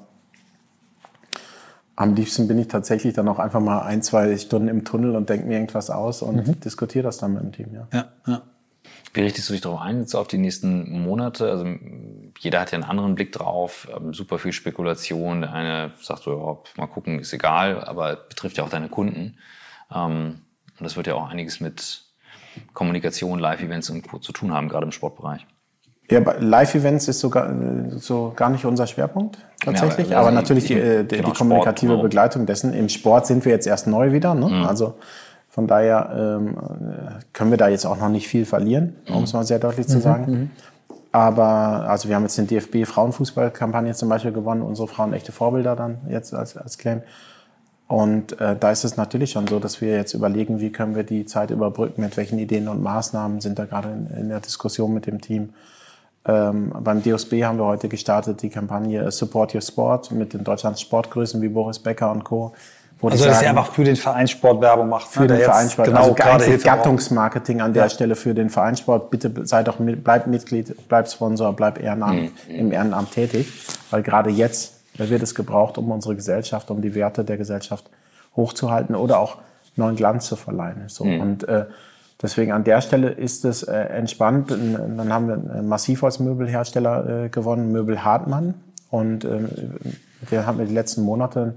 am 1.95 2.15
liebsten 2.15 2.49
bin 2.49 2.59
ich 2.59 2.69
tatsächlich 2.69 3.15
dann 3.15 3.29
auch 3.29 3.39
einfach 3.39 3.61
mal 3.61 3.83
ein, 3.83 4.03
zwei 4.03 4.37
Stunden 4.39 4.69
im 4.69 4.85
Tunnel 4.85 5.15
und 5.15 5.29
denke 5.29 5.47
mir 5.47 5.55
irgendwas 5.55 5.91
aus 5.91 6.23
und 6.23 6.47
mhm. 6.47 6.61
diskutiere 6.61 7.05
das 7.05 7.19
dann 7.19 7.35
mit 7.35 7.43
dem 7.43 7.53
Team. 7.53 7.69
Ja. 7.75 7.87
Ja, 7.93 8.05
ja. 8.27 8.43
Wie 9.15 9.21
richtest 9.21 9.49
du 9.49 9.53
dich 9.53 9.61
darauf 9.61 9.81
ein, 9.81 10.01
jetzt 10.01 10.15
auf 10.15 10.27
die 10.27 10.39
nächsten 10.39 11.03
Monate? 11.03 11.51
Also 11.51 11.67
jeder 12.39 12.61
hat 12.61 12.73
ja 12.73 12.77
einen 12.77 12.89
anderen 12.89 13.15
Blick 13.15 13.33
drauf, 13.33 13.89
ähm, 13.95 14.15
super 14.15 14.39
viel 14.39 14.53
Spekulation. 14.53 15.43
Der 15.43 15.53
eine 15.53 15.93
sagt 16.01 16.23
so, 16.23 16.33
ja, 16.33 16.81
mal 16.81 16.87
gucken, 16.87 17.19
ist 17.19 17.33
egal, 17.33 17.85
aber 17.85 18.17
betrifft 18.17 18.57
ja 18.57 18.65
auch 18.65 18.71
deine 18.71 18.89
Kunden. 18.89 19.37
Ähm, 19.95 20.41
und 20.79 20.85
das 20.85 20.97
wird 20.97 21.07
ja 21.07 21.15
auch 21.15 21.29
einiges 21.29 21.61
mit 21.61 22.05
Kommunikation, 22.73 23.39
Live-Events 23.39 23.91
und 23.91 24.09
Co. 24.09 24.19
zu 24.19 24.33
tun 24.33 24.53
haben, 24.53 24.69
gerade 24.69 24.85
im 24.87 24.93
Sportbereich. 24.93 25.47
Ja, 26.11 26.21
Live-Events 26.39 27.09
ist 27.09 27.21
sogar 27.21 27.55
so 27.97 28.33
gar 28.35 28.51
nicht 28.51 28.65
unser 28.65 28.87
Schwerpunkt 28.87 29.39
tatsächlich, 29.61 30.09
ja, 30.09 30.19
aber, 30.19 30.27
also 30.27 30.29
aber 30.29 30.43
natürlich 30.43 30.65
die, 30.65 30.75
die, 30.75 31.17
genau, 31.17 31.31
die 31.31 31.39
kommunikative 31.39 31.93
Sport, 31.93 31.97
genau. 31.97 32.03
Begleitung 32.03 32.47
dessen. 32.47 32.75
Im 32.75 32.89
Sport 32.89 33.27
sind 33.27 33.45
wir 33.45 33.53
jetzt 33.53 33.67
erst 33.67 33.87
neu 33.87 34.13
wieder, 34.13 34.35
ne? 34.35 34.49
Mhm. 34.49 34.65
also 34.65 34.95
von 35.53 35.67
daher 35.67 36.11
ähm, 36.17 36.57
können 37.35 37.51
wir 37.51 37.59
da 37.59 37.69
jetzt 37.69 37.85
auch 37.85 37.99
noch 37.99 38.09
nicht 38.09 38.27
viel 38.27 38.47
verlieren, 38.47 38.97
um 39.15 39.25
es 39.25 39.35
mal 39.35 39.45
sehr 39.45 39.59
deutlich 39.59 39.87
zu 39.87 39.99
mhm. 39.99 40.01
sagen. 40.01 40.33
Mhm. 40.33 40.51
Aber 41.13 41.91
also 41.91 42.09
wir 42.09 42.17
haben 42.17 42.23
jetzt 42.23 42.39
den 42.39 42.47
DFB 42.47 42.87
Frauenfußballkampagne 42.87 43.93
zum 43.93 44.09
Beispiel 44.09 44.33
gewonnen, 44.33 44.63
unsere 44.63 44.89
Frauen 44.89 45.13
echte 45.13 45.31
Vorbilder 45.31 45.77
dann 45.77 45.99
jetzt 46.09 46.33
als, 46.33 46.57
als 46.57 46.79
Claim. 46.79 47.03
Und 47.87 48.41
äh, 48.41 48.57
da 48.59 48.71
ist 48.71 48.85
es 48.85 48.97
natürlich 48.97 49.33
schon 49.33 49.47
so, 49.47 49.59
dass 49.59 49.83
wir 49.83 49.95
jetzt 49.95 50.15
überlegen, 50.15 50.59
wie 50.59 50.73
können 50.73 50.95
wir 50.95 51.03
die 51.03 51.27
Zeit 51.27 51.51
überbrücken, 51.51 52.01
mit 52.01 52.17
welchen 52.17 52.39
Ideen 52.39 52.67
und 52.67 52.83
Maßnahmen 52.83 53.43
sind 53.43 53.59
da 53.59 53.67
gerade 53.67 53.91
in, 53.91 54.07
in 54.07 54.29
der 54.31 54.41
Diskussion 54.41 54.95
mit 54.95 55.07
dem 55.07 55.21
Team. 55.21 55.51
Ähm, 56.25 56.73
beim 56.81 57.03
DOSB 57.03 57.45
haben 57.45 57.59
wir 57.59 57.67
heute 57.67 57.91
gestartet 57.91 58.41
die 58.41 58.49
Kampagne 58.49 59.13
Support 59.13 59.55
Your 59.55 59.61
Sport 59.61 60.13
mit 60.13 60.33
den 60.33 60.45
Deutschlands 60.45 60.81
Sportgrößen 60.81 61.43
wie 61.43 61.49
Boris 61.49 61.79
Becker 61.79 62.11
und 62.11 62.25
Co 62.25 62.55
also, 63.11 63.25
dass 63.25 63.43
ihr 63.43 63.51
einfach 63.51 63.73
für 63.73 63.83
den 63.83 63.97
Vereinssport 63.97 64.61
Werbung 64.61 64.89
macht. 64.89 65.09
Für 65.09 65.23
ne? 65.23 65.29
den 65.29 65.41
Vereinssport. 65.41 65.89
Genau, 65.89 66.01
also 66.01 66.15
gerade 66.15 66.59
Gattungsmarketing 66.59 67.61
an 67.61 67.73
der 67.73 67.85
ja. 67.85 67.89
Stelle 67.89 68.15
für 68.15 68.33
den 68.33 68.49
Vereinssport. 68.49 69.11
Bitte 69.11 69.33
seid 69.45 69.67
doch, 69.67 69.79
bleibt 69.79 70.29
Mitglied, 70.29 70.89
bleibt 70.89 71.11
Sponsor, 71.11 71.53
bleibt 71.53 71.79
Ehrenamt, 71.79 72.31
mhm. 72.49 72.55
im 72.55 72.73
Ehrenamt 72.73 73.11
tätig. 73.11 73.53
Weil 73.91 74.03
gerade 74.03 74.31
jetzt 74.31 74.75
wird 74.95 75.23
es 75.23 75.35
gebraucht, 75.35 75.79
um 75.79 75.91
unsere 75.91 76.15
Gesellschaft, 76.15 76.71
um 76.71 76.81
die 76.81 76.95
Werte 76.95 77.25
der 77.25 77.39
Gesellschaft 77.39 77.91
hochzuhalten 78.37 78.95
oder 78.95 79.19
auch 79.19 79.39
neuen 79.75 79.97
Glanz 79.97 80.27
zu 80.27 80.37
verleihen. 80.37 80.85
So. 80.87 81.05
Mhm. 81.05 81.21
Und 81.21 81.49
äh, 81.49 81.65
deswegen 82.21 82.53
an 82.53 82.63
der 82.63 82.81
Stelle 82.83 83.11
ist 83.11 83.45
es 83.45 83.63
äh, 83.65 83.75
entspannt. 83.75 84.51
Dann 84.51 85.13
haben 85.13 85.27
wir 85.27 85.35
einen 85.35 85.69
Massivholzmöbelhersteller 85.69 87.25
äh, 87.25 87.29
gewonnen, 87.31 87.73
Möbel 87.73 88.05
Hartmann. 88.05 88.55
Und 88.91 89.25
äh, 89.25 89.41
wir 90.29 90.47
haben 90.47 90.65
die 90.65 90.73
letzten 90.73 91.03
Monate 91.03 91.55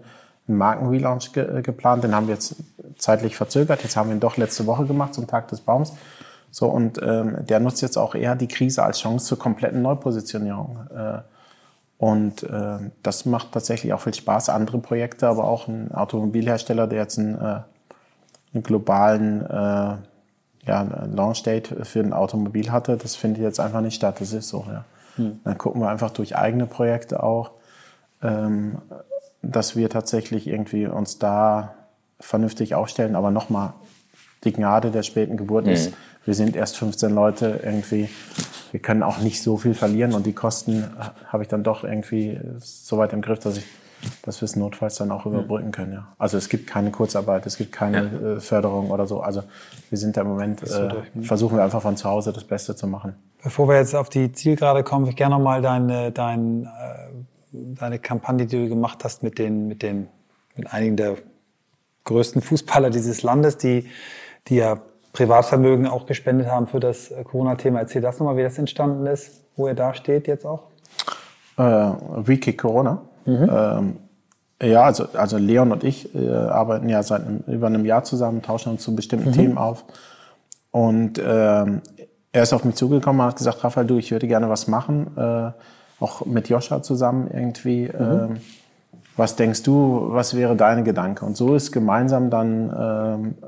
einen 0.48 0.58
Markenrelaunch 0.58 1.34
ge 1.34 1.60
äh, 1.60 1.62
geplant. 1.62 2.04
Den 2.04 2.16
haben 2.16 2.28
wir 2.28 2.36
jetzt 2.36 2.56
zeitlich 2.98 3.36
verzögert. 3.36 3.84
Jetzt 3.84 3.96
haben 3.96 4.10
wir 4.10 4.16
ihn 4.16 4.20
doch 4.20 4.38
letzte 4.38 4.66
Woche 4.68 4.86
gemacht 4.86 5.14
zum 5.14 5.28
Tag 5.28 5.48
des 5.48 5.62
Baums. 5.62 5.94
So, 6.52 6.68
und 6.68 7.02
ähm, 7.02 7.38
der 7.46 7.60
nutzt 7.60 7.82
jetzt 7.82 7.98
auch 7.98 8.16
eher 8.16 8.36
die 8.36 8.48
Krise 8.48 8.84
als 8.84 9.00
Chance 9.00 9.26
zur 9.26 9.40
kompletten 9.40 9.82
Neupositionierung. 9.82 10.88
Äh, 10.96 11.18
und 11.98 12.44
äh, 12.44 12.78
das 13.04 13.26
macht 13.26 13.52
tatsächlich 13.52 13.94
auch 13.94 14.02
viel 14.02 14.14
Spaß. 14.14 14.50
Andere 14.50 14.80
Projekte, 14.80 15.28
aber 15.28 15.46
auch 15.46 15.68
ein 15.68 15.92
Automobilhersteller, 15.94 16.88
der 16.88 17.00
jetzt 17.00 17.20
einen, 17.20 17.36
äh, 17.36 17.62
einen 18.54 18.64
globalen 18.64 19.42
äh, 19.46 19.96
ja, 20.68 20.82
Launch 21.14 21.44
Date 21.44 21.76
für 21.84 22.00
ein 22.00 22.14
Automobil 22.14 22.72
hatte, 22.72 22.98
das 22.98 23.16
findet 23.16 23.44
jetzt 23.44 23.60
einfach 23.60 23.82
nicht 23.82 23.96
statt. 23.96 24.20
Das 24.20 24.34
ist 24.34 24.50
so. 24.50 24.66
Ja. 24.68 24.86
Hm. 25.16 25.40
Dann 25.44 25.58
gucken 25.58 25.82
wir 25.82 25.90
einfach 25.90 26.12
durch 26.12 26.36
eigene 26.36 26.66
Projekte 26.66 27.24
auch. 27.24 27.52
Ähm, 28.22 28.78
dass 29.52 29.76
wir 29.76 29.90
tatsächlich 29.90 30.48
irgendwie 30.48 30.88
uns 30.88 31.20
da 31.20 31.76
vernünftig 32.20 32.76
aufstellen. 32.76 33.16
Aber 33.16 33.32
nochmal, 33.32 33.74
die 34.44 34.54
Gnade 34.54 34.92
der 34.92 35.04
späten 35.04 35.38
Geburt 35.38 35.66
mhm. 35.66 35.72
ist, 35.72 35.94
wir 36.26 36.34
sind 36.34 36.56
erst 36.56 36.78
15 36.78 37.14
Leute 37.14 37.60
irgendwie. 37.64 38.10
Wir 38.72 38.80
können 38.80 39.04
auch 39.04 39.20
nicht 39.20 39.42
so 39.42 39.58
viel 39.58 39.74
verlieren 39.74 40.14
und 40.14 40.26
die 40.26 40.34
Kosten 40.34 40.84
äh, 40.84 40.86
habe 41.28 41.44
ich 41.44 41.50
dann 41.50 41.64
doch 41.64 41.84
irgendwie 41.84 42.40
so 42.60 42.98
weit 42.98 43.14
im 43.14 43.22
Griff, 43.22 43.40
dass 43.40 43.58
ich 43.58 43.66
dass 44.22 44.42
wir 44.42 44.46
es 44.46 44.56
notfalls 44.56 44.96
dann 44.96 45.12
auch 45.12 45.26
mhm. 45.26 45.34
überbrücken 45.34 45.72
können. 45.72 45.94
Ja. 45.94 46.08
Also 46.18 46.38
es 46.38 46.50
gibt 46.50 46.68
keine 46.68 46.92
Kurzarbeit, 46.92 47.46
es 47.46 47.58
gibt 47.58 47.72
keine 47.72 47.98
ja. 47.98 48.36
äh, 48.36 48.40
Förderung 48.40 48.92
oder 48.92 49.08
so. 49.08 49.22
Also 49.22 49.44
wir 49.90 49.98
sind 49.98 50.18
da 50.18 50.22
im 50.22 50.28
Moment, 50.28 50.64
äh, 50.64 50.90
versuchen 51.22 51.58
wir 51.58 51.64
einfach 51.64 51.82
von 51.82 51.98
zu 51.98 52.10
Hause 52.10 52.34
das 52.34 52.44
Beste 52.44 52.76
zu 52.76 52.88
machen. 52.88 53.16
Bevor 53.44 53.68
wir 53.68 53.76
jetzt 53.76 53.96
auf 53.96 54.10
die 54.10 54.32
Zielgerade 54.32 54.84
kommen, 54.84 55.08
ich 55.08 55.16
gerne 55.16 55.36
nochmal 55.36 55.62
dein, 55.62 56.14
dein 56.14 56.66
äh, 56.66 56.68
deine 57.80 58.00
Kampagne, 58.00 58.46
die 58.46 58.64
du 58.64 58.70
gemacht 58.70 59.04
hast 59.04 59.24
mit 59.24 59.40
den, 59.40 59.68
mit 59.68 59.82
den, 59.82 60.08
mit 60.56 60.72
einigen 60.72 60.96
der 60.96 61.18
größten 62.04 62.42
Fußballer 62.42 62.90
dieses 62.90 63.24
Landes, 63.24 63.58
die, 63.58 63.90
die 64.48 64.56
ja 64.56 64.80
Privatvermögen 65.14 65.88
auch 65.88 66.06
gespendet 66.06 66.48
haben 66.48 66.68
für 66.68 66.80
das 66.80 67.12
äh, 67.12 67.24
Corona-Thema. 67.24 67.80
Erzähl 67.80 68.02
das 68.02 68.20
nochmal, 68.20 68.38
wie 68.38 68.44
das 68.44 68.58
entstanden 68.58 69.06
ist, 69.08 69.44
wo 69.56 69.68
er 69.68 69.74
da 69.74 69.94
steht 69.94 70.28
jetzt 70.28 70.46
auch. 70.46 70.64
Äh, 71.58 71.64
Wiki 71.64 72.54
Corona. 72.54 73.02
Mhm. 73.26 73.50
Ähm, 73.52 73.96
ja, 74.62 74.84
also, 74.84 75.08
also 75.14 75.38
Leon 75.38 75.72
und 75.72 75.84
ich 75.84 76.14
äh, 76.16 76.30
arbeiten 76.30 76.90
ja 76.90 77.04
seit 77.04 77.26
einem, 77.26 77.44
über 77.48 77.68
einem 77.68 77.86
Jahr 77.86 78.04
zusammen, 78.04 78.42
tauschen 78.42 78.74
uns 78.74 78.84
zu 78.84 78.96
bestimmten 78.96 79.30
mhm. 79.30 79.34
Themen 79.34 79.58
auf. 79.58 79.86
Und 80.72 81.22
ähm, 81.26 81.82
er 82.32 82.44
ist 82.44 82.54
auf 82.54 82.66
mich 82.66 82.76
zugekommen 82.76 83.22
und 83.22 83.28
hat 83.28 83.38
gesagt, 83.38 83.64
Raphael, 83.64 83.88
du, 83.88 83.98
ich 83.98 84.12
würde 84.12 84.28
gerne 84.28 84.50
was 84.50 84.68
machen. 84.68 85.16
Äh, 85.18 85.52
auch 86.00 86.26
mit 86.26 86.50
Joscha 86.50 86.82
zusammen 86.82 87.30
irgendwie. 87.32 87.84
Mhm. 87.88 88.36
Äh, 88.36 88.40
was 89.18 89.38
denkst 89.38 89.64
du, 89.64 90.10
was 90.10 90.36
wäre 90.36 90.56
deine 90.56 90.84
Gedanke? 90.84 91.26
Und 91.26 91.38
so 91.38 91.56
ist 91.56 91.72
gemeinsam 91.72 92.30
dann 92.30 92.70
äh, 92.70 93.46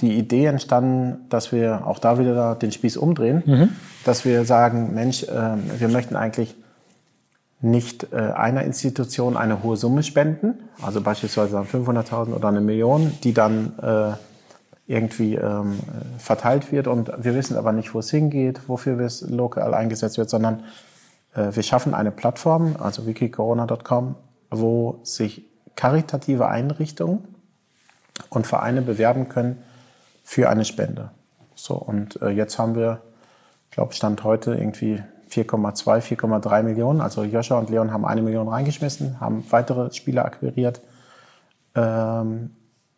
die 0.00 0.18
Idee 0.18 0.46
entstanden, 0.46 1.26
dass 1.28 1.52
wir 1.52 1.86
auch 1.86 1.98
da 1.98 2.18
wieder 2.18 2.54
den 2.54 2.72
Spieß 2.72 2.96
umdrehen, 2.96 3.42
mhm. 3.46 3.68
dass 4.04 4.24
wir 4.24 4.44
sagen, 4.44 4.94
Mensch, 4.94 5.24
äh, 5.24 5.56
wir 5.78 5.88
möchten 5.88 6.16
eigentlich 6.16 6.56
nicht 7.60 8.12
äh, 8.12 8.16
einer 8.16 8.62
Institution 8.62 9.36
eine 9.36 9.62
hohe 9.62 9.76
Summe 9.76 10.02
spenden, 10.04 10.54
also 10.80 11.00
beispielsweise 11.00 11.58
500.000 11.58 12.32
oder 12.32 12.48
eine 12.48 12.60
Million, 12.60 13.12
die 13.24 13.34
dann 13.34 13.72
äh, 13.82 14.12
irgendwie 14.86 15.34
ähm, 15.34 15.80
verteilt 16.18 16.72
wird 16.72 16.86
und 16.86 17.10
wir 17.18 17.34
wissen 17.34 17.56
aber 17.56 17.72
nicht, 17.72 17.92
wo 17.94 17.98
es 17.98 18.10
hingeht, 18.10 18.60
wofür 18.68 18.98
es 19.00 19.20
lokal 19.28 19.74
eingesetzt 19.74 20.16
wird, 20.16 20.30
sondern 20.30 20.62
wir 21.54 21.62
schaffen 21.62 21.94
eine 21.94 22.10
Plattform, 22.10 22.76
also 22.78 23.06
wikicorona.com, 23.06 24.16
wo 24.50 25.00
sich 25.02 25.44
karitative 25.76 26.48
Einrichtungen 26.48 27.36
und 28.30 28.46
Vereine 28.46 28.82
bewerben 28.82 29.28
können 29.28 29.62
für 30.24 30.48
eine 30.48 30.64
Spende. 30.64 31.10
So, 31.54 31.74
und 31.74 32.20
äh, 32.22 32.28
jetzt 32.28 32.58
haben 32.58 32.74
wir, 32.74 33.02
ich 33.66 33.70
glaube, 33.72 33.94
Stand 33.94 34.24
heute 34.24 34.54
irgendwie 34.54 35.02
4,2, 35.30 36.00
4,3 36.18 36.62
Millionen. 36.62 37.00
Also 37.00 37.24
Joscha 37.24 37.58
und 37.58 37.70
Leon 37.70 37.92
haben 37.92 38.04
eine 38.04 38.22
Million 38.22 38.48
reingeschmissen, 38.48 39.20
haben 39.20 39.44
weitere 39.50 39.92
Spieler 39.92 40.24
akquiriert 40.24 40.80
ähm, 41.74 42.50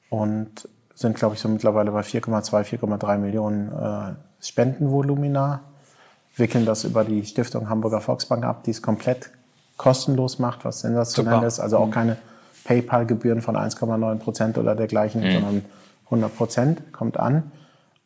und 0.09 0.69
sind, 0.95 1.17
glaube 1.17 1.35
ich, 1.35 1.41
so 1.41 1.49
mittlerweile 1.49 1.91
bei 1.91 2.01
4,2, 2.01 2.79
4,3 2.79 3.19
Millionen 3.19 3.73
äh, 3.73 4.15
Spendenvolumina 4.41 5.61
wickeln 6.41 6.67
das 6.67 6.85
über 6.85 7.05
die 7.05 7.25
Stiftung 7.25 7.69
Hamburger 7.69 8.01
Volksbank 8.01 8.45
ab, 8.45 8.65
die 8.65 8.73
es 8.73 8.83
komplett 8.83 9.31
kostenlos 9.77 10.39
macht, 10.39 10.65
was 10.65 10.81
sensationell 10.81 11.35
Super. 11.35 11.47
ist. 11.47 11.61
Also 11.61 11.79
auch 11.79 11.87
mhm. 11.87 11.93
keine 11.93 12.17
PayPal-Gebühren 12.65 13.41
von 13.41 13.57
1,9 13.57 14.17
Prozent 14.17 14.59
oder 14.59 14.75
dergleichen, 14.75 15.23
mhm. 15.23 15.33
sondern 15.33 15.65
100 16.07 16.37
Prozent 16.37 16.93
kommt 16.93 17.19
an 17.19 17.51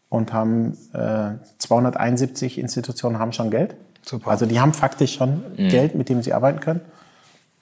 und 0.08 0.32
haben 0.32 0.76
äh, 0.92 1.32
271 1.58 2.58
Institutionen 2.58 3.18
haben 3.18 3.32
schon 3.32 3.50
Geld. 3.50 3.74
Super. 4.04 4.30
Also 4.30 4.46
die 4.46 4.60
haben 4.60 4.74
faktisch 4.74 5.14
schon 5.14 5.42
mhm. 5.56 5.68
Geld, 5.68 5.94
mit 5.94 6.08
dem 6.08 6.22
sie 6.22 6.32
arbeiten 6.32 6.60
können. 6.60 6.80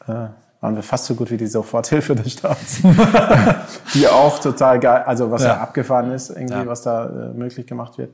Äh, 0.07 0.27
waren 0.61 0.77
wir 0.77 0.83
fast 0.83 1.07
so 1.07 1.15
gut 1.15 1.31
wie 1.31 1.37
die 1.37 1.47
Soforthilfe 1.47 2.15
des 2.15 2.33
Staats, 2.35 2.83
die 3.95 4.07
auch 4.07 4.39
total 4.39 4.79
geil, 4.79 5.03
also 5.07 5.31
was 5.31 5.43
ja, 5.43 5.49
ja 5.49 5.61
abgefahren 5.61 6.13
ist, 6.13 6.31
irgendwie, 6.31 6.55
ja. 6.55 6.67
was 6.67 6.83
da 6.83 7.07
äh, 7.07 7.35
möglich 7.35 7.67
gemacht 7.67 7.99
wird 7.99 8.11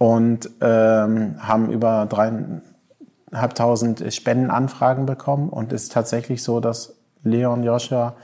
und 0.00 0.50
ähm, 0.62 1.36
haben 1.40 1.70
über 1.70 2.06
dreieinhalbtausend 2.06 4.02
Spendenanfragen 4.14 5.04
bekommen. 5.04 5.50
Und 5.50 5.74
es 5.74 5.82
ist 5.82 5.92
tatsächlich 5.92 6.42
so, 6.42 6.58
dass 6.58 6.94
Leon 7.22 7.62
Joshua, 7.64 8.14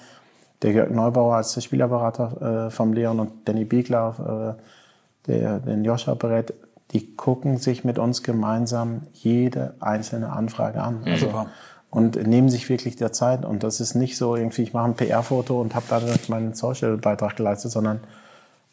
der 0.63 0.73
Jörg 0.73 0.91
Neubauer 0.91 1.37
als 1.37 1.53
der 1.53 1.61
Spielerberater 1.61 2.69
äh, 2.69 2.71
vom 2.71 2.95
Leon 2.95 3.21
und 3.21 3.47
Danny 3.47 3.67
Biegler, 3.67 4.57
äh, 4.57 5.31
der 5.31 5.59
den 5.59 5.85
Joshua 5.85 6.15
berät, 6.15 6.55
die 6.93 7.15
gucken 7.15 7.59
sich 7.59 7.85
mit 7.85 7.99
uns 7.99 8.23
gemeinsam 8.23 9.03
jede 9.13 9.75
einzelne 9.81 10.33
Anfrage 10.33 10.81
an. 10.81 11.01
Mhm. 11.01 11.09
Also, 11.09 11.47
und 11.91 12.17
nehmen 12.27 12.49
sich 12.49 12.71
wirklich 12.71 12.97
der 12.97 13.13
Zeit. 13.13 13.45
Und 13.45 13.63
das 13.63 13.81
ist 13.81 13.95
nicht 13.95 14.17
so 14.17 14.35
irgendwie, 14.35 14.63
ich 14.63 14.73
mache 14.73 14.87
ein 14.87 14.95
PR-Foto 14.95 15.61
und 15.61 15.75
habe 15.75 15.85
dadurch 15.91 16.31
meinen 16.31 16.55
Social-Beitrag 16.55 17.37
geleistet, 17.37 17.71
sondern 17.71 18.01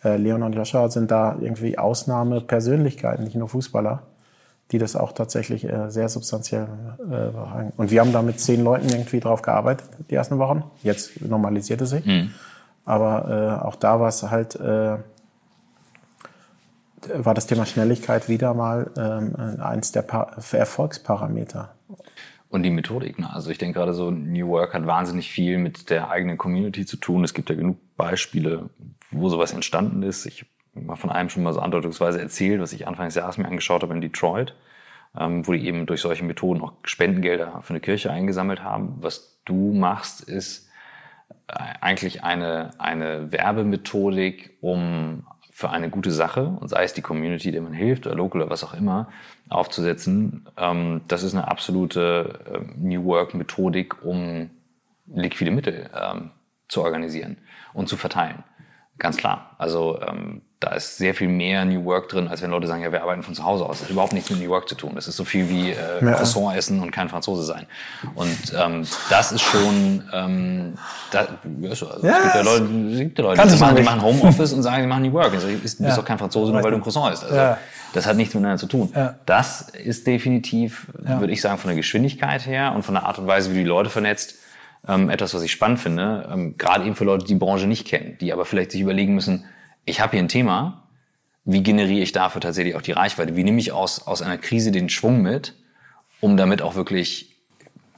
äh, 0.04 0.18
Leon 0.18 0.44
und 0.44 0.54
Joshua 0.54 0.90
sind 0.90 1.12
da 1.12 1.38
irgendwie 1.40 1.78
Ausnahmepersönlichkeiten, 1.78 3.24
nicht 3.24 3.36
nur 3.36 3.50
Fußballer, 3.50 4.04
die 4.72 4.78
das 4.78 4.96
auch 4.96 5.12
tatsächlich 5.12 5.66
äh, 5.66 5.90
sehr 5.90 6.10
substanziell 6.10 6.68
äh, 7.00 7.72
Und 7.78 7.92
wir 7.92 8.02
haben 8.02 8.12
da 8.12 8.22
mit 8.22 8.40
zehn 8.40 8.64
Leuten 8.64 8.90
irgendwie 8.90 9.20
drauf 9.20 9.42
gearbeitet, 9.42 9.88
die 10.10 10.16
ersten 10.16 10.40
Wochen. 10.40 10.64
Jetzt 10.82 11.22
normalisierte 11.22 11.86
sich. 11.86 12.06
Mhm. 12.06 12.32
Aber 12.86 13.60
äh, 13.62 13.66
auch 13.66 13.76
da 13.76 14.00
war 14.00 14.10
es 14.10 14.24
halt, 14.24 14.56
äh, 14.56 14.98
war 17.14 17.34
das 17.34 17.48
Thema 17.48 17.66
Schnelligkeit 17.66 18.30
wieder 18.30 18.54
mal 18.54 18.92
ähm, 18.98 19.60
eins 19.62 19.92
der 19.92 20.02
pa 20.02 20.32
Erfolgsparameter. 20.52 21.74
Und 22.50 22.64
die 22.64 22.70
Methodik. 22.70 23.20
Ne? 23.20 23.34
Also 23.34 23.50
ich 23.50 23.58
denke 23.58 23.80
gerade 23.80 23.94
so, 23.94 24.12
New 24.12 24.50
Work 24.50 24.74
hat 24.74 24.86
wahnsinnig 24.86 25.32
viel 25.32 25.58
mit 25.58 25.90
der 25.90 26.12
eigenen 26.12 26.38
Community 26.38 26.86
zu 26.86 26.98
tun. 26.98 27.24
Es 27.24 27.34
gibt 27.34 27.50
ja 27.50 27.56
genug 27.56 27.78
Beispiele, 27.98 28.70
wo 29.14 29.30
sowas 29.30 29.54
entstanden 29.54 30.04
ist. 30.04 30.26
Ich 30.26 30.46
habe 30.76 30.86
mal 30.86 30.96
von 30.96 31.10
einem 31.10 31.30
schon 31.30 31.44
mal 31.44 31.54
so 31.54 31.60
andeutungsweise 31.60 32.22
erzählt, 32.22 32.62
was 32.62 32.74
ich 32.74 32.88
Anfang 32.88 33.06
des 33.06 33.16
Jahres 33.16 33.38
mir 33.38 33.48
angeschaut 33.48 33.84
habe 33.84 33.94
in 33.94 34.02
Detroit, 34.02 34.56
ähm, 35.18 35.48
wo 35.48 35.54
die 35.54 35.66
eben 35.66 35.86
durch 35.86 36.02
solche 36.02 36.24
Methoden 36.24 36.62
auch 36.62 36.74
Spendengelder 36.84 37.62
für 37.62 37.72
eine 37.72 37.80
Kirche 37.80 38.12
eingesammelt 38.12 38.64
haben. 38.64 38.96
Was 39.00 39.40
du 39.46 39.74
machst, 39.74 40.22
ist 40.22 40.70
äh, 41.48 41.56
eigentlich 41.82 42.24
eine, 42.24 42.72
eine 42.80 43.32
Werbemethodik, 43.32 44.58
um 44.62 45.26
für 45.56 45.70
eine 45.70 45.90
gute 45.90 46.12
Sache, 46.12 46.58
und 46.60 46.68
sei 46.68 46.84
es 46.84 46.94
die 46.94 47.04
Community, 47.04 47.52
der 47.52 47.62
man 47.62 47.74
hilft 47.74 48.08
oder 48.08 48.16
local 48.16 48.42
oder 48.42 48.50
was 48.50 48.64
auch 48.64 48.74
immer, 48.74 49.10
aufzusetzen. 49.50 50.50
Ähm, 50.58 51.02
das 51.08 51.22
ist 51.22 51.36
eine 51.36 51.48
absolute 51.48 52.40
äh, 52.52 52.60
New 52.76 53.06
Work-Methodik, 53.06 54.04
um 54.04 54.50
liquide 55.06 55.52
Mittel 55.52 55.90
ähm, 55.96 56.32
zu 56.68 56.82
organisieren 56.82 57.38
und 57.74 57.88
zu 57.88 57.98
verteilen. 57.98 58.44
Ganz 59.04 59.18
klar. 59.18 59.50
Also 59.58 60.00
ähm, 60.08 60.42
da 60.62 60.70
ist 60.70 60.96
sehr 60.96 61.14
viel 61.14 61.28
mehr 61.28 61.66
New 61.66 61.84
Work 61.84 62.08
drin, 62.08 62.30
als 62.30 62.42
wenn 62.42 62.52
Leute 62.52 62.68
sagen, 62.68 62.82
ja, 62.82 62.90
wir 62.90 63.02
arbeiten 63.02 63.22
von 63.22 63.36
zu 63.36 63.44
Hause 63.44 63.66
aus. 63.66 63.80
Das 63.80 63.84
hat 63.84 63.90
überhaupt 63.90 64.14
nichts 64.14 64.30
mit 64.30 64.40
New 64.40 64.50
Work 64.50 64.70
zu 64.70 64.76
tun. 64.76 64.94
Das 64.96 65.10
ist 65.10 65.18
so 65.18 65.26
viel 65.26 65.50
wie 65.50 65.72
äh, 65.72 65.76
ja. 66.02 66.14
Croissant 66.14 66.56
essen 66.56 66.80
und 66.80 66.92
kein 66.92 67.10
Franzose 67.10 67.44
sein. 67.44 67.66
Und 68.16 68.54
ähm, 68.58 68.88
das 69.10 69.34
ist 69.34 69.42
schon, 69.42 70.06
ähm, 70.14 70.76
da, 71.12 71.28
also, 71.70 71.88
ja, 72.02 72.18
es 72.18 72.24
gibt 72.24 72.36
ja 72.36 72.42
Leute, 72.44 72.64
es 72.64 72.98
gibt 73.00 73.20
ja 73.20 73.26
Leute 73.26 73.46
die, 73.46 73.60
machen, 73.60 73.76
die 73.76 73.84
machen 73.84 74.02
Homeoffice 74.02 74.54
und 74.54 74.64
sagen, 74.64 74.84
die 74.84 74.88
machen 74.88 75.04
New 75.04 75.12
Work. 75.12 75.34
Also, 75.34 75.48
du 75.48 75.58
bist 75.58 75.82
ja. 75.82 75.94
doch 75.94 76.06
kein 76.06 76.18
Franzose, 76.18 76.54
nur 76.54 76.64
weil 76.64 76.72
du 76.72 76.78
ein 76.78 76.82
Croissant 76.82 77.14
isst. 77.14 77.26
Also, 77.26 77.36
ja. 77.36 77.58
Das 77.94 78.06
hat 78.06 78.16
nichts 78.16 78.34
miteinander 78.34 78.58
zu 78.58 78.68
tun. 78.68 78.92
Das 79.26 79.68
ist 79.70 80.08
definitiv, 80.08 80.88
würde 80.94 81.34
ich 81.34 81.42
sagen, 81.42 81.58
von 81.58 81.68
der 81.68 81.76
Geschwindigkeit 81.76 82.48
her 82.48 82.72
und 82.74 82.84
von 82.84 82.96
der 82.96 83.04
Art 83.04 83.20
und 83.20 83.28
Weise, 83.28 83.52
wie 83.52 83.56
du 83.56 83.60
die 83.60 83.68
Leute 83.68 83.90
vernetzt, 83.90 84.36
ähm, 84.88 85.10
etwas, 85.10 85.34
was 85.34 85.44
ich 85.44 85.52
spannend 85.52 85.80
finde. 85.80 86.30
Ähm, 86.32 86.58
gerade 86.58 86.86
eben 86.86 86.96
für 86.96 87.06
Leute, 87.06 87.26
die 87.26 87.34
die 87.34 87.40
Branche 87.40 87.68
nicht 87.68 87.88
kennen, 87.88 88.18
die 88.20 88.34
aber 88.34 88.46
vielleicht 88.46 88.72
sich 88.72 88.82
überlegen 88.82 89.16
müssen, 89.16 89.46
ich 89.86 90.02
habe 90.02 90.12
hier 90.12 90.20
ein 90.20 90.30
Thema, 90.30 90.84
wie 91.46 91.62
generiere 91.62 92.02
ich 92.02 92.12
dafür 92.12 92.42
tatsächlich 92.42 92.76
auch 92.76 92.82
die 92.82 92.94
Reichweite? 92.94 93.36
Wie 93.36 93.44
nehme 93.44 93.60
ich 93.60 93.72
aus, 93.72 94.08
aus 94.08 94.22
einer 94.22 94.38
Krise 94.38 94.72
den 94.72 94.90
Schwung 94.90 95.22
mit, 95.22 95.56
um 96.22 96.38
damit 96.38 96.62
auch 96.62 96.76
wirklich 96.76 97.36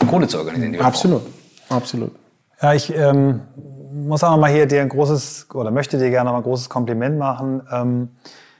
Kohle 0.08 0.28
zu 0.28 0.40
organisieren? 0.40 0.84
absolut, 0.84 1.22
absolut. 1.70 2.12
Ja, 2.62 2.74
ich 2.74 2.94
ähm, 2.96 3.42
muss 3.92 4.24
auch 4.24 4.32
noch 4.32 4.40
mal 4.40 4.52
hier 4.52 4.66
dir 4.66 4.82
ein 4.82 4.90
großes, 4.90 5.48
oder 5.54 5.72
möchte 5.72 5.98
dir 5.98 6.10
gerne 6.10 6.32
mal 6.32 6.38
ein 6.38 6.44
großes 6.44 6.70
Kompliment 6.70 7.20
machen. 7.20 7.62
Ähm, 7.72 8.10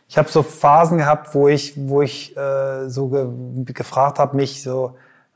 ich 0.08 0.18
habe 0.18 0.30
so 0.30 0.44
Phasen 0.44 1.00
gehabt, 1.00 1.34
wo 1.34 1.48
ich, 1.48 1.74
wo 1.76 2.02
ich 2.02 2.38
äh, 2.38 2.88
so 2.90 3.08
ge 3.08 3.28
gefragt 3.74 4.20
habe, 4.20 4.36
mich 4.36 4.62
so, 4.62 4.96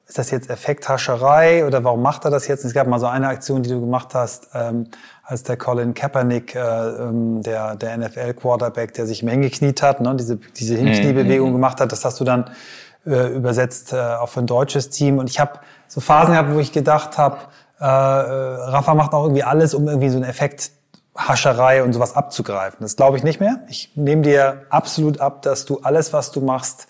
ist 0.09 0.17
das 0.17 0.31
jetzt 0.31 0.49
Effekthascherei 0.49 1.63
oder 1.67 1.83
warum 1.83 2.01
macht 2.01 2.25
er 2.25 2.31
das 2.31 2.47
jetzt? 2.47 2.65
Es 2.65 2.73
gab 2.73 2.87
mal 2.87 2.99
so 2.99 3.05
eine 3.05 3.27
Aktion, 3.27 3.61
die 3.61 3.69
du 3.69 3.79
gemacht 3.79 4.15
hast, 4.15 4.49
ähm, 4.55 4.87
als 5.23 5.43
der 5.43 5.55
Colin 5.55 5.93
Kaepernick, 5.93 6.55
äh, 6.55 6.59
ähm, 6.59 7.43
der, 7.43 7.75
der 7.75 7.95
NFL-Quarterback, 7.95 8.95
der 8.95 9.05
sich 9.05 9.21
im 9.21 9.41
gekniet 9.41 9.83
hat, 9.83 10.01
ne, 10.01 10.15
diese, 10.15 10.37
diese 10.37 10.75
Hinkniebewegung 10.75 11.49
mhm. 11.49 11.53
gemacht 11.53 11.79
hat, 11.79 11.91
das 11.91 12.05
hast 12.05 12.19
du 12.19 12.23
dann 12.23 12.49
äh, 13.05 13.27
übersetzt 13.27 13.93
äh, 13.93 13.97
auch 13.97 14.29
für 14.29 14.39
ein 14.39 14.47
deutsches 14.47 14.89
Team. 14.89 15.19
Und 15.19 15.29
ich 15.29 15.39
habe 15.39 15.59
so 15.87 16.01
Phasen 16.01 16.33
gehabt, 16.33 16.55
wo 16.55 16.59
ich 16.59 16.71
gedacht 16.71 17.19
habe, 17.19 17.37
äh, 17.79 17.85
äh, 17.85 17.85
Rafa 17.85 18.95
macht 18.95 19.13
auch 19.13 19.25
irgendwie 19.25 19.43
alles, 19.43 19.75
um 19.75 19.87
irgendwie 19.87 20.09
so 20.09 20.17
einen 20.17 20.27
Effekt 20.27 20.71
Hascherei 21.15 21.83
und 21.83 21.93
sowas 21.93 22.15
abzugreifen. 22.15 22.79
Das 22.81 22.95
glaube 22.95 23.15
ich 23.17 23.23
nicht 23.23 23.39
mehr. 23.39 23.59
Ich 23.69 23.91
nehme 23.93 24.23
dir 24.23 24.63
absolut 24.71 25.21
ab, 25.21 25.43
dass 25.43 25.65
du 25.65 25.81
alles, 25.83 26.13
was 26.13 26.31
du 26.31 26.41
machst, 26.41 26.87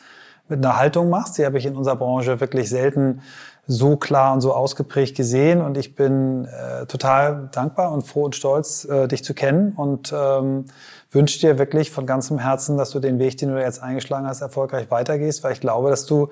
mit 0.50 0.64
einer 0.64 0.78
Haltung 0.78 1.10
machst. 1.10 1.38
Die 1.38 1.45
habe 1.45 1.58
ich 1.58 1.66
in 1.66 1.76
unserer 1.76 1.95
Branche 1.95 2.39
wirklich 2.39 2.70
selten 2.70 3.22
so 3.68 3.97
klar 3.97 4.34
und 4.34 4.41
so 4.41 4.54
ausgeprägt 4.54 5.16
gesehen. 5.16 5.62
Und 5.62 5.78
ich 5.78 5.95
bin 5.95 6.45
äh, 6.45 6.86
total 6.88 7.50
dankbar 7.52 7.91
und 7.91 8.02
froh 8.02 8.24
und 8.26 8.36
stolz, 8.36 8.86
äh, 8.86 9.08
dich 9.08 9.24
zu 9.24 9.34
kennen 9.34 9.74
und 9.74 10.12
ähm, 10.12 10.66
wünsche 11.12 11.39
dir 11.39 11.60
wirklich 11.60 11.91
von 11.91 12.06
ganzem 12.08 12.39
Herzen, 12.39 12.78
dass 12.78 12.89
du 12.89 13.00
den 13.00 13.20
Weg, 13.20 13.38
den 13.38 13.50
du 13.50 13.62
jetzt 13.62 13.82
eingeschlagen 13.82 14.28
hast, 14.28 14.41
erfolgreich 14.41 14.89
weitergehst, 14.89 15.43
weil 15.43 15.54
ich 15.54 15.62
glaube, 15.62 15.91
dass 15.91 16.08
du 16.08 16.30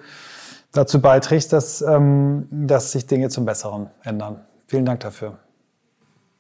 dazu 0.72 1.00
beiträgst, 1.00 1.54
dass, 1.54 1.82
ähm, 1.82 2.48
dass 2.52 2.92
sich 2.92 3.06
Dinge 3.06 3.30
zum 3.30 3.46
Besseren 3.46 3.92
ändern. 4.04 4.42
Vielen 4.68 4.86
Dank 4.86 5.00
dafür. 5.02 5.38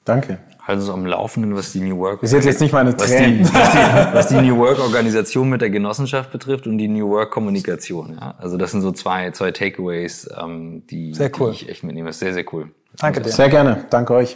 Danke. 0.03 0.39
Also 0.67 0.87
so 0.87 0.93
am 0.93 1.05
Laufenden, 1.05 1.55
was 1.55 1.71
die 1.71 1.79
New 1.79 1.97
Work... 1.97 2.21
Ist 2.21 2.33
jetzt, 2.33 2.59
nicht 2.59 2.73
meine 2.73 2.95
Tränen. 2.95 3.39
Was 3.39 3.51
die, 3.51 3.55
was, 3.55 3.71
die, 3.71 4.13
was 4.13 4.27
die 4.27 4.35
New 4.35 4.57
Work-Organisation 4.57 5.47
mit 5.47 5.61
der 5.61 5.69
Genossenschaft 5.69 6.29
betrifft 6.29 6.67
und 6.67 6.77
die 6.77 6.89
New 6.89 7.07
Work-Kommunikation. 7.07 8.17
Ja? 8.19 8.35
Also 8.37 8.57
das 8.57 8.71
sind 8.71 8.81
so 8.81 8.91
zwei, 8.91 9.31
zwei 9.31 9.51
Takeaways, 9.51 10.29
ähm, 10.37 10.83
die, 10.87 11.13
cool. 11.39 11.51
die 11.51 11.55
ich 11.55 11.69
echt 11.69 11.83
mitnehme. 11.83 12.09
Das 12.09 12.17
ist 12.17 12.19
sehr, 12.19 12.33
sehr 12.33 12.43
cool. 12.51 12.69
Danke 12.99 13.21
dir. 13.21 13.29
Sehr 13.29 13.47
gerne. 13.47 13.85
Danke 13.89 14.13
euch. 14.13 14.35